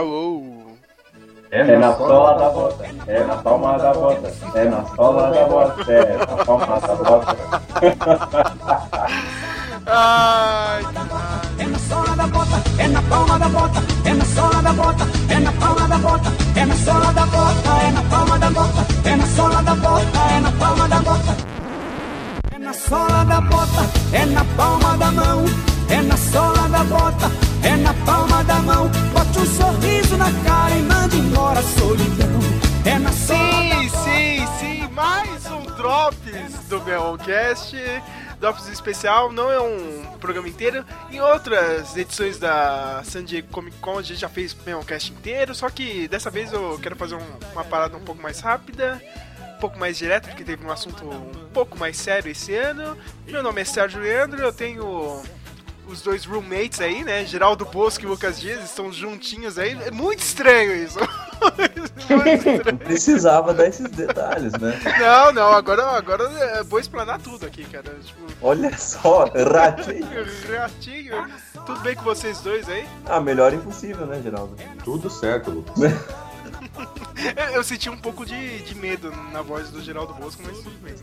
Alô. 0.00 0.42
É 1.50 1.76
na 1.76 1.94
sola 1.94 2.38
da 2.38 2.48
bota, 2.48 2.86
é 3.06 3.22
na 3.22 3.36
palma 3.36 3.76
da 3.76 3.92
bota, 3.92 4.32
é 4.54 4.64
na 4.64 4.86
sola 4.96 5.30
da 5.30 5.44
bota, 5.44 5.92
é 5.92 6.16
na 6.16 6.26
palma 6.26 6.80
da 6.80 6.94
bota. 6.94 7.36
Ai, 9.86 10.82
É 11.58 11.66
na 11.66 11.78
sola 11.80 12.16
da 12.16 12.26
bota, 12.28 12.62
é 12.78 12.88
na 12.88 13.02
palma 13.02 13.38
da 13.38 13.48
bota, 13.50 13.82
é 14.06 14.14
na 14.14 14.24
sola 14.24 14.62
da 14.62 14.72
bota, 14.72 15.04
é 15.28 15.38
na 15.38 15.52
palma 15.52 15.88
da 15.88 15.98
bota, 15.98 16.32
é 16.56 16.64
na 16.64 16.74
sola 16.76 17.12
da 17.12 17.26
bota, 17.26 17.70
é 17.84 17.90
na 17.92 18.02
palma 18.04 18.38
da 18.38 18.50
bota, 18.50 18.86
é 19.04 19.16
na 19.16 19.26
sola 19.26 19.62
da 19.62 19.74
bota, 19.74 20.18
é 20.18 20.40
na 20.40 20.52
palma 20.52 20.88
da 20.88 21.00
bota. 21.00 21.36
É 22.52 22.58
na 22.58 22.72
sola 22.72 23.24
da 23.26 23.40
bota, 23.42 23.82
é 24.14 24.24
na 24.24 24.44
palma 24.56 24.96
da 24.96 25.10
mão, 25.12 25.44
é 25.90 26.00
na 26.00 26.16
sola 26.16 26.68
da 26.70 26.84
bota, 26.84 27.49
é 27.64 27.76
na 27.76 27.94
palma 28.04 28.42
da 28.44 28.56
mão. 28.60 28.88
Bote 29.12 29.38
um 29.38 29.46
sorriso 29.46 30.16
na 30.16 30.30
cara 30.44 30.74
e 30.76 30.82
mande 30.82 31.16
embora 31.18 31.60
a 31.60 31.62
solidão. 31.62 32.28
É 32.84 32.98
na 32.98 33.12
Sim, 33.12 33.88
sim, 33.88 34.46
sim, 34.58 34.88
mais 34.92 35.46
um 35.46 35.62
Drops 35.76 36.66
do 36.68 36.80
Meloncast. 36.82 37.76
Drops 38.40 38.68
especial, 38.68 39.30
não 39.30 39.50
é 39.50 39.60
um 39.60 40.16
programa 40.18 40.48
inteiro. 40.48 40.84
Em 41.10 41.20
outras 41.20 41.94
edições 41.96 42.38
da 42.38 43.02
San 43.04 43.22
Diego 43.24 43.48
Comic 43.48 43.76
Con 43.78 43.98
a 43.98 44.02
gente 44.02 44.18
já 44.20 44.28
fez 44.30 44.56
Meloncast 44.64 45.12
inteiro, 45.12 45.54
só 45.54 45.68
que 45.68 46.08
dessa 46.08 46.30
vez 46.30 46.50
eu 46.52 46.78
quero 46.82 46.96
fazer 46.96 47.16
um- 47.16 47.38
uma 47.52 47.64
parada 47.64 47.96
um 47.96 48.00
pouco 48.00 48.22
mais 48.22 48.40
rápida. 48.40 49.00
Um 49.56 49.60
pouco 49.60 49.78
mais 49.78 49.98
direto, 49.98 50.26
porque 50.28 50.42
teve 50.42 50.64
um 50.64 50.70
assunto 50.72 51.04
um 51.04 51.50
pouco 51.52 51.78
mais 51.78 51.98
sério 51.98 52.30
esse 52.30 52.54
ano. 52.54 52.96
Meu 53.26 53.42
nome 53.42 53.60
é 53.60 53.64
Sérgio 53.66 54.00
Leandro, 54.00 54.40
eu 54.40 54.50
tenho 54.54 55.22
os 55.90 56.02
dois 56.02 56.24
roommates 56.24 56.80
aí, 56.80 57.04
né? 57.04 57.24
Geraldo 57.24 57.64
Bosco 57.64 58.04
e 58.04 58.06
Lucas 58.06 58.40
Dias 58.40 58.64
estão 58.64 58.92
juntinhos 58.92 59.58
aí. 59.58 59.76
É 59.84 59.90
muito 59.90 60.20
estranho 60.20 60.74
isso. 60.74 60.98
muito 62.10 62.48
estranho. 62.48 62.78
Precisava 62.78 63.52
dar 63.52 63.66
esses 63.66 63.90
detalhes, 63.90 64.52
né? 64.52 64.78
Não, 64.98 65.32
não, 65.32 65.52
agora, 65.52 65.84
agora 65.90 66.24
é 66.24 66.62
vou 66.62 66.78
explanar 66.78 67.20
tudo 67.20 67.46
aqui, 67.46 67.64
cara. 67.64 67.90
Tipo, 68.04 68.20
Olha 68.40 68.76
só, 68.76 69.24
ratinho. 69.24 70.06
ratinho. 70.56 71.26
Tudo 71.66 71.80
bem 71.80 71.94
com 71.94 72.02
vocês 72.02 72.40
dois 72.40 72.68
aí? 72.68 72.86
Ah, 73.06 73.20
melhor 73.20 73.52
impossível, 73.52 74.06
né, 74.06 74.20
Geraldo? 74.22 74.56
Tudo 74.84 75.10
certo, 75.10 75.50
Lucas. 75.50 75.76
Eu, 77.36 77.56
eu 77.56 77.64
senti 77.64 77.90
um 77.90 77.96
pouco 77.96 78.24
de, 78.24 78.60
de 78.60 78.74
medo 78.74 79.10
na 79.32 79.42
voz 79.42 79.70
do 79.70 79.82
Geraldo 79.82 80.14
Bosco, 80.14 80.42
mas 80.44 80.56
tudo 80.58 80.78
bem. 80.80 80.94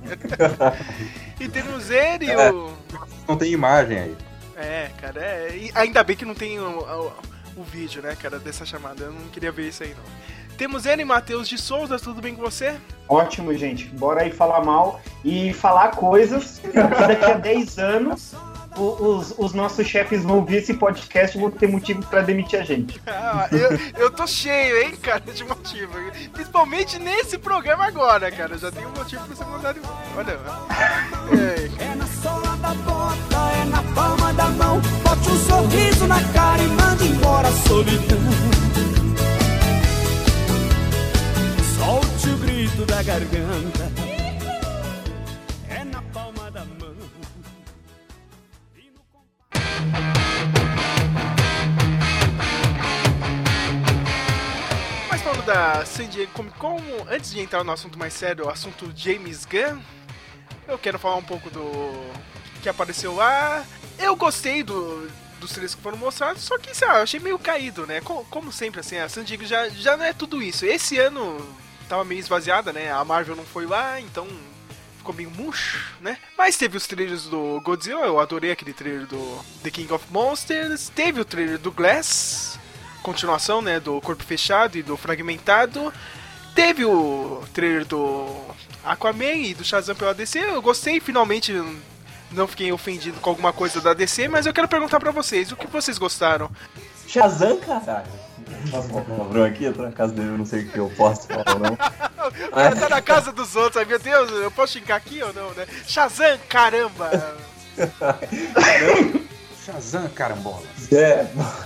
e 1.39 1.47
temos 1.47 1.89
ele, 1.89 2.33
o. 2.35 2.71
Não 3.27 3.38
tem 3.38 3.52
imagem 3.52 3.99
aí. 3.99 4.17
É, 4.58 4.89
cara, 5.00 5.22
é. 5.22 5.55
e 5.55 5.72
ainda 5.75 6.03
bem 6.03 6.16
que 6.16 6.25
não 6.25 6.33
tem 6.33 6.59
o, 6.59 6.80
o, 6.80 7.11
o 7.58 7.63
vídeo, 7.63 8.02
né, 8.02 8.16
cara, 8.19 8.39
dessa 8.39 8.66
chamada. 8.66 9.03
Eu 9.03 9.14
não 9.14 9.27
queria 9.30 9.52
ver 9.52 9.67
isso 9.69 9.83
aí, 9.83 9.94
não. 9.95 10.27
Temos 10.58 10.88
ele, 10.88 11.05
Matheus 11.05 11.47
de 11.47 11.55
Souza, 11.58 11.99
tudo 11.99 12.19
bem 12.19 12.36
com 12.36 12.41
você? 12.41 12.75
Ótimo, 13.08 13.53
gente. 13.53 13.86
Bora 13.86 14.23
aí 14.23 14.31
falar 14.31 14.64
mal 14.66 14.99
e 15.23 15.53
falar 15.53 15.91
coisas 15.91 16.58
que 16.58 16.69
daqui 16.72 17.25
a 17.25 17.33
10 17.36 17.77
anos 17.77 18.33
os, 18.75 19.33
os 19.38 19.53
nossos 19.53 19.86
chefes 19.88 20.23
vão 20.23 20.44
ver 20.44 20.58
esse 20.58 20.73
podcast 20.73 21.38
e 21.38 21.42
vão 21.42 21.52
ter 21.52 21.67
motivo 21.67 22.03
pra 22.08 22.21
demitir 22.21 22.59
a 22.59 22.64
gente. 22.64 22.99
Ah, 23.08 23.47
eu, 23.52 24.03
eu 24.05 24.11
tô 24.11 24.25
cheio, 24.25 24.81
hein, 24.81 24.95
cara, 24.95 25.19
de 25.19 25.44
motivo. 25.44 25.94
Principalmente 26.31 26.97
nesse 26.97 27.38
programa 27.38 27.86
agora, 27.86 28.31
cara. 28.31 28.58
Já 28.58 28.71
tem 28.71 28.86
um 28.86 28.92
motivo 28.92 29.25
pra 29.25 29.36
você 29.36 29.44
mandar 29.45 29.75
embora. 29.75 29.97
Olha. 30.16 30.39
É, 31.80 31.83
É 31.92 31.95
na 31.95 32.08
sola 32.08 32.55
da 32.58 32.73
bota, 32.73 33.36
na 33.68 33.84
palma 33.94 34.34
da 34.34 34.50
mão. 34.50 34.82
Bote 35.04 35.30
um 35.30 35.38
sorriso 35.46 36.08
na 36.08 36.23
cara 36.34 36.62
e 36.62 36.68
mande 36.68 37.08
embora 37.08 37.48
a 37.48 37.52
solidão. 37.52 38.17
Solte 41.77 42.30
o 42.30 42.38
grito 42.38 42.86
da 42.86 43.04
garganta. 43.04 43.92
É 45.70 45.83
na 45.83 46.02
palma 46.14 46.50
da 46.52 46.66
mão. 46.66 46.95
Mas 55.10 55.22
falando 55.22 55.45
da 55.45 55.86
San 55.86 56.08
Diego 56.08 56.32
Comic 56.33 56.58
Con, 56.58 56.82
antes 57.10 57.32
de 57.32 57.39
entrar 57.39 57.64
no 57.64 57.72
assunto 57.72 57.98
mais 57.98 58.14
sério, 58.14 58.45
o 58.45 58.50
assunto 58.50 58.92
James 58.95 59.45
Gunn, 59.45 59.80
eu 60.67 60.77
quero 60.77 61.00
falar 61.00 61.16
um 61.16 61.23
pouco 61.23 61.50
do 61.50 61.92
que 62.67 62.70
apareceu 62.70 63.16
lá. 63.16 63.66
Eu 63.98 64.16
gostei 64.16 64.61
do, 64.61 65.10
dos 65.39 65.52
trailers 65.52 65.73
que 65.73 65.82
foram 65.82 65.98
mostrados, 65.98 66.44
só 66.44 66.58
que, 66.58 66.76
sei 66.76 66.88
lá, 66.88 66.98
eu 66.98 67.04
achei 67.04 67.20
meio 67.20 67.39
caído, 67.39 67.88
né? 67.88 68.02
Co- 68.02 68.26
Como, 68.30 68.52
sempre, 68.52 68.82
assim, 68.82 68.98
a 68.98 69.08
San 69.08 69.23
Diego 69.23 69.45
já, 69.45 69.70
já 69.70 69.95
não 69.95 70.04
é 70.05 70.11
tudo 70.14 70.42
isso. 70.44 70.66
Esse 70.66 70.98
ano 71.00 71.38
tava 71.88 72.04
meio 72.04 72.20
esvaziada, 72.20 72.73
né? 72.73 72.92
A 72.92 73.04
Marvel 73.06 73.36
não 73.38 73.45
foi 73.45 73.66
lá, 73.66 74.00
então 74.02 74.27
ficou 74.98 75.16
meio 75.16 75.32
murcho, 75.32 75.80
né? 76.02 76.17
Mas 76.38 76.58
teve 76.58 76.76
os 76.76 76.86
trailers 76.86 77.23
do 77.23 77.61
Godzilla, 77.61 78.02
eu 78.06 78.20
adorei 78.20 78.52
aquele 78.52 78.73
trailer 78.73 79.08
do 79.08 79.39
The 79.64 79.72
King 79.72 79.92
of 79.94 80.06
Monsters. 80.11 80.89
Teve 80.89 81.22
o 81.22 81.26
trailer 81.26 81.58
do 81.58 81.72
Glass, 81.72 82.60
continuação, 83.02 83.61
né, 83.61 83.80
do 83.80 84.00
Corpo 84.02 84.23
Fechado 84.23 84.77
e 84.77 84.83
do 84.83 84.98
Fragmentado. 84.98 85.94
Teve 86.54 86.83
o 86.86 87.44
trailer 87.54 87.86
do 87.86 88.27
Aquaman 88.83 89.33
e 89.33 89.54
do 89.54 89.64
Shazam 89.64 89.95
pela 89.95 90.14
DC. 90.14 90.39
Eu 90.39 90.61
gostei, 90.61 91.00
finalmente 91.00 91.54
não 92.32 92.48
fiquei 92.48 92.71
ofendido 92.71 93.20
com 93.20 93.30
alguma 93.30 93.54
coisa 93.54 93.82
da 93.82 93.93
DC, 93.93 94.27
mas 94.27 94.45
eu 94.45 94.54
quero 94.54 94.67
perguntar 94.67 94.99
pra 94.99 95.11
vocês, 95.11 95.52
o 95.52 95.55
que 95.55 95.67
vocês 95.67 95.98
gostaram? 95.98 96.49
Shazam, 97.08 97.58
caralho. 97.58 98.08
Posso 98.71 98.89
falar 98.89 99.02
palavrão 99.02 99.43
aqui? 99.43 99.65
Eu 99.65 99.73
tô 99.73 99.83
na 99.83 99.92
casa 99.92 100.14
dele, 100.14 100.30
eu 100.30 100.38
não 100.38 100.45
sei 100.45 100.64
o 100.64 100.70
que 100.70 100.77
eu 100.77 100.89
posso 100.95 101.27
falar 101.27 101.54
ou 101.54 101.60
não. 101.60 101.77
O 102.27 102.52
cara 102.52 102.76
tá 102.76 102.89
na 102.89 103.02
casa 103.02 103.32
dos 103.32 103.55
outros, 103.55 103.77
ai 103.77 103.86
meu 103.86 103.98
Deus, 103.98 104.30
eu 104.30 104.52
posso 104.52 104.73
xingar 104.73 104.98
aqui 104.98 105.23
ou 105.23 105.32
não, 105.32 105.52
né? 105.52 105.65
Shazam, 105.88 106.38
caramba! 106.49 107.10
Shazam, 109.65 110.09
carambola. 110.09 110.64
É. 110.92 111.26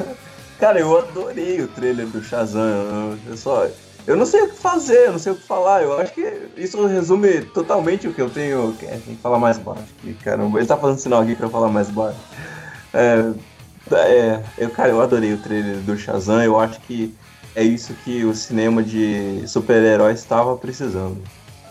Cara, 0.60 0.80
eu 0.80 0.96
adorei 0.96 1.60
o 1.62 1.68
trailer 1.68 2.06
do 2.06 2.24
Shazam. 2.24 2.62
Eu, 2.62 3.32
eu 3.32 3.38
só. 3.38 3.68
Eu 4.08 4.16
não 4.16 4.26
sei 4.26 4.42
o 4.42 4.50
que 4.50 4.56
fazer, 4.58 5.08
eu 5.08 5.12
não 5.12 5.20
sei 5.20 5.32
o 5.32 5.36
que 5.36 5.46
falar. 5.46 5.84
Eu 5.84 6.00
acho 6.00 6.14
que 6.14 6.50
isso 6.58 6.86
resume 6.86 7.42
totalmente 7.46 8.08
o 8.08 8.14
que 8.14 8.22
eu 8.22 8.30
tenho. 8.30 8.76
É, 8.82 8.98
tem 8.98 9.16
que 9.16 9.22
falar 9.22 9.38
mais 9.40 9.58
baixo 9.58 9.84
aqui, 10.00 10.14
caramba. 10.16 10.58
Ele 10.60 10.68
tá 10.68 10.78
fazendo 10.78 11.00
sinal 11.00 11.22
aqui 11.22 11.36
pra 11.36 11.46
eu 11.46 11.52
falar 11.52 11.70
mais 11.70 11.90
baixo. 11.90 12.18
É, 12.94 13.32
é, 13.92 14.44
eu, 14.58 14.70
cara, 14.72 14.90
eu 14.90 15.02
adorei 15.02 15.34
o 15.34 15.38
trailer 15.38 15.78
do 15.78 15.98
Shazam. 15.98 16.44
Eu 16.44 16.60
acho 16.60 16.80
que 16.82 17.16
é 17.56 17.64
isso 17.64 17.94
que 18.04 18.24
o 18.26 18.34
cinema 18.34 18.82
de 18.82 19.44
super-heróis 19.48 20.20
estava 20.20 20.58
precisando. 20.58 21.22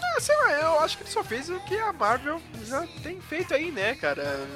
Ah, 0.03 0.21
sei 0.21 0.37
lá, 0.37 0.53
eu 0.53 0.81
acho 0.81 0.99
que 0.99 1.05
ele 1.05 1.11
só 1.11 1.25
fez 1.25 1.49
o 1.49 1.59
que 1.61 1.77
a 1.79 1.93
Marvel 1.93 2.41
já 2.65 2.87
tem 3.03 3.21
feito 3.21 3.55
aí, 3.55 3.71
né, 3.71 3.95
cara? 3.95 4.47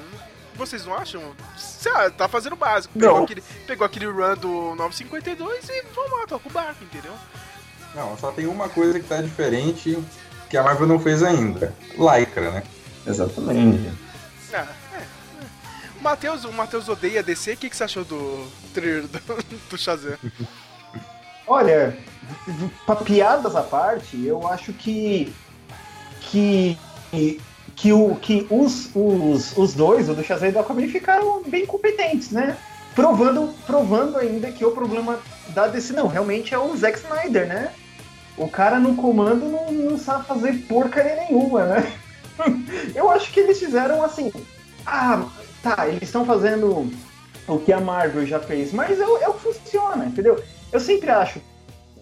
Vocês 0.55 0.85
não 0.85 0.93
acham? 0.93 1.21
Sei 1.57 1.91
lá, 1.91 2.09
tá 2.09 2.29
fazendo 2.29 2.53
o 2.53 2.57
básico. 2.57 2.97
Pegou 2.97 3.17
Não. 3.17 3.23
aquele, 3.25 3.43
pegou 3.67 3.85
aquele 3.85 4.05
run 4.05 4.35
do 4.35 4.75
952 4.75 5.69
e 5.69 5.83
vamos 5.93 6.11
lá, 6.11 6.25
toca 6.27 6.47
o 6.47 6.51
barco, 6.51 6.83
entendeu? 6.83 7.13
Não, 7.95 8.17
só 8.17 8.31
tem 8.31 8.45
uma 8.45 8.67
coisa 8.67 8.99
que 8.99 9.07
tá 9.07 9.21
diferente 9.21 9.97
que 10.49 10.57
a 10.57 10.63
Marvel 10.63 10.87
não 10.87 10.99
fez 10.99 11.23
ainda. 11.23 11.73
Lycra, 11.97 12.51
né? 12.51 12.63
Exatamente. 13.07 13.91
Ah, 14.53 14.67
é. 14.93 14.97
é. 14.97 15.05
O 15.99 16.03
Matheus, 16.03 16.43
o 16.43 16.51
Matheus 16.51 16.89
odeia 16.89 17.23
DC, 17.23 17.53
o 17.53 17.57
que, 17.57 17.69
que 17.69 17.75
você 17.75 17.85
achou 17.85 18.03
do 18.03 18.47
trailer 18.73 19.07
do, 19.07 19.19
do 19.69 19.77
Shazam? 19.77 20.17
Olha, 21.47 21.97
pra 22.85 22.95
piadas 22.97 23.55
à 23.55 23.63
parte, 23.63 24.23
eu 24.25 24.47
acho 24.47 24.73
que. 24.73 25.33
que. 26.21 26.77
que, 27.75 27.93
o, 27.93 28.15
que 28.15 28.45
os, 28.49 28.89
os, 28.93 29.57
os 29.57 29.73
dois, 29.73 30.09
o 30.09 30.13
do 30.13 30.23
Shazam 30.23 30.49
e 30.49 30.51
do 30.51 30.59
Aquaman, 30.59 30.87
ficaram 30.89 31.43
bem 31.43 31.65
competentes, 31.65 32.31
né? 32.31 32.57
Provando, 32.93 33.53
provando 33.65 34.17
ainda 34.17 34.51
que 34.51 34.65
o 34.65 34.71
problema 34.71 35.19
da 35.49 35.67
DC 35.67 35.93
não, 35.93 36.07
realmente 36.07 36.53
é 36.53 36.57
o 36.57 36.75
Zack 36.75 36.97
Snyder, 36.97 37.47
né? 37.47 37.73
O 38.37 38.47
cara 38.49 38.79
no 38.79 38.95
comando 38.95 39.45
não, 39.47 39.71
não 39.71 39.97
sabe 39.97 40.25
fazer 40.25 40.53
porcaria 40.67 41.15
nenhuma, 41.15 41.65
né? 41.65 41.93
Eu 42.93 43.09
acho 43.09 43.31
que 43.31 43.39
eles 43.39 43.57
fizeram 43.59 44.03
assim. 44.03 44.31
Ah, 44.85 45.25
tá, 45.63 45.87
eles 45.87 46.03
estão 46.03 46.25
fazendo 46.25 46.91
o 47.47 47.59
que 47.59 47.71
a 47.71 47.79
Marvel 47.79 48.25
já 48.25 48.39
fez, 48.39 48.73
mas 48.73 48.99
é, 48.99 49.05
o- 49.05 49.17
é 49.17 49.25
que 49.31 49.39
funciona, 49.39 50.05
entendeu? 50.05 50.41
Eu 50.71 50.79
sempre 50.79 51.09
acho. 51.09 51.39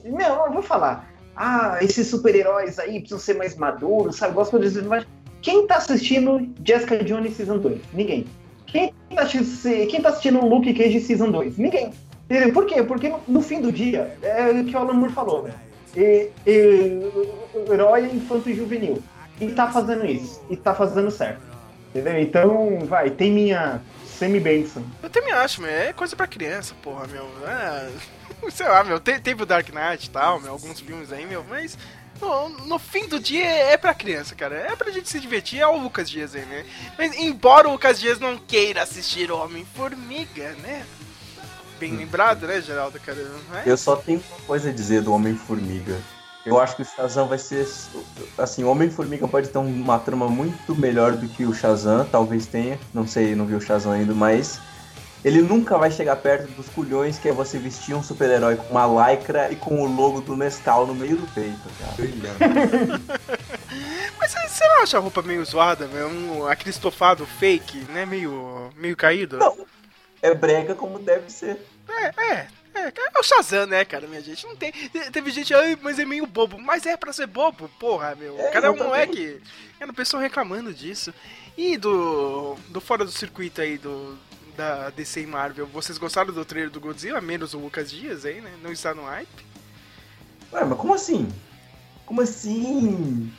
Não, 0.04 0.46
eu 0.48 0.52
vou 0.54 0.64
falar. 0.64 1.08
Ah, 1.36 1.78
esses 1.82 2.08
super-heróis 2.08 2.80
aí 2.80 3.00
precisam 3.00 3.20
ser 3.20 3.36
mais 3.36 3.56
maduros, 3.56 4.16
sabe? 4.18 4.34
Gosto 4.34 4.60
de 4.60 4.82
mas 4.84 5.06
quem 5.42 5.68
tá 5.68 5.78
assistindo 5.78 6.48
Jessica 6.66 7.04
Jones 7.04 7.36
Season 7.36 7.58
2? 7.60 7.80
Ninguém. 7.94 8.26
Quem 8.66 8.92
tá, 9.16 9.22
assi- 9.24 9.88
quem 9.90 10.02
tá 10.02 10.10
assistindo 10.10 10.44
Luke 10.46 10.74
Cage 10.74 11.00
Season 11.00 11.30
2? 11.30 11.58
Ninguém. 11.58 11.92
Por 12.54 12.66
quê? 12.66 12.82
Porque 12.82 13.10
no, 13.10 13.20
no 13.28 13.42
fim 13.42 13.62
do 13.62 13.72
dia, 13.72 14.18
é 14.24 14.50
o 14.50 14.66
que 14.66 14.76
o 14.76 14.80
Alan 14.80 14.94
Moore 14.94 15.14
falou, 15.14 15.44
né? 15.44 15.54
E, 15.96 16.30
e, 16.46 17.00
herói 17.72 18.06
é 18.06 18.08
infanto 18.14 18.50
e 18.50 18.56
juvenil. 18.56 19.02
E 19.40 19.48
tá 19.52 19.72
fazendo 19.72 20.06
isso. 20.06 20.42
E 20.50 20.56
tá 20.56 20.74
fazendo 20.74 21.12
certo. 21.12 21.42
Entendeu? 21.90 22.20
Então, 22.22 22.80
vai, 22.86 23.10
tem 23.12 23.32
minha 23.32 23.82
semi-benção. 24.06 24.84
Eu 25.02 25.10
também 25.10 25.32
acho, 25.34 25.62
meu. 25.62 25.70
É 25.72 25.94
coisa 25.94 26.16
pra 26.16 26.26
criança, 26.28 26.74
porra, 26.82 27.06
meu. 27.08 27.28
É, 27.48 27.90
sei 28.52 28.68
lá, 28.68 28.84
meu. 28.84 29.00
te- 29.00 29.20
Teve 29.20 29.44
o 29.44 29.46
Dark 29.46 29.68
Knight 29.70 30.08
e 30.08 30.10
tal, 30.10 30.40
meu. 30.40 30.52
Alguns 30.54 30.80
filmes 30.80 31.12
aí, 31.12 31.26
meu. 31.26 31.44
Mas 31.48 31.78
no, 32.22 32.50
no 32.66 32.80
fim 32.80 33.08
do 33.08 33.20
dia 33.20 33.46
é 33.46 33.78
pra 33.78 33.94
criança, 33.94 34.34
cara. 34.34 34.56
É 34.56 34.76
pra 34.76 34.92
gente 34.92 35.10
se 35.10 35.20
divertir. 35.20 35.60
É 35.60 35.68
o 35.68 35.78
Lucas 35.78 36.10
Dias 36.10 36.34
aí, 36.36 36.46
né? 36.46 36.66
Mas 36.98 37.16
embora 37.16 37.68
o 37.68 37.74
Lucas 37.74 38.00
Dias 38.00 38.20
não 38.20 38.38
queira 38.38 38.82
assistir 38.82 39.32
Homem-Formiga, 39.32 40.52
né? 40.64 40.86
Bem 41.80 41.96
lembrado, 41.96 42.48
né, 42.48 42.62
Geraldo, 42.62 43.00
cara? 43.00 43.18
Mas- 43.50 43.68
Eu 43.68 43.78
só 43.78 43.96
tenho 43.96 44.22
uma 44.30 44.40
coisa 44.48 44.70
a 44.70 44.74
dizer 44.74 45.02
do 45.02 45.14
Homem-Formiga. 45.14 45.98
Eu 46.46 46.60
acho 46.60 46.76
que 46.76 46.82
o 46.82 46.86
Shazam 46.86 47.28
vai 47.28 47.38
ser. 47.40 47.66
Assim, 48.38 48.64
o 48.64 48.70
Homem-Formiga 48.70 49.28
pode 49.28 49.48
ter 49.50 49.58
uma 49.58 49.98
trama 50.00 50.28
muito 50.28 50.76
melhor 50.76 51.14
do 51.14 51.28
que 51.28 51.46
o 51.46 51.54
Shazam, 51.54 52.06
talvez 52.12 52.46
tenha. 52.46 52.78
Não 52.94 53.08
sei, 53.08 53.34
não 53.36 53.46
vi 53.46 53.56
o 53.56 53.62
Shazam 53.62 53.92
ainda, 53.94 54.14
mas. 54.14 54.60
Ele 55.24 55.42
nunca 55.42 55.78
vai 55.78 55.90
chegar 55.90 56.18
perto 56.18 56.52
dos 56.52 56.68
culhões 56.68 57.18
que 57.18 57.30
é 57.30 57.32
você 57.32 57.58
vestir 57.58 57.96
um 57.96 58.04
super-herói 58.04 58.58
com 58.58 58.72
uma 58.78 59.10
lycra 59.10 59.50
e 59.50 59.56
com 59.56 59.82
o 59.82 59.86
logo 59.96 60.20
do 60.20 60.36
Nescau 60.36 60.86
no 60.86 60.94
meio 60.94 61.16
do 61.16 61.26
peito, 61.34 61.62
cara. 61.80 63.00
Mas 64.20 64.32
você- 64.50 64.68
não 64.68 64.84
acha 64.84 64.98
a 64.98 65.00
roupa 65.00 65.22
meio 65.22 65.44
zoada? 65.46 65.86
Um, 65.86 66.46
aquele 66.46 66.72
estofado 66.72 67.26
fake, 67.26 67.86
né? 67.92 68.06
Meio, 68.06 68.70
meio 68.76 68.98
caído? 68.98 69.38
Não, 69.38 69.56
é 70.24 70.34
brega 70.34 70.74
como 70.74 70.98
deve 70.98 71.32
ser. 71.32 71.60
É, 71.88 72.24
é. 72.34 72.48
É, 72.76 72.88
é 72.88 73.20
o 73.20 73.22
Shazam, 73.22 73.68
né, 73.68 73.86
cara, 73.86 74.08
minha 74.08 74.20
gente? 74.20 74.48
Não 74.48 74.56
tem. 74.56 74.72
te- 74.72 75.12
Teve 75.12 75.30
gente, 75.30 75.54
ai, 75.54 75.78
mas 75.80 76.00
é 76.00 76.06
meio 76.06 76.26
bobo. 76.26 76.58
Mas 76.58 76.88
é 76.88 76.98
pra 76.98 77.14
ser 77.14 77.28
bobo, 77.28 77.70
porra, 77.80 78.16
meu. 78.16 78.36
É, 78.40 78.42
é 78.42 78.46
um 78.46 78.50
exatamente. 78.50 78.84
moleque. 78.84 79.42
Era 79.80 79.92
o 79.92 79.94
pessoal 79.94 80.24
reclamando 80.24 80.74
disso. 80.74 81.14
E 81.56 81.78
do. 81.78 82.56
Do 82.70 82.82
fora 82.82 83.06
do 83.06 83.12
circuito 83.12 83.62
aí 83.62 83.78
do. 83.78 84.18
Da 84.58 84.90
DC 84.92 85.22
e 85.22 85.28
Marvel, 85.28 85.66
vocês 85.68 85.98
gostaram 86.00 86.32
do 86.34 86.46
trailer 86.46 86.70
do 86.72 86.80
Godzilla? 86.80 87.20
Menos 87.22 87.54
o 87.54 87.60
Lucas 87.60 87.92
Dias 87.92 88.24
aí, 88.26 88.40
né? 88.42 88.52
Não 88.64 88.72
está 88.72 88.94
no 88.96 89.04
hype? 89.04 89.46
Ué, 90.52 90.64
mas 90.66 90.78
como 90.80 90.94
assim? 90.96 91.28
Como 92.06 92.22
assim? 92.22 93.32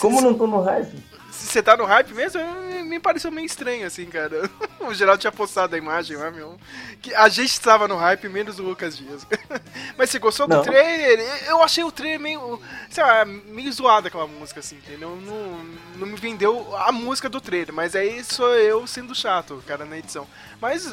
Como 0.00 0.20
não 0.20 0.32
tô 0.36 0.46
no 0.46 0.60
hype? 0.62 0.96
Se 1.32 1.46
você 1.46 1.62
tá 1.62 1.76
no 1.76 1.84
hype 1.86 2.12
mesmo, 2.12 2.40
me- 2.84 3.00
pareceu 3.00 3.30
meio 3.30 3.46
estranho, 3.46 3.86
assim, 3.86 4.04
cara. 4.06 4.48
O 4.80 4.92
Geraldo 4.92 5.20
tinha 5.20 5.32
postado 5.32 5.74
a 5.74 5.78
imagem 5.78 6.16
lá, 6.16 6.30
meu. 6.30 6.58
Que 7.00 7.14
a 7.14 7.28
gente 7.28 7.50
estava 7.52 7.86
no 7.88 7.96
hype, 7.96 8.28
menos 8.28 8.58
o 8.58 8.62
Lucas 8.64 8.96
Dias. 8.98 9.26
Mas 9.96 10.10
você 10.10 10.18
gostou 10.18 10.46
do 10.46 10.56
Não. 10.56 10.62
trailer? 10.62 11.20
Eu 11.48 11.62
achei 11.62 11.82
o 11.84 11.90
trailer 11.92 12.20
meio, 12.20 12.60
sei 12.90 13.02
lá, 13.02 13.24
meio 13.24 13.72
zoado 13.72 14.08
aquela 14.08 14.26
música, 14.26 14.60
assim, 14.60 14.76
entendeu? 14.76 15.16
Não, 15.16 15.64
não 15.96 16.06
me 16.06 16.16
vendeu 16.16 16.76
a 16.76 16.92
música 16.92 17.28
do 17.28 17.40
trailer, 17.40 17.72
mas 17.72 17.94
aí 17.96 18.22
sou 18.24 18.54
eu 18.56 18.86
sendo 18.86 19.14
chato, 19.14 19.62
cara, 19.66 19.84
na 19.84 19.96
edição. 19.98 20.26
Mas 20.60 20.84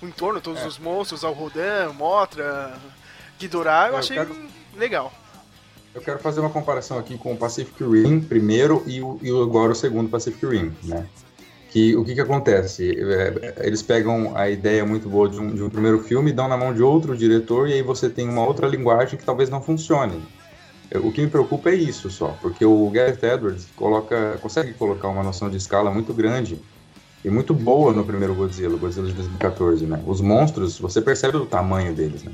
o 0.00 0.06
entorno, 0.06 0.40
todos 0.40 0.60
É. 0.62 0.66
os 0.66 0.78
monstros, 0.78 1.24
ao 1.24 1.32
Rodan, 1.32 1.92
Motra, 1.94 2.78
Ghidorah, 3.38 3.86
eu 3.88 3.92
É, 3.92 3.94
eu 3.94 3.96
achei 3.98 4.16
quero- 4.18 4.36
legal. 4.76 5.12
Eu 5.94 6.00
quero 6.00 6.18
fazer 6.18 6.40
uma 6.40 6.50
comparação 6.50 6.98
aqui 6.98 7.16
com 7.16 7.32
o 7.32 7.36
Pacific 7.36 7.84
Rim 7.84 8.20
primeiro 8.20 8.82
e, 8.86 9.00
o, 9.00 9.18
e 9.22 9.30
agora 9.30 9.72
o 9.72 9.74
segundo 9.76 10.10
Pacific 10.10 10.44
Rim, 10.44 10.72
né? 10.82 11.06
Que 11.70 11.96
o 11.96 12.04
que 12.04 12.14
que 12.14 12.20
acontece? 12.20 12.90
É, 12.90 13.66
eles 13.66 13.82
pegam 13.82 14.36
a 14.36 14.50
ideia 14.50 14.84
muito 14.84 15.08
boa 15.08 15.28
de 15.28 15.38
um, 15.40 15.54
de 15.54 15.62
um 15.62 15.70
primeiro 15.70 16.00
filme 16.00 16.32
dão 16.32 16.48
na 16.48 16.56
mão 16.56 16.74
de 16.74 16.82
outro 16.82 17.16
diretor 17.16 17.68
e 17.68 17.74
aí 17.74 17.82
você 17.82 18.10
tem 18.10 18.28
uma 18.28 18.44
outra 18.44 18.66
linguagem 18.66 19.18
que 19.18 19.24
talvez 19.24 19.48
não 19.48 19.62
funcione. 19.62 20.20
É, 20.90 20.98
O 20.98 21.12
que 21.12 21.20
me 21.20 21.28
preocupa 21.28 21.70
é 21.70 21.74
isso 21.74 22.10
só, 22.10 22.28
porque 22.40 22.64
o 22.64 22.90
Gareth 22.90 23.22
Edwards 23.22 23.68
coloca, 23.76 24.38
consegue 24.40 24.74
colocar 24.74 25.08
uma 25.08 25.22
noção 25.22 25.48
de 25.48 25.56
escala 25.56 25.90
muito 25.92 26.12
grande 26.12 26.60
e 27.24 27.30
muito 27.30 27.54
boa 27.54 27.92
no 27.92 28.04
primeiro 28.04 28.34
Godzilla, 28.34 28.76
Godzilla 28.76 29.08
de 29.08 29.14
2014, 29.14 29.86
né? 29.86 30.02
Os 30.06 30.20
monstros, 30.20 30.78
você 30.78 31.00
percebe 31.00 31.36
o 31.38 31.46
tamanho 31.46 31.94
deles, 31.94 32.22
né? 32.24 32.32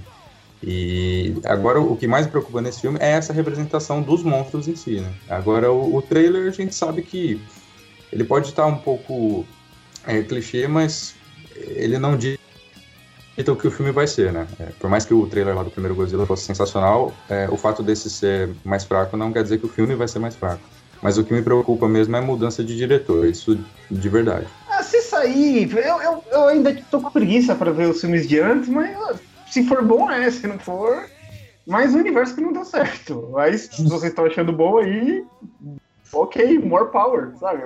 E 0.62 1.34
agora 1.44 1.80
o 1.80 1.96
que 1.96 2.06
mais 2.06 2.26
preocupa 2.26 2.60
nesse 2.60 2.82
filme 2.82 2.98
é 3.00 3.12
essa 3.12 3.32
representação 3.32 4.02
dos 4.02 4.22
monstros 4.22 4.68
em 4.68 4.76
si, 4.76 5.00
né? 5.00 5.10
Agora 5.28 5.72
o, 5.72 5.96
o 5.96 6.02
trailer 6.02 6.48
a 6.48 6.52
gente 6.52 6.74
sabe 6.74 7.02
que 7.02 7.40
ele 8.12 8.24
pode 8.24 8.48
estar 8.48 8.66
um 8.66 8.76
pouco 8.76 9.46
é, 10.06 10.22
clichê, 10.22 10.68
mas 10.68 11.14
ele 11.56 11.98
não 11.98 12.16
dita 12.16 12.40
o 13.48 13.56
que 13.56 13.66
o 13.66 13.70
filme 13.70 13.90
vai 13.90 14.06
ser, 14.06 14.32
né? 14.32 14.46
É, 14.58 14.64
por 14.78 14.90
mais 14.90 15.06
que 15.06 15.14
o 15.14 15.26
trailer 15.26 15.54
lá 15.54 15.62
do 15.62 15.70
primeiro 15.70 15.94
Godzilla 15.94 16.26
fosse 16.26 16.44
sensacional, 16.44 17.14
é, 17.28 17.48
o 17.50 17.56
fato 17.56 17.82
desse 17.82 18.10
ser 18.10 18.50
mais 18.62 18.84
fraco 18.84 19.16
não 19.16 19.32
quer 19.32 19.42
dizer 19.42 19.58
que 19.58 19.66
o 19.66 19.68
filme 19.68 19.94
vai 19.94 20.08
ser 20.08 20.18
mais 20.18 20.36
fraco. 20.36 20.62
Mas 21.02 21.16
o 21.16 21.24
que 21.24 21.32
me 21.32 21.40
preocupa 21.40 21.88
mesmo 21.88 22.14
é 22.16 22.18
a 22.18 22.22
mudança 22.22 22.62
de 22.62 22.76
diretor, 22.76 23.26
isso 23.26 23.58
de 23.90 24.08
verdade. 24.10 24.46
Ah, 24.68 24.82
se 24.82 25.00
sair, 25.00 25.74
eu, 25.74 26.02
eu, 26.02 26.24
eu 26.30 26.48
ainda 26.48 26.74
tô 26.90 27.00
com 27.00 27.10
preguiça 27.10 27.54
pra 27.54 27.72
ver 27.72 27.88
os 27.88 28.02
filmes 28.02 28.28
de 28.28 28.38
antes, 28.38 28.68
mas 28.68 28.94
se 29.50 29.66
for 29.66 29.82
bom 29.84 30.10
é, 30.10 30.30
se 30.30 30.46
não 30.46 30.58
for. 30.58 31.08
Mais 31.66 31.94
um 31.94 31.98
universo 31.98 32.34
que 32.34 32.40
não 32.40 32.52
deu 32.52 32.64
certo. 32.64 33.28
Mas 33.32 33.62
se 33.62 33.82
vocês 33.84 34.04
estão 34.12 34.24
achando 34.24 34.52
bom 34.52 34.78
aí, 34.78 35.24
ok, 36.12 36.58
more 36.58 36.90
power, 36.90 37.36
sabe? 37.38 37.62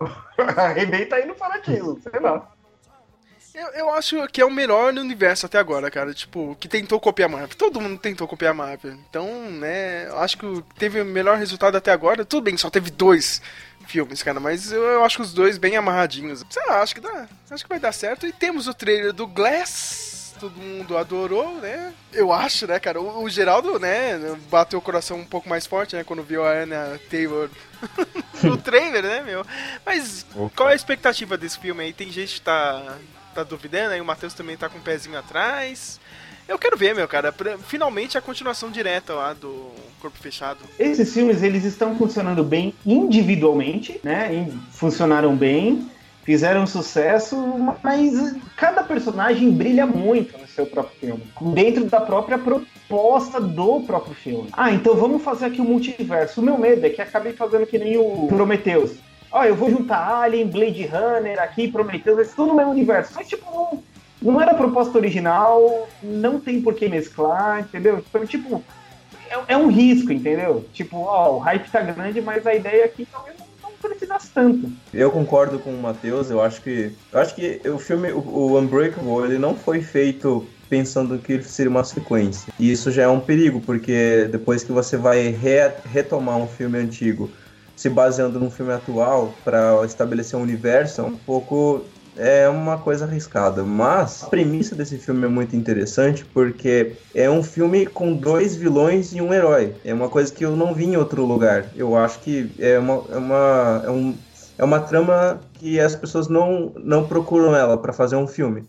Arrebenta 0.56 1.16
aí 1.16 1.26
no 1.26 1.34
fanatismo, 1.34 1.98
sei 2.00 2.20
lá. 2.20 2.50
Eu, 3.54 3.68
eu 3.68 3.90
acho 3.94 4.26
que 4.28 4.40
é 4.40 4.44
o 4.44 4.50
melhor 4.50 4.92
no 4.92 5.00
universo 5.00 5.46
até 5.46 5.58
agora, 5.58 5.88
cara. 5.88 6.12
Tipo, 6.12 6.56
que 6.58 6.66
tentou 6.66 6.98
copiar 6.98 7.28
a 7.28 7.32
Marvel. 7.32 7.56
Todo 7.56 7.80
mundo 7.80 7.98
tentou 8.00 8.26
copiar 8.26 8.50
a 8.50 8.54
Marvel. 8.54 8.94
Então, 9.08 9.28
né, 9.50 10.08
eu 10.08 10.18
acho 10.18 10.36
que 10.36 10.44
o- 10.44 10.62
teve 10.76 11.00
o 11.00 11.04
melhor 11.04 11.38
resultado 11.38 11.76
até 11.76 11.92
agora. 11.92 12.24
Tudo 12.24 12.44
bem, 12.44 12.56
só 12.56 12.68
teve 12.68 12.90
dois 12.90 13.40
filmes, 13.86 14.22
cara, 14.24 14.40
mas 14.40 14.72
eu, 14.72 14.82
eu 14.82 15.04
acho 15.04 15.16
que 15.18 15.22
os 15.22 15.32
dois 15.32 15.56
bem 15.56 15.76
amarradinhos. 15.76 16.44
Sei 16.50 16.64
lá, 16.66 16.82
acho 16.82 16.94
que 16.96 17.00
dá. 17.00 17.28
Acho 17.48 17.62
que 17.62 17.68
vai 17.68 17.78
dar 17.78 17.92
certo. 17.92 18.26
E 18.26 18.32
temos 18.32 18.66
o 18.66 18.74
trailer 18.74 19.12
do 19.12 19.26
Glass. 19.26 20.13
Todo 20.44 20.60
mundo 20.60 20.98
adorou, 20.98 21.54
né? 21.56 21.94
Eu 22.12 22.30
acho, 22.30 22.66
né, 22.66 22.78
cara? 22.78 23.00
O, 23.00 23.22
o 23.22 23.30
Geraldo, 23.30 23.78
né, 23.78 24.20
bateu 24.50 24.78
o 24.78 24.82
coração 24.82 25.16
um 25.20 25.24
pouco 25.24 25.48
mais 25.48 25.66
forte, 25.66 25.96
né, 25.96 26.04
quando 26.04 26.22
viu 26.22 26.44
a 26.44 26.50
Anna 26.52 27.00
Taylor 27.10 27.48
no 28.44 28.58
trailer, 28.58 29.02
né, 29.02 29.22
meu? 29.24 29.42
Mas 29.86 30.26
qual 30.54 30.68
é 30.68 30.72
a 30.72 30.76
expectativa 30.76 31.38
desse 31.38 31.58
filme 31.58 31.82
aí? 31.82 31.94
Tem 31.94 32.12
gente 32.12 32.34
que 32.34 32.40
tá, 32.42 32.98
tá 33.34 33.42
duvidando, 33.42 33.94
aí 33.94 34.00
o 34.02 34.04
Matheus 34.04 34.34
também 34.34 34.54
tá 34.54 34.68
com 34.68 34.76
o 34.76 34.82
pezinho 34.82 35.18
atrás. 35.18 35.98
Eu 36.46 36.58
quero 36.58 36.76
ver, 36.76 36.94
meu 36.94 37.08
cara. 37.08 37.32
pra- 37.32 37.56
Finalmente 37.56 38.18
a 38.18 38.20
continuação 38.20 38.70
direta 38.70 39.14
lá 39.14 39.32
do 39.32 39.70
Corpo 39.98 40.18
Fechado. 40.18 40.58
Esses 40.78 41.10
filmes, 41.14 41.42
eles 41.42 41.64
estão 41.64 41.96
funcionando 41.96 42.44
bem 42.44 42.74
individualmente, 42.84 43.98
né? 44.04 44.46
Funcionaram 44.72 45.34
bem, 45.34 45.90
fizeram 46.24 46.66
sucesso, 46.66 47.36
mas 47.82 48.34
cada 48.56 48.82
personagem 48.82 49.50
brilha 49.50 49.86
muito 49.86 50.36
no 50.38 50.46
seu 50.46 50.66
próprio 50.66 50.98
filme. 50.98 51.22
Dentro 51.54 51.84
da 51.84 52.00
própria 52.00 52.38
proposta 52.38 53.40
do 53.40 53.80
próprio 53.82 54.14
filme. 54.14 54.48
Ah, 54.52 54.72
então 54.72 54.96
vamos 54.96 55.22
fazer 55.22 55.46
aqui 55.46 55.60
o 55.60 55.64
multiverso. 55.64 56.40
O 56.40 56.44
meu 56.44 56.58
medo 56.58 56.84
é 56.84 56.90
que 56.90 57.02
acabei 57.02 57.32
fazendo 57.32 57.66
que 57.66 57.78
nem 57.78 57.96
o 57.96 58.26
Prometheus. 58.28 58.96
Ó, 59.30 59.44
eu 59.44 59.54
vou 59.54 59.70
juntar 59.70 60.22
Alien, 60.22 60.46
Blade 60.46 60.86
Runner 60.86 61.40
aqui, 61.40 61.68
Prometheus, 61.68 62.28
ser 62.28 62.36
tudo 62.36 62.48
no 62.48 62.54
mesmo 62.54 62.70
universo. 62.70 63.12
Mas, 63.14 63.28
tipo, 63.28 63.44
não, 63.52 63.82
não 64.22 64.40
era 64.40 64.52
a 64.52 64.56
proposta 64.56 64.96
original, 64.96 65.88
não 66.02 66.40
tem 66.40 66.62
por 66.62 66.74
que 66.74 66.88
mesclar, 66.88 67.60
entendeu? 67.60 67.98
Então, 67.98 68.24
tipo, 68.24 68.62
é, 69.28 69.54
é 69.54 69.56
um 69.56 69.68
risco, 69.68 70.12
entendeu? 70.12 70.64
Tipo, 70.72 70.98
ó, 70.98 71.36
o 71.36 71.38
hype 71.38 71.68
tá 71.70 71.80
grande, 71.80 72.20
mas 72.20 72.46
a 72.46 72.54
ideia 72.54 72.84
aqui 72.84 73.06
talvez 73.10 73.33
precisasse 73.88 74.28
tanto. 74.34 74.70
Eu 74.92 75.10
concordo 75.10 75.58
com 75.58 75.70
o 75.74 75.80
Matheus, 75.82 76.30
eu 76.30 76.40
acho 76.40 76.60
que. 76.62 76.92
Eu 77.12 77.20
acho 77.20 77.34
que 77.34 77.60
o 77.68 77.78
filme, 77.78 78.12
o, 78.12 78.18
o 78.18 78.58
Unbreakable, 78.58 79.24
ele 79.24 79.38
não 79.38 79.54
foi 79.54 79.80
feito 79.80 80.46
pensando 80.68 81.18
que 81.18 81.34
ele 81.34 81.42
seria 81.42 81.70
uma 81.70 81.84
sequência. 81.84 82.52
E 82.58 82.70
isso 82.72 82.90
já 82.90 83.02
é 83.02 83.08
um 83.08 83.20
perigo, 83.20 83.60
porque 83.60 84.28
depois 84.30 84.64
que 84.64 84.72
você 84.72 84.96
vai 84.96 85.28
re- 85.28 85.74
retomar 85.84 86.36
um 86.38 86.48
filme 86.48 86.78
antigo 86.78 87.30
se 87.76 87.88
baseando 87.90 88.38
num 88.38 88.50
filme 88.50 88.72
atual 88.72 89.34
para 89.44 89.84
estabelecer 89.84 90.38
um 90.38 90.42
universo, 90.42 91.00
é 91.00 91.04
um 91.04 91.16
pouco 91.16 91.84
é 92.16 92.48
uma 92.48 92.78
coisa 92.78 93.04
arriscada, 93.04 93.62
mas 93.64 94.22
a 94.22 94.26
premissa 94.26 94.74
desse 94.74 94.98
filme 94.98 95.24
é 95.24 95.28
muito 95.28 95.56
interessante 95.56 96.24
porque 96.24 96.92
é 97.14 97.28
um 97.28 97.42
filme 97.42 97.86
com 97.86 98.14
dois 98.14 98.54
vilões 98.56 99.12
e 99.12 99.20
um 99.20 99.32
herói. 99.32 99.74
É 99.84 99.92
uma 99.92 100.08
coisa 100.08 100.32
que 100.32 100.44
eu 100.44 100.56
não 100.56 100.74
vi 100.74 100.84
em 100.84 100.96
outro 100.96 101.24
lugar. 101.24 101.66
Eu 101.76 101.96
acho 101.96 102.20
que 102.20 102.50
é 102.58 102.78
uma, 102.78 103.04
é 103.10 103.16
uma, 103.16 103.82
é 103.84 103.90
um, 103.90 104.14
é 104.58 104.64
uma 104.64 104.80
trama 104.80 105.40
que 105.54 105.80
as 105.80 105.96
pessoas 105.96 106.28
não, 106.28 106.72
não 106.76 107.06
procuram 107.06 107.54
ela 107.54 107.76
para 107.76 107.92
fazer 107.92 108.16
um 108.16 108.26
filme. 108.26 108.64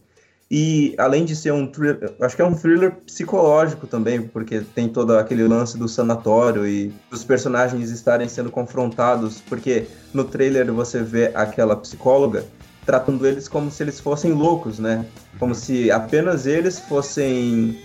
E 0.49 0.93
além 0.99 1.25
de 1.25 1.35
ser 1.35 1.51
um 1.51 1.65
thriller, 1.65 2.13
acho 2.21 2.35
que 2.35 2.41
é 2.41 2.45
um 2.45 2.53
thriller 2.53 2.91
psicológico 3.03 3.87
também, 3.87 4.21
porque 4.21 4.61
tem 4.61 4.87
todo 4.87 5.17
aquele 5.17 5.47
lance 5.47 5.75
do 5.75 5.87
sanatório 5.87 6.67
e 6.67 6.93
dos 7.09 7.23
personagens 7.23 7.89
estarem 7.89 8.29
sendo 8.29 8.51
confrontados, 8.51 9.41
porque 9.41 9.87
no 10.13 10.23
trailer 10.23 10.71
você 10.71 11.01
vê 11.01 11.31
aquela 11.33 11.75
psicóloga 11.75 12.45
tratando 12.85 13.25
eles 13.25 13.47
como 13.47 13.71
se 13.71 13.83
eles 13.83 13.99
fossem 13.99 14.31
loucos, 14.31 14.79
né? 14.79 15.05
Como 15.39 15.55
se 15.55 15.91
apenas 15.91 16.45
eles 16.45 16.79
fossem 16.79 17.79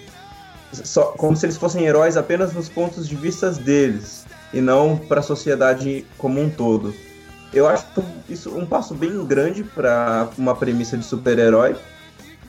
só, 0.73 1.07
como 1.17 1.37
se 1.37 1.47
eles 1.47 1.57
fossem 1.57 1.85
heróis 1.87 2.17
apenas 2.17 2.53
nos 2.53 2.69
pontos 2.69 3.09
de 3.09 3.17
vista 3.17 3.51
deles 3.51 4.25
e 4.53 4.61
não 4.61 4.97
para 4.97 5.21
a 5.21 5.23
sociedade 5.23 6.05
como 6.17 6.41
um 6.41 6.51
todo. 6.51 6.95
Eu 7.53 7.67
acho 7.67 7.87
isso 8.29 8.57
um 8.57 8.65
passo 8.65 8.95
bem 8.95 9.25
grande 9.25 9.65
para 9.65 10.29
uma 10.39 10.55
premissa 10.55 10.97
de 10.97 11.05
super-herói. 11.05 11.75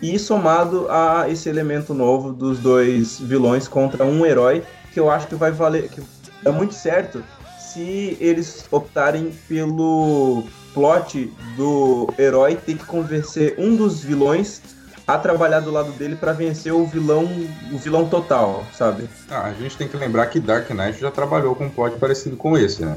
E 0.01 0.17
somado 0.17 0.87
a 0.89 1.29
esse 1.29 1.47
elemento 1.47 1.93
novo 1.93 2.33
dos 2.33 2.59
dois 2.59 3.19
vilões 3.19 3.67
contra 3.67 4.03
um 4.03 4.25
herói, 4.25 4.63
que 4.91 4.99
eu 4.99 5.09
acho 5.11 5.27
que 5.27 5.35
vai 5.35 5.51
valer. 5.51 5.89
que 5.89 6.01
é 6.43 6.49
muito 6.51 6.73
certo 6.73 7.23
se 7.59 8.17
eles 8.19 8.65
optarem 8.71 9.31
pelo 9.47 10.43
plot 10.73 11.31
do 11.55 12.09
herói 12.17 12.55
ter 12.55 12.77
que 12.77 12.85
convencer 12.85 13.55
um 13.57 13.75
dos 13.75 14.03
vilões 14.03 14.61
a 15.07 15.17
trabalhar 15.17 15.59
do 15.59 15.71
lado 15.71 15.91
dele 15.93 16.15
para 16.15 16.31
vencer 16.31 16.73
o 16.73 16.85
vilão, 16.85 17.25
o 17.71 17.77
vilão 17.77 18.07
total, 18.07 18.65
sabe? 18.73 19.09
Ah, 19.29 19.45
a 19.45 19.53
gente 19.53 19.75
tem 19.77 19.87
que 19.87 19.97
lembrar 19.97 20.27
que 20.27 20.39
Dark 20.39 20.69
Knight 20.69 20.99
já 20.99 21.11
trabalhou 21.11 21.55
com 21.55 21.65
um 21.65 21.69
plot 21.69 21.97
parecido 21.97 22.37
com 22.37 22.57
esse, 22.57 22.83
né? 22.83 22.95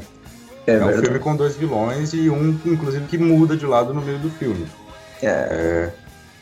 É, 0.67 0.75
É, 0.75 0.85
um 0.85 1.03
filme 1.03 1.19
com 1.19 1.37
dois 1.37 1.57
vilões 1.57 2.13
e 2.15 2.31
um, 2.31 2.59
inclusive, 2.65 3.05
que 3.07 3.19
muda 3.19 3.57
de 3.57 3.67
lado 3.67 3.93
no 3.93 4.01
meio 4.01 4.19
do 4.19 4.31
filme. 4.31 4.67
É, 5.23 5.29
É, 5.29 5.93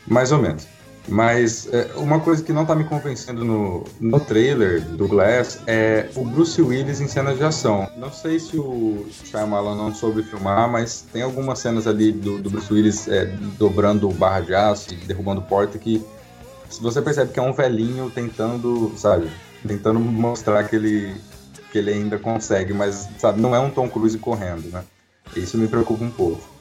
mais 0.07 0.31
ou 0.31 0.39
menos. 0.39 0.67
Mas 1.07 1.67
é, 1.73 1.91
uma 1.97 2.19
coisa 2.19 2.41
que 2.41 2.53
não 2.53 2.65
tá 2.65 2.73
me 2.73 2.85
convencendo 2.85 3.43
no, 3.43 3.83
no 3.99 4.19
trailer 4.19 4.81
do 4.81 5.07
Glass 5.07 5.59
é 5.67 6.09
o 6.15 6.23
Bruce 6.23 6.61
Willis 6.61 7.01
em 7.01 7.07
cenas 7.07 7.37
de 7.37 7.43
ação. 7.43 7.89
Não 7.97 8.11
sei 8.11 8.39
se 8.39 8.57
o 8.57 9.05
Shyamalan 9.25 9.75
não 9.75 9.93
soube 9.93 10.23
filmar, 10.23 10.69
mas 10.69 11.05
tem 11.11 11.21
algumas 11.21 11.59
cenas 11.59 11.87
ali 11.87 12.11
do, 12.11 12.41
do 12.41 12.49
Bruce 12.49 12.73
Willis 12.73 13.07
é, 13.07 13.25
dobrando 13.57 14.09
barra 14.11 14.39
de 14.39 14.55
aço 14.55 14.93
e 14.93 14.95
derrubando 14.95 15.41
porta 15.41 15.77
que 15.77 16.03
você 16.79 17.01
percebe 17.01 17.31
que 17.31 17.39
é 17.39 17.43
um 17.43 17.53
velhinho 17.53 18.09
tentando, 18.09 18.93
sabe, 18.97 19.29
tentando 19.67 19.99
mostrar 19.99 20.63
que 20.63 20.75
ele, 20.75 21.15
que 21.71 21.77
ele 21.77 21.91
ainda 21.91 22.17
consegue, 22.17 22.73
mas, 22.73 23.07
sabe, 23.17 23.41
não 23.41 23.55
é 23.55 23.59
um 23.59 23.69
Tom 23.69 23.89
Cruise 23.89 24.17
correndo, 24.17 24.69
né? 24.71 24.83
Isso 25.35 25.57
me 25.57 25.67
preocupa 25.67 26.03
um 26.03 26.11
pouco. 26.11 26.52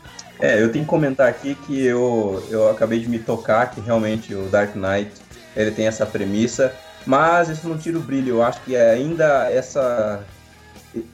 É, 0.42 0.60
eu 0.60 0.72
tenho 0.72 0.84
que 0.84 0.90
comentar 0.90 1.28
aqui 1.28 1.54
que 1.54 1.86
eu, 1.86 2.44
eu 2.50 2.68
acabei 2.68 2.98
de 2.98 3.08
me 3.08 3.20
tocar 3.20 3.70
que 3.70 3.80
realmente 3.80 4.34
o 4.34 4.48
Dark 4.48 4.74
Knight 4.74 5.12
ele 5.54 5.70
tem 5.70 5.86
essa 5.86 6.04
premissa, 6.04 6.74
mas 7.06 7.48
isso 7.48 7.68
não 7.68 7.78
tira 7.78 7.96
o 7.96 8.00
brilho. 8.00 8.30
Eu 8.30 8.42
acho 8.42 8.60
que 8.62 8.74
ainda 8.74 9.48
essa 9.48 10.20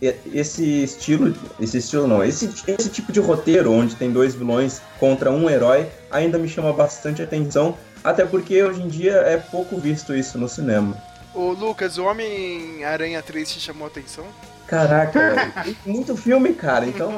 esse 0.00 0.82
estilo, 0.82 1.37
esse 1.61 1.76
estilo 1.76 2.08
não, 2.08 2.25
esse, 2.25 2.50
esse 2.66 2.88
tipo 2.88 3.12
de 3.12 3.20
roteiro 3.20 3.70
onde 3.70 3.94
tem 3.97 4.11
dois 4.11 4.35
vilões 4.35 4.80
contra 4.99 5.30
um 5.30 5.49
herói 5.49 5.87
ainda 6.11 6.38
me 6.38 6.49
chama 6.49 6.73
bastante 6.73 7.23
atenção, 7.23 7.76
até 8.02 8.25
porque 8.25 8.61
hoje 8.61 8.80
em 8.82 8.88
dia 8.88 9.12
é 9.12 9.37
pouco 9.37 9.76
visto 9.76 10.16
isso 10.16 10.38
no 10.38 10.49
cinema. 10.49 10.97
Ô 11.35 11.52
Lucas, 11.52 11.99
o 11.99 12.04
Homem-Aranha 12.06 13.23
3 13.23 13.52
te 13.52 13.61
chamou 13.61 13.85
a 13.85 13.88
atenção? 13.88 14.25
Caraca, 14.68 15.52
muito 15.87 16.14
filme, 16.16 16.52
cara, 16.54 16.87
então 16.87 17.10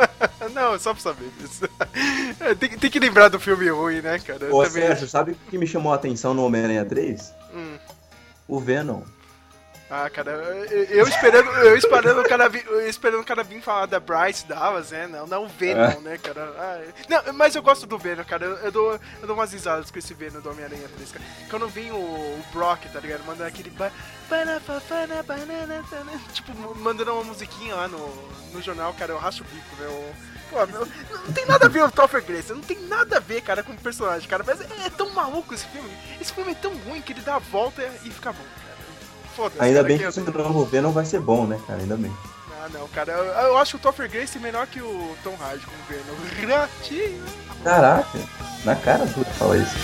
Não, 0.54 0.78
só 0.78 0.92
pra 0.94 1.02
saber 1.02 1.30
disso. 1.38 1.68
É, 2.40 2.54
tem, 2.54 2.70
tem 2.70 2.90
que 2.90 2.98
lembrar 2.98 3.28
do 3.28 3.38
filme 3.38 3.68
ruim, 3.70 4.00
né, 4.00 4.18
cara? 4.18 4.46
Ô, 4.54 4.64
também- 4.64 4.86
Sérgio, 4.86 5.08
sabe 5.08 5.32
o 5.32 5.36
que 5.50 5.58
me 5.58 5.66
chamou 5.66 5.92
a 5.92 5.96
atenção 5.96 6.32
no 6.34 6.44
Homem-Aranha 6.44 6.84
3? 6.84 7.32
Hum. 7.54 7.76
O 8.48 8.58
Venom. 8.60 9.02
Ah, 9.90 10.08
cara, 10.08 10.30
eu, 10.32 10.84
eu 10.84 11.06
esperando, 11.08 11.50
eu 11.50 11.76
esperando 11.76 12.20
o 12.20 12.28
cara 12.28 12.48
vir, 12.48 12.64
esperando 12.88 13.20
o 13.20 13.24
cara 13.24 13.44
vir 13.44 13.60
falar 13.60 13.84
da 13.86 14.00
Bryce 14.00 14.46
Dallas, 14.46 14.90
né? 14.90 15.06
Não, 15.06 15.26
não 15.26 15.44
o 15.44 15.48
Venom, 15.48 15.82
É. 15.82 16.00
né, 16.00 16.18
cara? 16.18 16.42
Ah, 16.58 16.80
não, 17.08 17.32
mas 17.34 17.54
eu 17.54 17.62
gosto 17.62 17.86
do 17.86 17.98
Venom, 17.98 18.24
cara. 18.24 18.46
Eu, 18.46 18.56
eu 18.56 18.72
dou, 18.72 18.92
eu 19.20 19.26
dou 19.26 19.36
umas 19.36 19.52
risadas 19.52 19.90
com 19.90 19.98
esse 19.98 20.14
Venom 20.14 20.40
do 20.40 20.50
Homem-Aranha 20.50 20.88
3, 20.96 21.12
cara. 21.12 21.24
Quando 21.50 21.68
vem 21.68 21.92
o, 21.92 21.96
o 21.96 22.44
Brock, 22.52 22.86
tá 22.92 22.98
ligado? 22.98 23.24
Mandando 23.24 23.44
aquele. 23.48 23.68
ba- 23.70 23.92
banafafana, 24.28 25.22
banana, 25.22 25.84
Tipo, 26.32 26.52
mandando 26.78 27.12
uma 27.12 27.24
musiquinha 27.24 27.74
lá 27.74 27.86
no, 27.86 28.08
no 28.52 28.62
jornal, 28.62 28.94
cara, 28.94 29.12
eu 29.12 29.18
racho 29.18 29.42
o 29.42 29.46
bico, 29.46 29.76
meu. 29.78 30.14
Pô, 30.50 30.66
meu, 30.66 30.86
não 31.26 31.32
tem 31.32 31.44
nada 31.46 31.66
a 31.66 31.68
ver 31.68 31.82
o 31.84 31.90
Topher 31.90 32.22
Grace, 32.22 32.52
não 32.52 32.60
tem 32.62 32.78
nada 32.80 33.18
a 33.18 33.20
ver, 33.20 33.42
cara, 33.42 33.62
com 33.62 33.72
o 33.72 33.76
personagem, 33.76 34.28
cara. 34.28 34.42
Mas 34.46 34.60
é, 34.60 34.86
é 34.86 34.90
tão 34.90 35.10
maluco 35.10 35.52
esse 35.54 35.66
filme. 35.66 35.90
Esse 36.20 36.32
filme 36.32 36.52
é 36.52 36.54
tão 36.54 36.74
ruim 36.78 37.02
que 37.02 37.12
ele 37.12 37.20
dá 37.20 37.36
a 37.36 37.38
volta 37.38 37.82
e 38.02 38.10
fica 38.10 38.32
bom. 38.32 38.44
Foda-se. 39.34 39.62
Ainda 39.62 39.82
bem 39.82 39.98
que 39.98 40.10
que 40.10 40.18
eu- 40.18 40.34
o 40.34 40.38
novo 40.48 40.64
Venom 40.64 40.90
vai 40.92 41.04
ser 41.04 41.20
bom, 41.20 41.46
né, 41.46 41.60
cara? 41.66 41.80
Ainda 41.80 41.96
bem. 41.96 42.12
Ah, 42.62 42.68
não, 42.72 42.86
cara. 42.88 43.12
Eu, 43.12 43.24
eu 43.24 43.58
acho 43.58 43.76
o 43.76 43.80
Topher 43.80 44.10
Grace 44.10 44.38
menor 44.38 44.66
que 44.66 44.80
o 44.80 45.16
Tom 45.22 45.34
Hardy 45.40 45.64
como 45.66 45.78
Venom. 45.88 46.56
Ratinho. 46.56 47.24
Caraca, 47.62 48.18
na 48.64 48.74
cara 48.76 49.04
dura 49.06 49.28
falar 49.30 49.56
isso. 49.58 49.74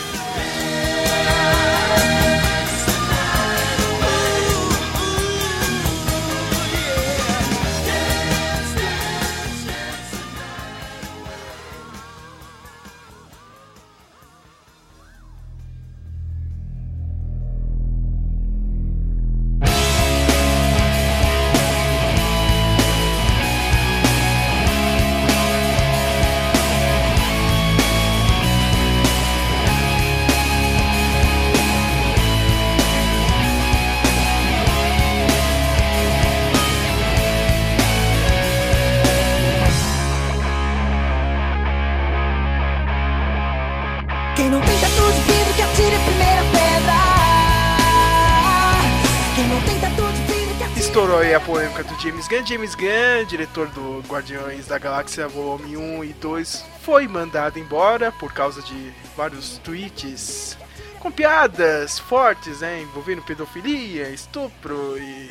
James 52.00 52.26
Gunn. 52.28 52.47
James 52.47 52.75
Gunn, 52.75 53.26
diretor 53.28 53.69
do 53.69 54.02
Guardiões 54.09 54.66
da 54.66 54.78
Galáxia 54.78 55.28
Volume 55.28 55.76
1 55.76 56.04
e 56.04 56.12
2, 56.14 56.64
foi 56.80 57.07
mandado 57.07 57.59
embora 57.59 58.11
por 58.11 58.33
causa 58.33 58.62
de 58.62 58.90
vários 59.14 59.59
tweets 59.59 60.57
com 60.99 61.12
piadas 61.12 61.99
fortes, 61.99 62.61
né? 62.61 62.80
Envolvendo 62.80 63.21
pedofilia, 63.21 64.09
estupro 64.09 64.97
e. 64.97 65.28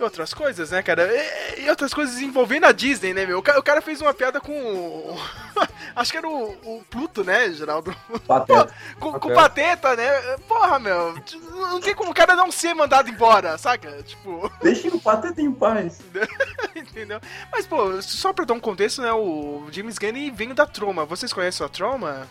e 0.00 0.04
outras 0.04 0.32
coisas, 0.34 0.70
né, 0.70 0.82
cara? 0.82 1.06
E, 1.56 1.64
e 1.64 1.70
outras 1.70 1.92
coisas 1.94 2.18
envolvendo 2.20 2.64
a 2.66 2.72
Disney, 2.72 3.12
né, 3.14 3.26
meu? 3.26 3.38
O 3.38 3.40
o 3.40 3.62
cara 3.62 3.80
fez 3.82 4.00
uma 4.00 4.14
piada 4.14 4.40
com. 4.40 4.52
o- 4.52 5.16
Acho 5.94 6.12
que 6.12 6.18
era 6.18 6.28
o, 6.28 6.50
o 6.78 6.84
Pluto, 6.88 7.22
né, 7.24 7.50
Geraldo? 7.52 7.94
Pateta. 8.26 8.72
Com, 8.98 9.12
com 9.18 9.34
Pateta. 9.34 9.88
pateta, 9.90 9.96
né? 9.96 10.36
Porra, 10.48 10.78
meu. 10.78 11.14
Não 11.50 11.80
tem 11.80 11.94
como 11.94 12.10
o 12.10 12.14
cara 12.14 12.34
não 12.36 12.50
ser 12.52 12.74
mandado 12.74 13.08
embora, 13.10 13.58
saca? 13.58 14.02
Tipo, 14.02 14.50
Deixa 14.62 14.88
o 14.88 15.00
Pateta 15.00 15.40
em 15.42 15.52
paz. 15.52 16.00
entendeu? 16.74 17.20
Mas, 17.52 17.66
pô, 17.66 18.00
só 18.02 18.32
pra 18.32 18.44
dar 18.44 18.54
um 18.54 18.60
contexto, 18.60 19.02
né? 19.02 19.12
O 19.12 19.66
James 19.72 19.98
Gunn 19.98 20.32
veio 20.32 20.54
da 20.54 20.64
Troma. 20.66 21.04
Vocês 21.04 21.32
conhecem 21.32 21.64
a 21.66 21.68
Troma? 21.68 22.28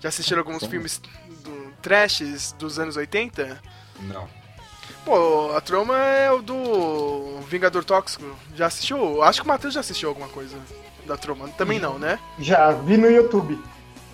Já 0.00 0.08
assistiram 0.08 0.40
alguns 0.40 0.60
Sim. 0.60 0.70
filmes 0.70 0.98
do 0.98 1.72
trashes 1.82 2.52
dos 2.52 2.78
anos 2.78 2.96
80? 2.96 3.60
Não. 4.02 4.28
Pô, 5.04 5.52
a 5.56 5.60
Troma 5.60 5.96
é 5.98 6.30
o 6.30 6.40
do 6.42 7.40
Vingador 7.48 7.84
Tóxico. 7.84 8.24
Já 8.54 8.66
assistiu? 8.66 9.22
Acho 9.22 9.40
que 9.40 9.46
o 9.46 9.48
Matheus 9.48 9.74
já 9.74 9.80
assistiu 9.80 10.08
alguma 10.08 10.28
coisa 10.28 10.56
da 11.06 11.16
Troma. 11.16 11.48
Também 11.50 11.78
não, 11.80 11.98
né? 11.98 12.18
Já 12.38 12.70
vi 12.70 12.96
no 12.96 13.10
YouTube. 13.10 13.58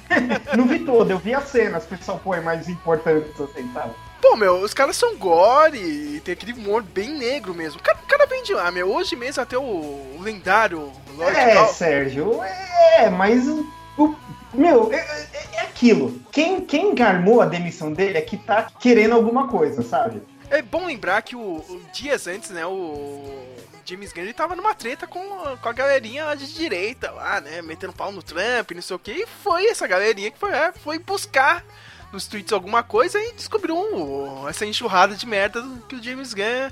não 0.57 0.67
vi 0.67 0.79
todo, 0.79 1.11
eu 1.11 1.19
vi 1.19 1.35
as 1.35 1.45
cenas, 1.49 1.85
pessoal 1.85 2.19
põe 2.25 2.41
mais 2.41 2.67
importante 2.69 3.31
assim, 3.43 3.71
sabe? 3.75 3.93
Pô, 4.23 4.35
meu, 4.37 4.57
os 4.63 4.73
caras 4.73 4.97
são 4.97 5.17
gore 5.17 5.77
e 5.79 6.21
tem 6.21 6.33
aquele 6.33 6.55
humor 6.55 6.83
bem 6.83 7.11
negro 7.11 7.55
mesmo. 7.55 7.79
O 7.79 7.83
cara, 7.83 7.99
o 8.03 8.07
cara 8.07 8.27
vem 8.27 8.43
de 8.43 8.53
lá, 8.55 8.71
meu. 8.71 8.91
Hoje 8.91 9.15
mesmo 9.15 9.43
até 9.43 9.57
o 9.59 10.17
lendário 10.21 10.91
Lord 11.17 11.37
É, 11.37 11.53
Cal- 11.55 11.69
Sérgio, 11.69 12.43
é, 12.43 13.11
mas 13.11 13.47
o. 13.47 13.65
o- 13.99 14.15
meu, 14.55 14.91
é, 14.93 14.97
é- 14.97 15.29
é 15.57 15.61
aquilo. 15.61 16.19
Quem, 16.33 16.63
quem 16.63 16.95
armou 17.03 17.43
a 17.43 17.47
demissão 17.47 17.93
dele 17.93 18.17
é 18.19 18.23
que 18.23 18.39
tá 18.39 18.67
querendo 18.81 19.15
alguma 19.15 19.47
coisa, 19.47 19.83
sabe? 19.83 20.23
É 20.50 20.62
bom 20.62 20.87
lembrar 20.87 21.21
que 21.23 21.37
o, 21.37 21.40
o- 21.40 21.83
dias 21.93 22.26
antes, 22.26 22.50
né, 22.50 22.64
o 22.67 23.57
James 23.85 24.12
Gunn 24.12 24.23
ele 24.23 24.33
tava 24.33 24.57
numa 24.57 24.75
treta 24.75 25.07
com, 25.07 25.21
com 25.57 25.69
a 25.69 25.73
galerinha 25.73 26.35
de 26.35 26.52
direita 26.52 27.11
lá, 27.11 27.40
né, 27.40 27.61
metendo 27.62 27.93
pau 27.93 28.11
no 28.12 28.23
Trump, 28.23 28.71
não 28.75 28.83
sei 28.83 28.97
o 28.97 28.99
que, 28.99 29.12
e 29.12 29.26
foi 29.26 29.67
essa 29.67 29.87
galerinha 29.87 30.31
que 30.31 30.38
foi, 30.38 30.50
é, 30.52 30.73
foi 30.73 30.99
buscar 30.99 31.64
nos 32.12 32.26
tweets 32.26 32.52
alguma 32.52 32.83
coisa 32.83 33.19
e 33.21 33.35
descobriu 33.35 33.76
um- 33.76 34.49
essa 34.49 34.64
enxurrada 34.64 35.14
de 35.14 35.26
merda 35.26 35.62
que 35.88 35.97
o 35.97 36.02
James 36.02 36.33
Gunn 36.33 36.71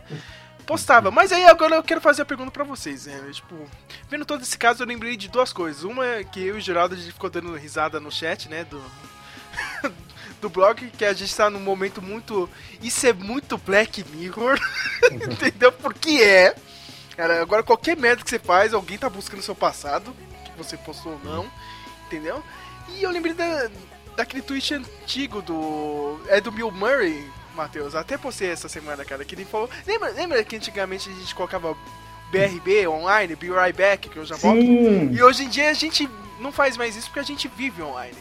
postava. 0.67 1.11
Mas 1.11 1.31
aí 1.31 1.45
agora 1.45 1.77
eu 1.77 1.83
quero 1.83 2.01
fazer 2.01 2.23
a 2.23 2.27
pergunta 2.27 2.51
pra 2.51 2.65
vocês, 2.65 3.05
né, 3.07 3.29
tipo, 3.31 3.55
vendo 4.09 4.25
todo 4.25 4.43
esse 4.43 4.57
caso 4.57 4.83
eu 4.83 4.87
lembrei 4.87 5.17
de 5.19 5.29
duas 5.29 5.53
coisas. 5.53 5.83
Uma 5.85 6.07
é 6.07 6.25
que 6.25 6.41
eu 6.43 6.57
e 6.57 6.59
o 6.59 6.63
Geraldo 6.63 6.95
a 6.95 6.99
gente 6.99 7.13
ficou 7.13 7.29
dando 7.29 7.55
risada 7.57 8.01
no 8.01 8.11
chat, 8.11 8.49
né, 8.49 8.65
do... 8.65 8.83
do 10.41 10.49
blog, 10.49 10.91
que 10.91 11.05
a 11.05 11.13
gente 11.13 11.35
tá 11.35 11.49
num 11.51 11.61
momento 11.61 12.01
muito. 12.03 12.49
Isso 12.83 13.07
é 13.07 13.13
muito 13.13 13.59
Black 13.59 14.05
Mirror. 14.13 14.59
Entendeu? 15.11 15.73
Porque 15.73 16.23
é. 16.23 16.55
Cara, 17.17 17.41
agora 17.41 17.63
qualquer 17.63 17.97
merda 17.97 18.23
que 18.23 18.29
você 18.29 18.39
faz, 18.39 18.75
alguém 18.75 18.99
tá 18.99 19.09
buscando 19.09 19.43
seu 19.43 19.55
passado, 19.55 20.15
que 20.45 20.53
você 20.57 20.77
postou 20.77 21.13
ou 21.13 21.21
não, 21.25 21.51
entendeu? 22.07 22.43
E 22.91 23.03
eu 23.03 23.11
lembrei 23.11 23.33
da, 23.33 23.71
daquele 24.15 24.43
tweet 24.43 24.75
antigo 24.75 25.41
do. 25.41 26.21
É 26.29 26.43
do 26.43 26.51
Bill 26.51 26.71
Murray, 26.71 27.27
Matheus. 27.55 27.95
Até 27.95 28.19
postei 28.19 28.51
essa 28.51 28.69
semana, 28.69 29.03
cara, 29.03 29.25
que 29.25 29.35
ele 29.35 29.47
falou. 29.47 29.71
Lembra, 29.87 30.11
lembra 30.11 30.45
que 30.45 30.57
antigamente 30.57 31.09
a 31.09 31.13
gente 31.13 31.35
colocava 31.35 31.75
BRB 32.31 32.87
online, 32.87 33.35
Be 33.35 33.49
Right 33.51 33.73
Back, 33.73 34.11
que 34.11 34.17
eu 34.19 34.27
já 34.27 34.37
volto? 34.37 34.61
Sim. 34.61 35.11
E 35.13 35.23
hoje 35.23 35.45
em 35.45 35.49
dia 35.49 35.71
a 35.71 35.75
gente 35.75 36.09
não 36.39 36.53
faz 36.53 36.77
mais 36.77 36.97
isso 36.97 37.07
porque 37.07 37.21
a 37.21 37.25
gente 37.25 37.49
vive 37.49 37.83
online. 37.83 38.17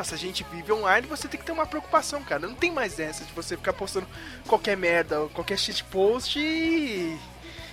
Então, 0.00 0.08
se 0.08 0.14
a 0.14 0.18
gente 0.18 0.46
vive 0.50 0.72
online, 0.72 1.06
você 1.06 1.28
tem 1.28 1.38
que 1.38 1.44
ter 1.44 1.52
uma 1.52 1.66
preocupação, 1.66 2.22
cara. 2.22 2.48
Não 2.48 2.54
tem 2.54 2.70
mais 2.70 2.98
essa 2.98 3.22
de 3.22 3.34
você 3.34 3.54
ficar 3.54 3.74
postando 3.74 4.08
qualquer 4.48 4.74
merda, 4.74 5.28
qualquer 5.34 5.58
shit 5.58 5.84
post 5.84 6.38
e. 6.38 7.18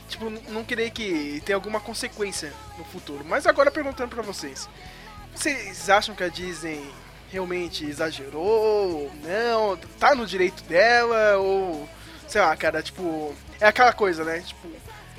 Tipo, 0.09 0.29
não 0.29 0.61
querer 0.65 0.91
que 0.91 1.41
tenha 1.45 1.55
alguma 1.55 1.79
consequência 1.79 2.51
no 2.77 2.83
futuro. 2.83 3.23
Mas 3.23 3.47
agora 3.47 3.71
perguntando 3.71 4.13
pra 4.13 4.21
vocês: 4.21 4.67
vocês 5.33 5.89
acham 5.89 6.13
que 6.13 6.23
a 6.23 6.27
Disney 6.27 6.91
realmente 7.31 7.85
exagerou? 7.85 9.09
Não? 9.23 9.77
Tá 9.97 10.13
no 10.13 10.27
direito 10.27 10.63
dela? 10.63 11.37
Ou. 11.37 11.87
Sei 12.27 12.41
lá, 12.41 12.53
cara, 12.57 12.83
tipo. 12.83 13.33
É 13.61 13.67
aquela 13.67 13.93
coisa, 13.93 14.25
né? 14.25 14.41
Tipo, 14.41 14.67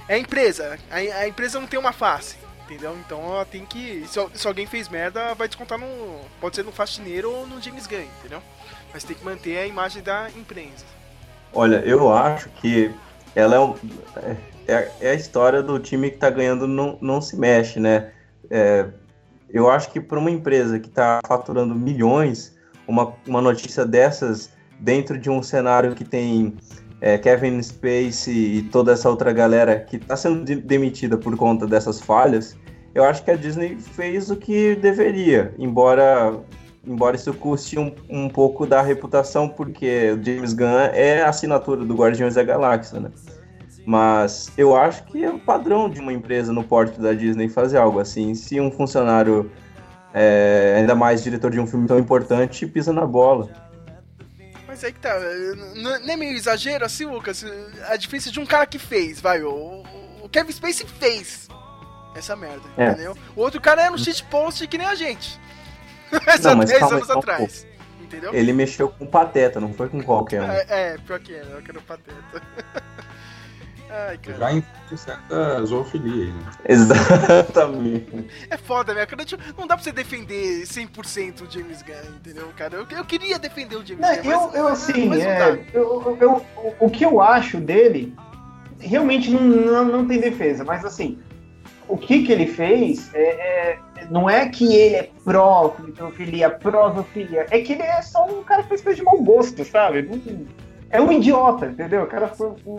é 0.07 0.17
a 0.17 0.19
empresa. 0.19 0.79
A, 0.91 0.97
a 0.97 1.27
empresa 1.27 1.59
não 1.59 1.67
tem 1.67 1.81
uma 1.81 1.95
face. 1.95 2.37
Entendeu? 2.69 2.95
Então 2.99 3.23
ela 3.23 3.47
tem 3.47 3.65
que. 3.65 4.05
Se, 4.07 4.21
se 4.35 4.47
alguém 4.47 4.67
fez 4.67 4.91
merda, 4.91 5.35
vai 5.35 5.49
descontar 5.49 5.79
no. 5.79 6.21
Pode 6.39 6.55
ser 6.55 6.65
no 6.65 6.71
faxineiro 6.71 7.33
ou 7.33 7.47
no 7.47 7.63
James 7.63 7.87
Gunn, 7.87 8.05
entendeu? 8.19 8.43
Mas 8.93 9.05
tem 9.05 9.17
que 9.17 9.25
manter 9.25 9.57
a 9.57 9.67
imagem 9.67 10.03
da 10.03 10.29
empresa. 10.37 10.85
Olha, 11.53 11.77
eu 11.77 12.13
acho 12.13 12.51
que 12.51 12.95
ela 13.35 13.57
é, 13.57 13.59
um, 13.59 13.75
é, 14.67 14.91
é 15.01 15.11
a 15.11 15.15
história 15.15 15.63
do 15.63 15.79
time 15.79 16.11
que 16.11 16.19
tá 16.19 16.29
ganhando 16.29 16.67
não, 16.67 16.99
não 17.01 17.23
se 17.23 17.37
mexe, 17.37 17.81
né? 17.81 18.13
É, 18.51 18.87
eu 19.49 19.71
acho 19.71 19.91
que 19.91 19.99
para 19.99 20.19
uma 20.19 20.31
empresa 20.31 20.79
que 20.79 20.89
está 20.89 21.21
faturando 21.27 21.75
milhões, 21.75 22.55
uma, 22.87 23.15
uma 23.27 23.41
notícia 23.41 23.87
dessas 23.87 24.51
dentro 24.79 25.19
de 25.19 25.31
um 25.31 25.43
cenário 25.43 25.95
que 25.95 26.05
tem 26.05 26.55
é, 27.01 27.17
Kevin 27.19 27.63
Spacey 27.63 28.59
e 28.59 28.63
toda 28.63 28.93
essa 28.93 29.09
outra 29.09 29.33
galera 29.33 29.79
que 29.79 29.97
está 29.97 30.17
sendo 30.17 30.45
de- 30.45 30.57
demitida 30.57 31.17
por 31.17 31.37
conta 31.37 31.67
dessas 31.67 32.01
falhas, 32.01 32.57
eu 32.95 33.05
acho 33.05 33.23
que 33.25 33.31
a 33.31 33.37
Disney 33.37 33.77
fez 33.77 34.31
o 34.31 34.37
que 34.37 34.75
deveria, 34.77 35.55
embora 35.59 36.39
embora 36.87 37.17
isso 37.17 37.35
custe 37.35 37.79
um, 37.79 37.93
um 38.09 38.29
pouco 38.31 38.65
da 38.67 38.81
reputação, 38.81 39.47
porque 39.47 40.13
o 40.19 40.25
James 40.25 40.55
Gunn 40.55 40.89
é 40.95 41.21
a 41.23 41.29
assinatura 41.29 41.85
do 41.85 41.95
Guardiões 41.95 42.35
da 42.35 42.43
Galáxia, 42.43 42.99
né? 42.99 43.11
Mas 43.85 44.51
eu 44.57 44.77
acho 44.77 45.05
que 45.05 45.23
é 45.23 45.31
o 45.31 45.39
padrão 45.39 45.89
de 45.89 46.01
uma 46.01 46.13
empresa 46.13 46.53
no 46.53 46.65
porte 46.65 47.01
da 47.01 47.13
Disney 47.13 47.49
fazer 47.49 47.79
algo 47.79 47.99
assim. 48.01 48.35
Se 48.35 48.61
um 48.61 48.71
funcionário, 48.71 49.51
é, 50.15 50.77
ainda 50.79 50.95
mais 50.95 51.23
diretor 51.23 51.51
de 51.51 51.61
um 51.61 51.67
filme 51.67 51.87
tão 51.87 51.99
importante, 51.99 52.67
pisa 52.67 52.93
na 52.93 53.07
bola. 53.07 53.49
Mas 54.69 54.85
aí 54.85 54.93
que 54.93 55.01
tá. 55.01 55.19
Não 55.75 55.95
é 56.13 56.17
meio 56.17 56.37
exagero 56.37 56.85
assim, 56.85 57.07
Lucas? 57.07 57.43
A 57.89 57.97
diferença 57.97 58.31
de 58.31 58.39
um 58.39 58.45
cara 58.45 58.67
que 58.67 58.79
fez, 58.79 59.19
vai. 59.19 59.43
O, 59.43 59.83
o 60.23 60.29
Kevin 60.29 60.53
Spacey 60.53 60.87
fez 60.87 61.49
essa 62.15 62.37
merda, 62.37 62.63
É. 62.77 62.91
entendeu? 62.91 63.17
O 63.35 63.41
outro 63.41 63.61
cara 63.63 63.83
era 63.83 63.93
um 63.93 63.97
shitpost 63.97 64.67
que 64.69 64.77
nem 64.77 64.87
a 64.87 64.95
gente. 64.95 65.41
Há 66.13 66.39
Não, 66.39 66.57
mas 66.57 66.69
10 66.69 66.81
calma 66.81 66.97
aí, 66.97 67.03
anos 67.03 67.17
um 67.17 67.19
atrás. 67.19 67.67
Entendeu? 68.01 68.35
Ele 68.35 68.53
mexeu 68.53 68.89
com 68.91 69.07
pateta, 69.07 69.59
não 69.59 69.73
foi 69.73 69.89
com 69.89 70.03
qualquer 70.03 70.43
um. 70.43 70.51
É, 70.51 70.67
é, 70.69 70.99
pior 70.99 71.19
que 71.19 71.35
era, 71.35 71.47
eu 71.47 71.63
quero 71.63 71.81
pateta. 71.83 72.43
Ai, 73.91 74.19
cara. 74.19 74.39
Já 74.39 74.53
em 74.53 74.65
certa 74.97 75.65
zoofilia 75.65 76.25
aí, 76.27 76.33
né? 76.33 76.51
Exatamente. 76.69 78.27
É 78.51 78.57
foda, 78.57 78.95
né? 78.95 79.07
Não 79.57 79.67
dá 79.67 79.77
pra 79.77 79.85
você 79.85 79.93
defender 79.93 80.65
100% 80.65 81.43
o 81.43 81.51
James 81.51 81.83
Gunn, 81.83 82.17
entendeu, 82.17 82.49
cara? 82.57 82.77
Eu, 82.77 82.87
eu 82.91 83.05
queria 83.05 83.39
defender 83.39 83.77
o 83.77 83.87
James 83.87 84.01
Não, 84.01 84.23
Gunn, 84.23 84.31
eu, 84.31 84.41
mas, 84.47 84.55
eu 84.55 84.69
assim, 84.69 85.09
mas 85.09 85.21
é, 85.21 85.65
eu, 85.73 86.19
eu- 86.21 86.47
o- 86.81 86.91
que 86.91 87.05
eu 87.05 87.21
acho 87.21 87.59
dele 87.59 88.15
realmente 88.81 89.31
não, 89.31 89.41
não, 89.43 89.85
não 89.85 90.07
tem 90.07 90.21
defesa, 90.21 90.65
mas 90.65 90.85
assim, 90.85 91.19
o 91.89 91.97
que 91.97 92.23
que 92.25 92.31
ele 92.33 92.47
fez 92.47 93.13
é, 93.15 93.21
é- 93.23 93.79
não 94.11 94.29
é 94.29 94.49
que 94.49 94.73
ele 94.75 94.95
é 94.97 95.11
pró-pedofilia, 95.25 96.51
pró-zoofilia, 96.51 97.47
é 97.51 97.61
que 97.61 97.73
ele 97.73 97.83
é 97.83 98.01
só 98.03 98.27
um 98.27 98.43
cara 98.45 98.63
que 98.63 98.69
fez 98.69 98.83
coisa 98.83 98.97
de 98.99 99.05
mau 99.05 99.19
gosto, 99.23 99.65
sabe? 99.65 100.09
É 100.91 101.01
um 101.01 101.11
idiota, 101.13 101.67
entendeu? 101.67 102.03
O 102.05 102.07
cara 102.07 102.29
foi, 102.29 102.51
um- 102.67 102.79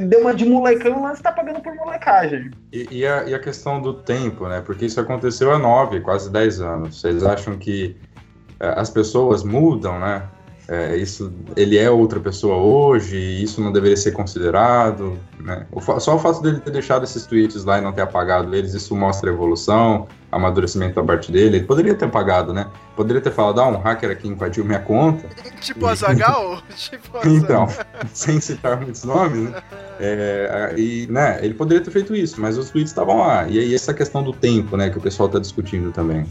deu 0.00 0.20
uma 0.20 0.34
de 0.34 0.44
molecão, 0.44 1.00
mas 1.00 1.20
tá 1.20 1.32
pagando 1.32 1.60
por 1.60 1.74
molecagem. 1.74 2.50
E, 2.72 2.88
e 2.90 3.06
a, 3.06 3.24
e 3.24 3.34
a 3.34 3.38
questão 3.38 3.80
do 3.80 3.94
tempo, 3.94 4.48
né? 4.48 4.60
Porque 4.60 4.86
isso 4.86 5.00
aconteceu 5.00 5.52
há 5.52 5.58
nove, 5.58 6.00
quase 6.00 6.30
dez 6.30 6.60
anos. 6.60 7.00
Vocês 7.00 7.24
acham 7.24 7.56
que 7.58 7.96
eh, 8.60 8.74
as 8.76 8.90
pessoas 8.90 9.42
mudam, 9.42 9.98
né? 9.98 10.22
Eh, 10.68 10.96
isso, 10.96 11.32
ele 11.56 11.76
é 11.76 11.90
outra 11.90 12.20
pessoa 12.20 12.56
hoje, 12.56 13.16
isso 13.16 13.60
não 13.60 13.72
deveria 13.72 13.96
ser 13.96 14.12
considerado, 14.12 15.18
né? 15.40 15.66
Só 15.98 16.14
o 16.14 16.18
fato 16.18 16.40
dele 16.40 16.60
ter 16.60 16.70
deixado 16.70 17.02
esses 17.02 17.26
tweets 17.26 17.64
lá 17.64 17.78
e 17.78 17.80
não 17.80 17.92
ter 17.92 18.02
apagado 18.02 18.54
eles, 18.54 18.72
isso 18.72 18.94
mostra 18.94 19.28
evolução, 19.28 20.06
amadurecimento 20.30 20.94
da 20.94 21.02
parte 21.02 21.32
dele. 21.32 21.56
Ele 21.56 21.66
poderia 21.66 21.94
ter 21.94 22.04
apagado, 22.04 22.52
né? 22.52 22.68
Poderia 22.94 23.20
ter 23.20 23.32
falado, 23.32 23.60
ah, 23.60 23.68
um 23.68 23.76
hacker 23.76 24.10
aqui 24.10 24.28
invadiu 24.28 24.64
minha 24.64 24.78
conta, 24.78 25.28
Tipo 25.60 25.86
a 25.86 25.94
Zagal? 25.96 26.62
tipo 26.76 27.18
a 27.18 27.26
então, 27.26 27.66
sem 28.14 28.40
citar 28.40 28.80
muitos 28.80 29.02
nomes, 29.02 29.50
né? 29.50 29.62
É, 29.98 30.74
e, 30.76 31.06
né, 31.08 31.38
ele 31.44 31.54
poderia 31.54 31.82
ter 31.82 31.90
feito 31.90 32.14
isso, 32.14 32.40
mas 32.40 32.56
os 32.56 32.70
tweets 32.70 32.92
estavam 32.92 33.18
lá. 33.18 33.48
E 33.48 33.58
aí 33.58 33.74
essa 33.74 33.92
questão 33.92 34.22
do 34.22 34.32
tempo, 34.32 34.76
né, 34.76 34.90
que 34.90 34.98
o 34.98 35.00
pessoal 35.00 35.28
tá 35.28 35.38
discutindo 35.40 35.90
também. 35.90 36.24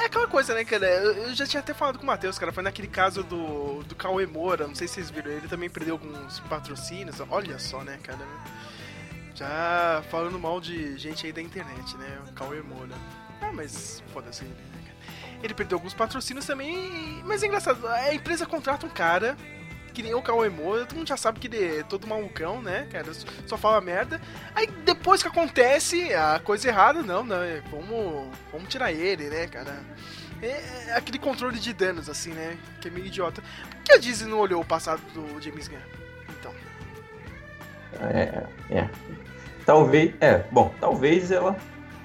É 0.00 0.06
aquela 0.06 0.26
coisa, 0.26 0.54
né, 0.54 0.64
cara? 0.64 0.86
Eu 0.86 1.34
já 1.34 1.46
tinha 1.46 1.60
até 1.60 1.74
falado 1.74 1.98
com 1.98 2.04
o 2.04 2.06
Matheus, 2.06 2.38
cara. 2.38 2.50
Foi 2.50 2.62
naquele 2.62 2.88
caso 2.88 3.22
do, 3.22 3.82
do 3.82 3.94
Cauê 3.94 4.24
Moura. 4.26 4.66
Não 4.66 4.74
sei 4.74 4.88
se 4.88 4.94
vocês 4.94 5.10
viram. 5.10 5.30
Ele 5.30 5.46
também 5.46 5.68
perdeu 5.68 5.94
alguns 5.94 6.40
patrocínios. 6.40 7.20
Olha 7.28 7.58
só, 7.58 7.84
né, 7.84 7.98
cara? 8.02 8.26
Já 9.34 10.02
falando 10.10 10.38
mal 10.38 10.58
de 10.58 10.96
gente 10.96 11.26
aí 11.26 11.32
da 11.32 11.42
internet, 11.42 11.96
né? 11.98 12.18
O 12.28 12.32
Cauê 12.32 12.62
Moura. 12.62 12.94
Ah, 13.42 13.52
mas 13.52 14.02
foda-se 14.12 14.42
ele, 14.42 14.54
né, 14.54 14.82
cara? 14.86 15.38
Ele 15.42 15.52
perdeu 15.52 15.76
alguns 15.76 15.92
patrocínios 15.92 16.46
também. 16.46 17.22
Mas 17.26 17.42
é 17.42 17.46
engraçado. 17.46 17.86
A 17.86 18.14
empresa 18.14 18.46
contrata 18.46 18.86
um 18.86 18.90
cara. 18.90 19.36
Que 19.92 20.02
nem 20.02 20.14
o 20.14 20.22
Cauê 20.22 20.48
Moura, 20.48 20.86
todo 20.86 20.98
mundo 20.98 21.08
já 21.08 21.16
sabe 21.16 21.40
que 21.40 21.46
ele 21.46 21.78
é 21.78 21.82
todo 21.82 22.06
malucão, 22.06 22.62
né, 22.62 22.86
cara? 22.90 23.12
Só 23.46 23.56
fala 23.56 23.80
merda. 23.80 24.20
Aí 24.54 24.66
depois 24.84 25.22
que 25.22 25.28
acontece 25.28 26.14
a 26.14 26.38
coisa 26.38 26.68
errada, 26.68 27.02
não, 27.02 27.24
não, 27.24 27.42
é, 27.42 27.60
vamos, 27.70 28.28
vamos 28.52 28.68
tirar 28.68 28.92
ele, 28.92 29.28
né, 29.28 29.46
cara? 29.46 29.80
É 30.42 30.94
aquele 30.94 31.18
controle 31.18 31.58
de 31.58 31.72
danos, 31.72 32.08
assim, 32.08 32.30
né? 32.32 32.56
Que 32.80 32.88
é 32.88 32.90
meio 32.90 33.06
idiota. 33.06 33.42
Por 33.68 33.82
que 33.84 33.92
a 33.92 33.98
Disney 33.98 34.30
não 34.30 34.38
olhou 34.38 34.62
o 34.62 34.64
passado 34.64 35.02
do 35.12 35.40
James 35.40 35.68
Gunn? 35.68 35.78
Então. 36.38 36.54
É, 38.00 38.46
é. 38.70 38.88
Talvez, 39.66 40.14
é, 40.20 40.38
bom, 40.50 40.74
talvez 40.80 41.30
ela. 41.30 41.56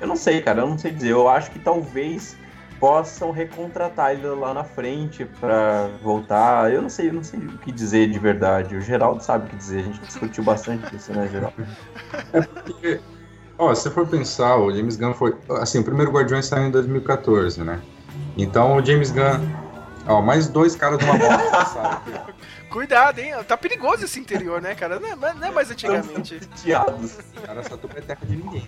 Eu 0.01 0.07
não 0.07 0.17
sei, 0.17 0.41
cara, 0.41 0.61
eu 0.61 0.67
não 0.67 0.77
sei 0.77 0.91
dizer. 0.91 1.11
Eu 1.11 1.29
acho 1.29 1.49
que 1.51 1.59
talvez 1.59 2.37
possam 2.85 3.31
recontratar 3.31 4.11
ele 4.11 4.27
lá 4.27 4.53
na 4.53 4.63
frente 4.63 5.25
pra 5.39 5.89
voltar. 6.03 6.71
Eu 6.71 6.83
não 6.83 6.89
sei, 6.89 7.09
eu 7.09 7.13
não 7.13 7.23
sei 7.23 7.39
o 7.39 7.57
que 7.57 7.71
dizer 7.71 8.11
de 8.11 8.19
verdade. 8.19 8.75
O 8.75 8.81
Geraldo 8.81 9.23
sabe 9.23 9.47
o 9.47 9.49
que 9.49 9.55
dizer. 9.55 9.79
A 9.79 9.83
gente 9.83 9.99
discutiu 10.01 10.43
bastante 10.43 10.95
isso, 10.95 11.11
né, 11.11 11.27
Geraldo? 11.27 11.65
Porque, 12.63 13.01
ó, 13.57 13.73
se 13.73 13.81
você 13.81 13.89
for 13.89 14.05
pensar, 14.07 14.57
o 14.57 14.71
James 14.71 14.97
Gunn 14.97 15.15
foi. 15.15 15.35
Assim, 15.59 15.79
o 15.79 15.83
primeiro 15.83 16.11
Guardiões 16.11 16.45
saiu 16.45 16.67
em 16.67 16.69
2014, 16.71 17.63
né? 17.63 17.81
Então 18.37 18.75
o 18.77 18.85
James 18.85 19.09
Gunn. 19.09 19.41
Ó, 20.07 20.21
mais 20.21 20.47
dois 20.47 20.75
caras 20.75 20.99
de 20.99 21.05
uma 21.05 21.17
bosta 21.17 21.73
ó. 22.21 22.71
Cuidado, 22.71 23.17
hein? 23.17 23.33
Tá 23.47 23.57
perigoso 23.57 24.05
esse 24.05 24.19
interior, 24.19 24.61
né, 24.61 24.75
cara? 24.75 24.99
Não 24.99 25.09
é, 25.09 25.33
não 25.33 25.47
é 25.47 25.49
mais 25.49 25.71
antigamente. 25.71 26.39
O 27.35 27.41
cara 27.41 27.63
só 27.63 27.79
é 27.95 28.01
terra 28.01 28.19
de 28.21 28.35
ninguém. 28.35 28.67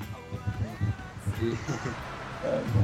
E- 1.39 1.55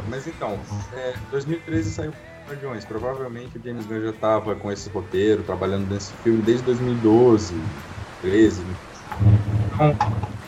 Mas 0.10 0.28
então, 0.28 0.60
é, 0.94 1.14
2013 1.32 1.92
saiu 1.92 2.14
Guardiões. 2.48 2.84
Provavelmente 2.86 3.58
o 3.58 3.62
James 3.64 3.86
Gunn 3.86 4.02
já 4.02 4.10
estava 4.10 4.56
com 4.56 4.72
esse 4.72 4.90
roteiro, 4.90 5.44
trabalhando 5.44 5.90
nesse 5.90 6.12
filme 6.24 6.42
desde 6.42 6.64
2012, 6.66 7.54
13. 8.22 8.62
Então, 9.74 9.98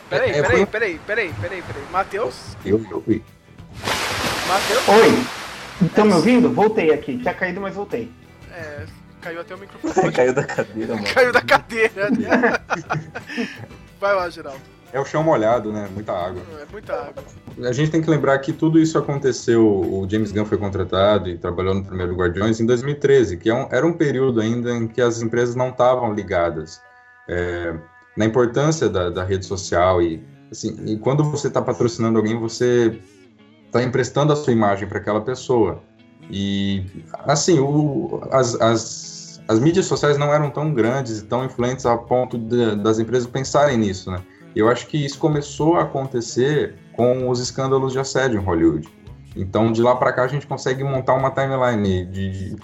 Peraí, 0.08 0.30
é, 0.30 0.34
peraí, 0.34 0.56
foi- 0.58 0.66
peraí, 0.66 1.00
peraí, 1.06 1.32
peraí, 1.40 1.62
peraí. 1.62 1.82
Matheus? 1.90 2.56
eu, 2.64 2.84
eu 2.90 3.02
vi. 3.06 3.24
Matheus? 4.46 4.88
Oi, 4.88 5.26
estão 5.86 6.04
me 6.04 6.12
ouvindo? 6.12 6.52
Voltei 6.52 6.92
aqui, 6.92 7.18
tinha 7.18 7.34
caído, 7.34 7.60
mas 7.60 7.74
voltei. 7.74 8.10
É, 8.52 8.86
caiu 9.20 9.40
até 9.40 9.54
o 9.54 9.58
microfone. 9.58 10.12
Caiu 10.12 10.32
da 10.32 10.44
cadeira, 10.44 10.94
mano. 10.94 11.06
Caiu 11.12 11.32
da 11.32 11.40
cadeira, 11.40 12.10
né? 12.10 12.28
Vai 14.00 14.14
lá, 14.14 14.28
Geraldo. 14.30 14.60
É 14.96 15.00
o 15.00 15.04
chão 15.04 15.22
molhado, 15.22 15.70
né? 15.70 15.86
Muita 15.92 16.12
água. 16.12 16.40
É 16.58 16.64
muita 16.72 16.94
água. 16.94 17.22
A 17.68 17.72
gente 17.72 17.90
tem 17.90 18.00
que 18.00 18.08
lembrar 18.08 18.38
que 18.38 18.50
tudo 18.50 18.78
isso 18.78 18.96
aconteceu. 18.96 19.62
O 19.62 20.06
James 20.08 20.32
Gunn 20.32 20.46
foi 20.46 20.56
contratado 20.56 21.28
e 21.28 21.36
trabalhou 21.36 21.74
no 21.74 21.84
primeiro 21.84 22.14
Guardiões 22.16 22.60
em 22.60 22.64
2013, 22.64 23.36
que 23.36 23.50
é 23.50 23.54
um- 23.54 23.68
era 23.70 23.86
um 23.86 23.92
período 23.92 24.40
ainda 24.40 24.70
em 24.72 24.88
que 24.88 25.02
as 25.02 25.20
empresas 25.20 25.54
não 25.54 25.68
estavam 25.68 26.14
ligadas 26.14 26.80
é, 27.28 27.74
na 28.16 28.24
importância 28.24 28.88
da, 28.88 29.10
da 29.10 29.22
rede 29.22 29.44
social 29.44 30.00
e 30.00 30.24
assim, 30.50 30.74
e 30.86 30.96
quando 30.96 31.22
você 31.24 31.48
está 31.48 31.60
patrocinando 31.60 32.16
alguém, 32.16 32.38
você 32.38 32.98
está 33.66 33.82
emprestando 33.82 34.32
a 34.32 34.36
sua 34.36 34.54
imagem 34.54 34.88
para 34.88 34.96
aquela 34.98 35.20
pessoa. 35.20 35.82
E, 36.30 36.86
assim, 37.24 37.58
o, 37.58 38.22
as, 38.30 38.58
as, 38.62 39.42
as 39.46 39.58
mídias 39.58 39.84
sociais 39.84 40.16
não 40.16 40.32
eram 40.32 40.48
tão 40.50 40.72
grandes 40.72 41.18
e 41.18 41.24
tão 41.26 41.44
influentes 41.44 41.84
a 41.84 41.98
ponto 41.98 42.38
de, 42.38 42.76
das 42.76 42.98
empresas 42.98 43.28
pensarem 43.28 43.76
nisso, 43.76 44.10
né? 44.10 44.22
Eu 44.56 44.70
acho 44.70 44.86
que 44.86 45.04
isso 45.04 45.18
começou 45.18 45.76
a 45.76 45.82
acontecer 45.82 46.74
com 46.94 47.28
os 47.28 47.38
escândalos 47.40 47.92
de 47.92 47.98
assédio 47.98 48.40
em 48.40 48.42
Hollywood. 48.42 48.88
Então, 49.36 49.70
de 49.70 49.82
lá 49.82 49.94
para 49.94 50.14
cá, 50.14 50.22
a 50.22 50.28
gente 50.28 50.46
consegue 50.46 50.82
montar 50.82 51.12
uma 51.12 51.30
timeline 51.30 52.06
de, 52.06 52.30
de 52.30 52.56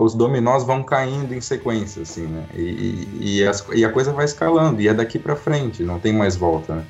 os 0.00 0.14
dominós 0.14 0.64
vão 0.64 0.82
caindo 0.82 1.32
em 1.32 1.40
sequência, 1.40 2.02
assim, 2.02 2.26
né? 2.26 2.44
E, 2.54 3.06
e, 3.20 3.46
as, 3.46 3.64
e 3.72 3.84
a 3.84 3.92
coisa 3.92 4.12
vai 4.12 4.24
escalando, 4.24 4.80
e 4.80 4.88
é 4.88 4.94
daqui 4.94 5.20
para 5.20 5.36
frente, 5.36 5.84
não 5.84 6.00
tem 6.00 6.12
mais 6.12 6.34
volta, 6.34 6.74
né? 6.74 6.84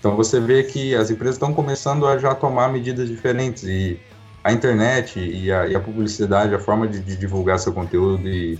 Então 0.00 0.16
você 0.16 0.40
vê 0.40 0.64
que 0.64 0.92
as 0.96 1.08
empresas 1.08 1.36
estão 1.36 1.54
começando 1.54 2.04
a 2.06 2.18
já 2.18 2.34
tomar 2.34 2.68
medidas 2.68 3.08
diferentes, 3.08 3.62
e 3.62 4.00
a 4.42 4.52
internet 4.52 5.20
e 5.20 5.52
a, 5.52 5.68
e 5.68 5.76
a 5.76 5.80
publicidade, 5.80 6.52
a 6.52 6.58
forma 6.58 6.88
de, 6.88 6.98
de, 7.00 7.16
divulgar 7.16 7.60
seu 7.60 7.72
conteúdo 7.72 8.28
e, 8.28 8.58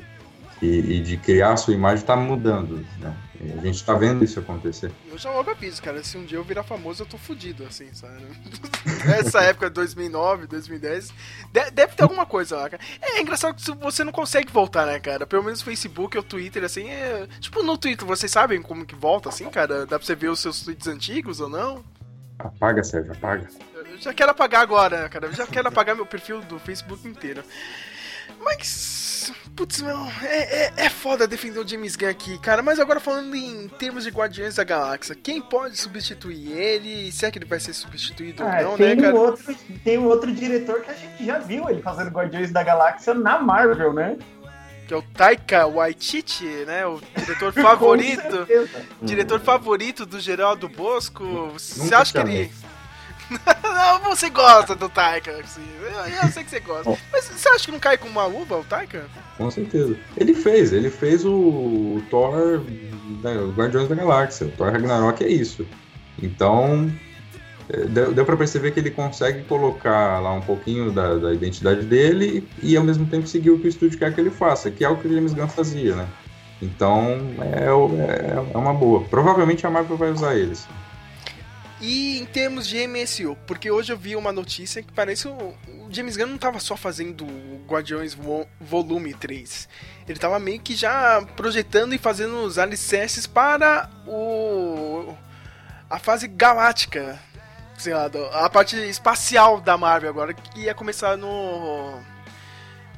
e, 0.62 1.00
de 1.00 1.16
criar 1.16 1.56
sua 1.56 1.74
imagem 1.74 2.02
está 2.02 2.14
mudando, 2.14 2.84
né? 3.00 3.12
A 3.58 3.60
gente 3.64 3.84
tá 3.84 3.94
vendo 3.94 4.24
isso 4.24 4.38
acontecer. 4.38 4.90
Eu 5.10 5.18
já 5.18 5.30
logo 5.30 5.50
aviso, 5.50 5.82
cara. 5.82 6.02
Se 6.02 6.16
um 6.16 6.24
dia 6.24 6.38
eu 6.38 6.44
virar 6.44 6.62
famoso, 6.62 7.02
eu 7.02 7.06
tô 7.06 7.18
fudido, 7.18 7.64
assim, 7.64 7.92
sabe? 7.92 8.22
Nessa 9.06 9.42
época, 9.42 9.70
2009, 9.70 10.46
2010, 10.46 11.12
deve 11.72 11.94
ter 11.94 12.02
alguma 12.02 12.26
coisa 12.26 12.56
lá, 12.56 12.70
cara. 12.70 12.82
É 13.00 13.20
engraçado 13.20 13.54
que 13.54 13.70
você 13.72 14.04
não 14.04 14.12
consegue 14.12 14.52
voltar, 14.52 14.86
né, 14.86 14.98
cara? 14.98 15.26
Pelo 15.26 15.42
menos 15.42 15.60
no 15.60 15.64
Facebook 15.64 16.16
ou 16.16 16.22
Twitter, 16.22 16.64
assim, 16.64 16.88
é... 16.88 17.26
Tipo, 17.40 17.62
no 17.62 17.76
Twitter, 17.76 18.06
vocês 18.06 18.30
sabem 18.30 18.62
como 18.62 18.86
que 18.86 18.94
volta, 18.94 19.28
assim, 19.28 19.48
cara? 19.50 19.86
Dá 19.86 19.98
pra 19.98 20.06
você 20.06 20.14
ver 20.14 20.28
os 20.28 20.40
seus 20.40 20.62
tweets 20.62 20.86
antigos 20.86 21.40
ou 21.40 21.48
não? 21.48 21.84
Apaga, 22.38 22.84
Sérgio, 22.84 23.12
apaga. 23.12 23.48
Eu 23.74 23.98
já 23.98 24.12
quero 24.12 24.30
apagar 24.30 24.60
agora, 24.60 25.08
cara. 25.08 25.26
Eu 25.26 25.32
já 25.32 25.46
quero 25.46 25.68
apagar 25.68 25.96
meu 25.96 26.06
perfil 26.06 26.40
do 26.42 26.58
Facebook 26.58 27.06
inteiro. 27.08 27.42
Mas. 28.40 29.32
Putz, 29.54 29.80
meu. 29.80 29.98
É, 30.22 30.64
é, 30.64 30.72
é 30.76 30.90
foda 30.90 31.26
defender 31.26 31.58
o 31.58 31.66
James 31.66 31.96
Gunn 31.96 32.08
aqui, 32.08 32.38
cara. 32.38 32.62
Mas 32.62 32.78
agora 32.78 33.00
falando 33.00 33.34
em 33.34 33.68
termos 33.68 34.04
de 34.04 34.10
Guardiões 34.10 34.56
da 34.56 34.64
Galáxia, 34.64 35.14
quem 35.14 35.40
pode 35.40 35.76
substituir 35.76 36.52
ele? 36.52 37.10
Se 37.10 37.24
é 37.24 37.30
que 37.30 37.38
ele 37.38 37.46
vai 37.46 37.58
ser 37.58 37.72
substituído 37.72 38.42
ah, 38.42 38.58
ou 38.58 38.70
não, 38.70 38.76
tem 38.76 38.94
né, 38.94 39.02
cara? 39.02 39.14
Um 39.14 39.18
outro, 39.18 39.56
tem 39.82 39.98
um 39.98 40.06
outro 40.06 40.32
diretor 40.32 40.82
que 40.82 40.90
a 40.90 40.94
gente 40.94 41.24
já 41.24 41.38
viu 41.38 41.68
ele 41.68 41.82
fazendo 41.82 42.10
Guardiões 42.10 42.52
da 42.52 42.62
Galáxia 42.62 43.14
na 43.14 43.38
Marvel, 43.38 43.92
né? 43.92 44.16
que 44.86 44.94
é 44.94 44.96
o 44.96 45.02
Taika 45.02 45.66
Waititi, 45.66 46.44
né? 46.64 46.86
O 46.86 47.00
diretor 47.16 47.52
favorito. 47.52 48.46
diretor 49.02 49.40
favorito 49.40 50.06
do 50.06 50.20
Geraldo 50.20 50.68
Bosco. 50.68 51.50
Você 51.54 51.94
acha 51.94 52.12
que 52.12 52.18
ele. 52.18 52.52
não, 53.62 54.00
você 54.10 54.30
gosta 54.30 54.74
do 54.74 54.88
Taika, 54.88 55.32
assim. 55.32 55.64
Eu, 55.80 55.88
eu 55.88 56.28
sei 56.30 56.44
que 56.44 56.50
você 56.50 56.60
gosta. 56.60 56.96
Mas 57.12 57.24
você 57.24 57.48
acha 57.48 57.64
que 57.64 57.72
não 57.72 57.78
cai 57.78 57.98
com 57.98 58.08
uma 58.08 58.26
luva 58.26 58.58
o 58.58 58.64
Taika? 58.64 59.06
Com 59.36 59.50
certeza. 59.50 59.96
Ele 60.16 60.34
fez, 60.34 60.72
ele 60.72 60.90
fez 60.90 61.24
o, 61.24 62.02
Thor 62.10 62.62
da 63.22 63.32
Guardiões 63.56 63.88
da 63.88 63.94
Galáxia. 63.94 64.46
O 64.46 64.50
Thor 64.50 64.70
Ragnarok 64.70 65.24
é 65.24 65.28
isso. 65.28 65.66
Então, 66.22 66.90
é, 67.68 67.84
deu, 67.84 68.12
deu 68.12 68.24
para 68.24 68.36
perceber 68.36 68.70
que 68.70 68.80
ele 68.80 68.90
consegue 68.90 69.42
colocar 69.44 70.20
lá 70.20 70.32
um 70.32 70.40
pouquinho 70.40 70.92
da, 70.92 71.16
da, 71.16 71.34
identidade 71.34 71.84
dele 71.84 72.48
e 72.62 72.76
ao 72.76 72.84
mesmo 72.84 73.06
tempo 73.06 73.26
seguir 73.26 73.50
o 73.50 73.58
que 73.58 73.66
o 73.66 73.68
estúdio 73.68 73.98
quer 73.98 74.14
que 74.14 74.20
ele 74.20 74.30
faça, 74.30 74.70
que 74.70 74.84
é 74.84 74.88
o 74.88 74.96
que 74.96 75.08
o 75.08 75.12
James 75.12 75.34
Gunn 75.34 75.48
fazia, 75.48 75.96
né? 75.96 76.06
Então, 76.62 77.18
é, 77.40 77.66
é, 77.66 78.54
é 78.54 78.56
uma 78.56 78.72
boa. 78.72 79.02
Provavelmente 79.04 79.66
a 79.66 79.70
Marvel 79.70 79.96
vai 79.96 80.10
usar 80.10 80.34
eles. 80.36 80.66
E 81.80 82.18
em 82.18 82.24
termos 82.24 82.66
de 82.66 82.86
MSU, 82.86 83.36
porque 83.46 83.70
hoje 83.70 83.92
eu 83.92 83.98
vi 83.98 84.16
uma 84.16 84.32
notícia 84.32 84.82
que 84.82 84.92
parece 84.92 85.28
o, 85.28 85.54
James 85.90 86.16
Gunn 86.16 86.26
não 86.26 86.36
estava 86.36 86.58
só 86.58 86.76
fazendo 86.76 87.26
Guardiões 87.66 88.14
Vo 88.14 88.46
Volume 88.60 89.12
3. 89.12 89.68
Ele 90.08 90.16
estava 90.16 90.38
meio 90.38 90.60
que 90.60 90.74
já 90.74 91.22
projetando 91.36 91.94
e 91.94 91.98
fazendo 91.98 92.42
os 92.42 92.58
alicerces 92.58 93.26
para 93.26 93.90
o 94.06 95.14
a 95.88 95.98
fase 95.98 96.26
galáctica, 96.26 97.20
sei 97.78 97.94
lá, 97.94 98.10
a 98.32 98.50
parte 98.50 98.76
espacial 98.76 99.60
da 99.60 99.76
Marvel 99.76 100.10
agora 100.10 100.34
que 100.34 100.60
ia 100.60 100.74
começar 100.74 101.16
no 101.16 102.00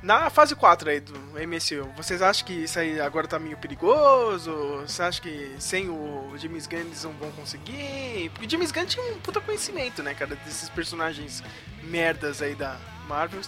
na 0.02 0.30
fase 0.30 0.54
4 0.54 0.90
aí 0.90 1.00
do 1.00 1.12
MCU, 1.12 1.88
vocês 1.96 2.22
acham 2.22 2.46
que 2.46 2.52
isso 2.52 2.78
aí 2.78 3.00
agora 3.00 3.26
tá 3.26 3.38
meio 3.38 3.56
perigoso? 3.56 4.82
Você 4.87 5.02
acha 5.02 5.20
que 5.20 5.52
sem 5.58 5.88
o 5.88 6.32
James 6.37 6.66
Gunn 6.66 6.80
eles 6.80 7.04
não 7.04 7.12
vão 7.12 7.30
conseguir? 7.32 8.30
Porque 8.32 8.48
James 8.48 8.70
Gunn 8.70 8.87
tinha 8.87 9.04
um 9.04 9.18
puta 9.18 9.40
conhecimento, 9.40 10.02
né, 10.02 10.14
cara, 10.14 10.37
desses 10.37 10.68
personagens 10.68 11.42
merdas 11.82 12.40
aí 12.42 12.54
da 12.54 12.76
Marvel. 13.08 13.40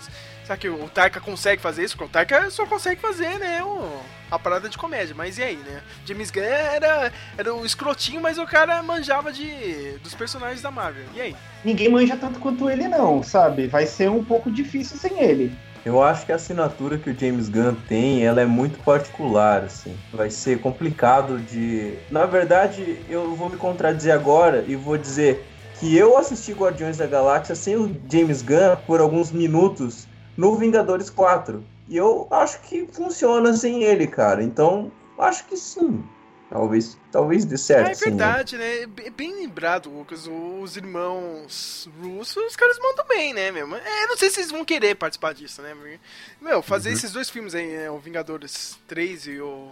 Será 0.42 0.56
que 0.56 0.68
o 0.68 0.88
Taika 0.88 1.20
consegue 1.20 1.62
fazer 1.62 1.84
isso? 1.84 1.96
Porque 1.96 2.10
o 2.10 2.12
Taika 2.12 2.50
só 2.50 2.66
consegue 2.66 3.00
fazer, 3.00 3.38
né, 3.38 3.62
o, 3.62 4.02
a 4.28 4.36
parada 4.36 4.68
de 4.68 4.76
comédia. 4.76 5.14
Mas 5.14 5.38
e 5.38 5.44
aí, 5.44 5.56
né? 5.56 5.80
James 6.04 6.30
Gunn 6.32 6.42
era, 6.42 7.12
era 7.38 7.54
o 7.54 7.64
escrotinho, 7.64 8.20
mas 8.20 8.38
o 8.38 8.46
cara 8.46 8.82
manjava 8.82 9.32
de, 9.32 9.98
dos 10.02 10.14
personagens 10.14 10.60
da 10.60 10.70
Marvel. 10.70 11.04
E 11.14 11.20
aí? 11.20 11.36
Ninguém 11.64 11.88
manja 11.88 12.16
tanto 12.16 12.40
quanto 12.40 12.68
ele, 12.68 12.88
não, 12.88 13.22
sabe? 13.22 13.68
Vai 13.68 13.86
ser 13.86 14.10
um 14.10 14.24
pouco 14.24 14.50
difícil 14.50 14.96
sem 14.96 15.22
ele. 15.22 15.56
Eu 15.84 16.02
acho 16.02 16.26
que 16.26 16.32
a 16.32 16.34
assinatura 16.34 16.98
que 16.98 17.10
o 17.10 17.18
James 17.18 17.48
Gunn 17.48 17.74
tem, 17.86 18.24
ela 18.24 18.40
é 18.42 18.46
muito 18.46 18.80
particular, 18.80 19.64
assim. 19.64 19.96
Vai 20.12 20.30
ser 20.30 20.60
complicado 20.60 21.40
de... 21.40 21.98
Na 22.10 22.26
verdade, 22.26 23.02
eu 23.08 23.34
vou 23.34 23.48
me 23.48 23.56
contradizer 23.56 24.12
agora 24.14 24.64
e 24.68 24.76
vou 24.76 24.98
dizer 24.98 25.46
que 25.72 25.96
eu 25.96 26.18
assisti 26.18 26.52
Guardiões 26.52 26.98
da 26.98 27.06
Galáxia 27.06 27.54
sem 27.54 27.76
o 27.76 27.98
James 28.10 28.42
Gunn 28.42 28.76
por 28.86 29.00
alguns 29.00 29.32
minutos 29.32 30.06
no 30.36 30.54
Vingadores 30.56 31.08
4. 31.08 31.66
E 31.88 31.96
eu 31.96 32.28
acho 32.30 32.60
que 32.62 32.86
funciona 32.92 33.54
sem 33.54 33.82
ele, 33.82 34.06
cara. 34.06 34.42
Então, 34.44 34.92
acho 35.18 35.46
que 35.46 35.56
sim. 35.56 36.04
Talvez, 36.50 36.98
talvez 37.12 37.44
dê 37.44 37.56
certo. 37.56 37.86
Ah, 37.86 37.92
é 37.92 37.94
verdade, 37.94 38.50
sim, 38.50 38.56
né? 38.56 38.86
né? 38.86 39.10
Bem 39.16 39.36
lembrado, 39.36 39.88
Lucas. 39.88 40.26
Os 40.26 40.76
irmãos 40.76 41.88
russos, 42.02 42.44
os 42.44 42.56
caras 42.56 42.76
mandam 42.80 43.06
bem, 43.06 43.32
né, 43.32 43.52
mesmo? 43.52 43.76
É, 43.76 44.06
não 44.08 44.16
sei 44.16 44.30
se 44.30 44.40
eles 44.40 44.50
vão 44.50 44.64
querer 44.64 44.96
participar 44.96 45.32
disso, 45.32 45.62
né? 45.62 45.76
Meu, 46.40 46.60
fazer 46.60 46.88
uhum. 46.88 46.96
esses 46.96 47.12
dois 47.12 47.30
filmes 47.30 47.54
aí, 47.54 47.68
né? 47.68 47.88
O 47.88 47.98
Vingadores 47.98 48.76
3 48.88 49.26
e 49.28 49.40
o. 49.40 49.70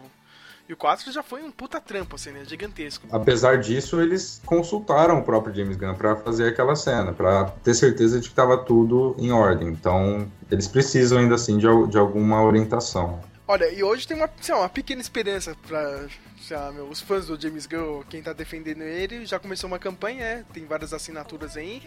E 0.69 0.73
o 0.73 0.77
4 0.77 1.11
já 1.11 1.23
foi 1.23 1.43
um 1.43 1.51
puta 1.51 1.81
trampo, 1.81 2.15
assim, 2.15 2.31
né? 2.31 2.45
Gigantesco. 2.45 3.07
Apesar 3.11 3.59
disso, 3.59 4.01
eles 4.01 4.41
consultaram 4.45 5.19
o 5.19 5.25
próprio 5.25 5.55
James 5.55 5.79
Gunn 5.79 5.95
para 5.95 6.15
fazer 6.15 6.49
aquela 6.49 6.77
cena, 6.77 7.11
para 7.13 7.47
ter 7.65 7.75
certeza 7.75 8.21
de 8.21 8.29
que 8.29 8.33
estava 8.33 8.57
tudo 8.59 9.17
em 9.19 9.33
ordem. 9.33 9.67
Então, 9.69 10.31
eles 10.51 10.69
precisam 10.69 11.19
ainda 11.19 11.37
assim 11.37 11.57
de, 11.57 11.67
de 11.89 11.97
alguma 11.97 12.43
orientação. 12.43 13.19
Olha, 13.51 13.73
e 13.73 13.83
hoje 13.83 14.07
tem 14.07 14.15
uma, 14.15 14.29
lá, 14.51 14.59
uma 14.59 14.69
pequena 14.69 15.01
esperança 15.01 15.57
para 15.67 16.07
os 16.91 17.01
fãs 17.01 17.27
do 17.27 17.41
James 17.41 17.67
Gunn, 17.67 18.03
quem 18.03 18.23
tá 18.23 18.35
defendendo 18.35 18.83
ele, 18.83 19.25
já 19.25 19.39
começou 19.39 19.69
uma 19.69 19.79
campanha, 19.79 20.19
né? 20.19 20.45
Tem 20.53 20.67
várias 20.67 20.93
assinaturas 20.93 21.57
aí. 21.57 21.83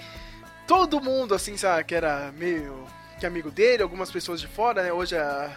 Todo 0.65 0.99
mundo, 0.99 1.35
assim, 1.35 1.55
sabe, 1.55 1.83
que 1.83 1.93
era 1.93 2.31
meio 2.31 2.87
que 3.19 3.27
amigo 3.27 3.51
dele, 3.51 3.83
algumas 3.83 4.09
pessoas 4.09 4.41
de 4.41 4.47
fora, 4.47 4.81
né? 4.81 4.91
Hoje 4.91 5.15
a, 5.15 5.55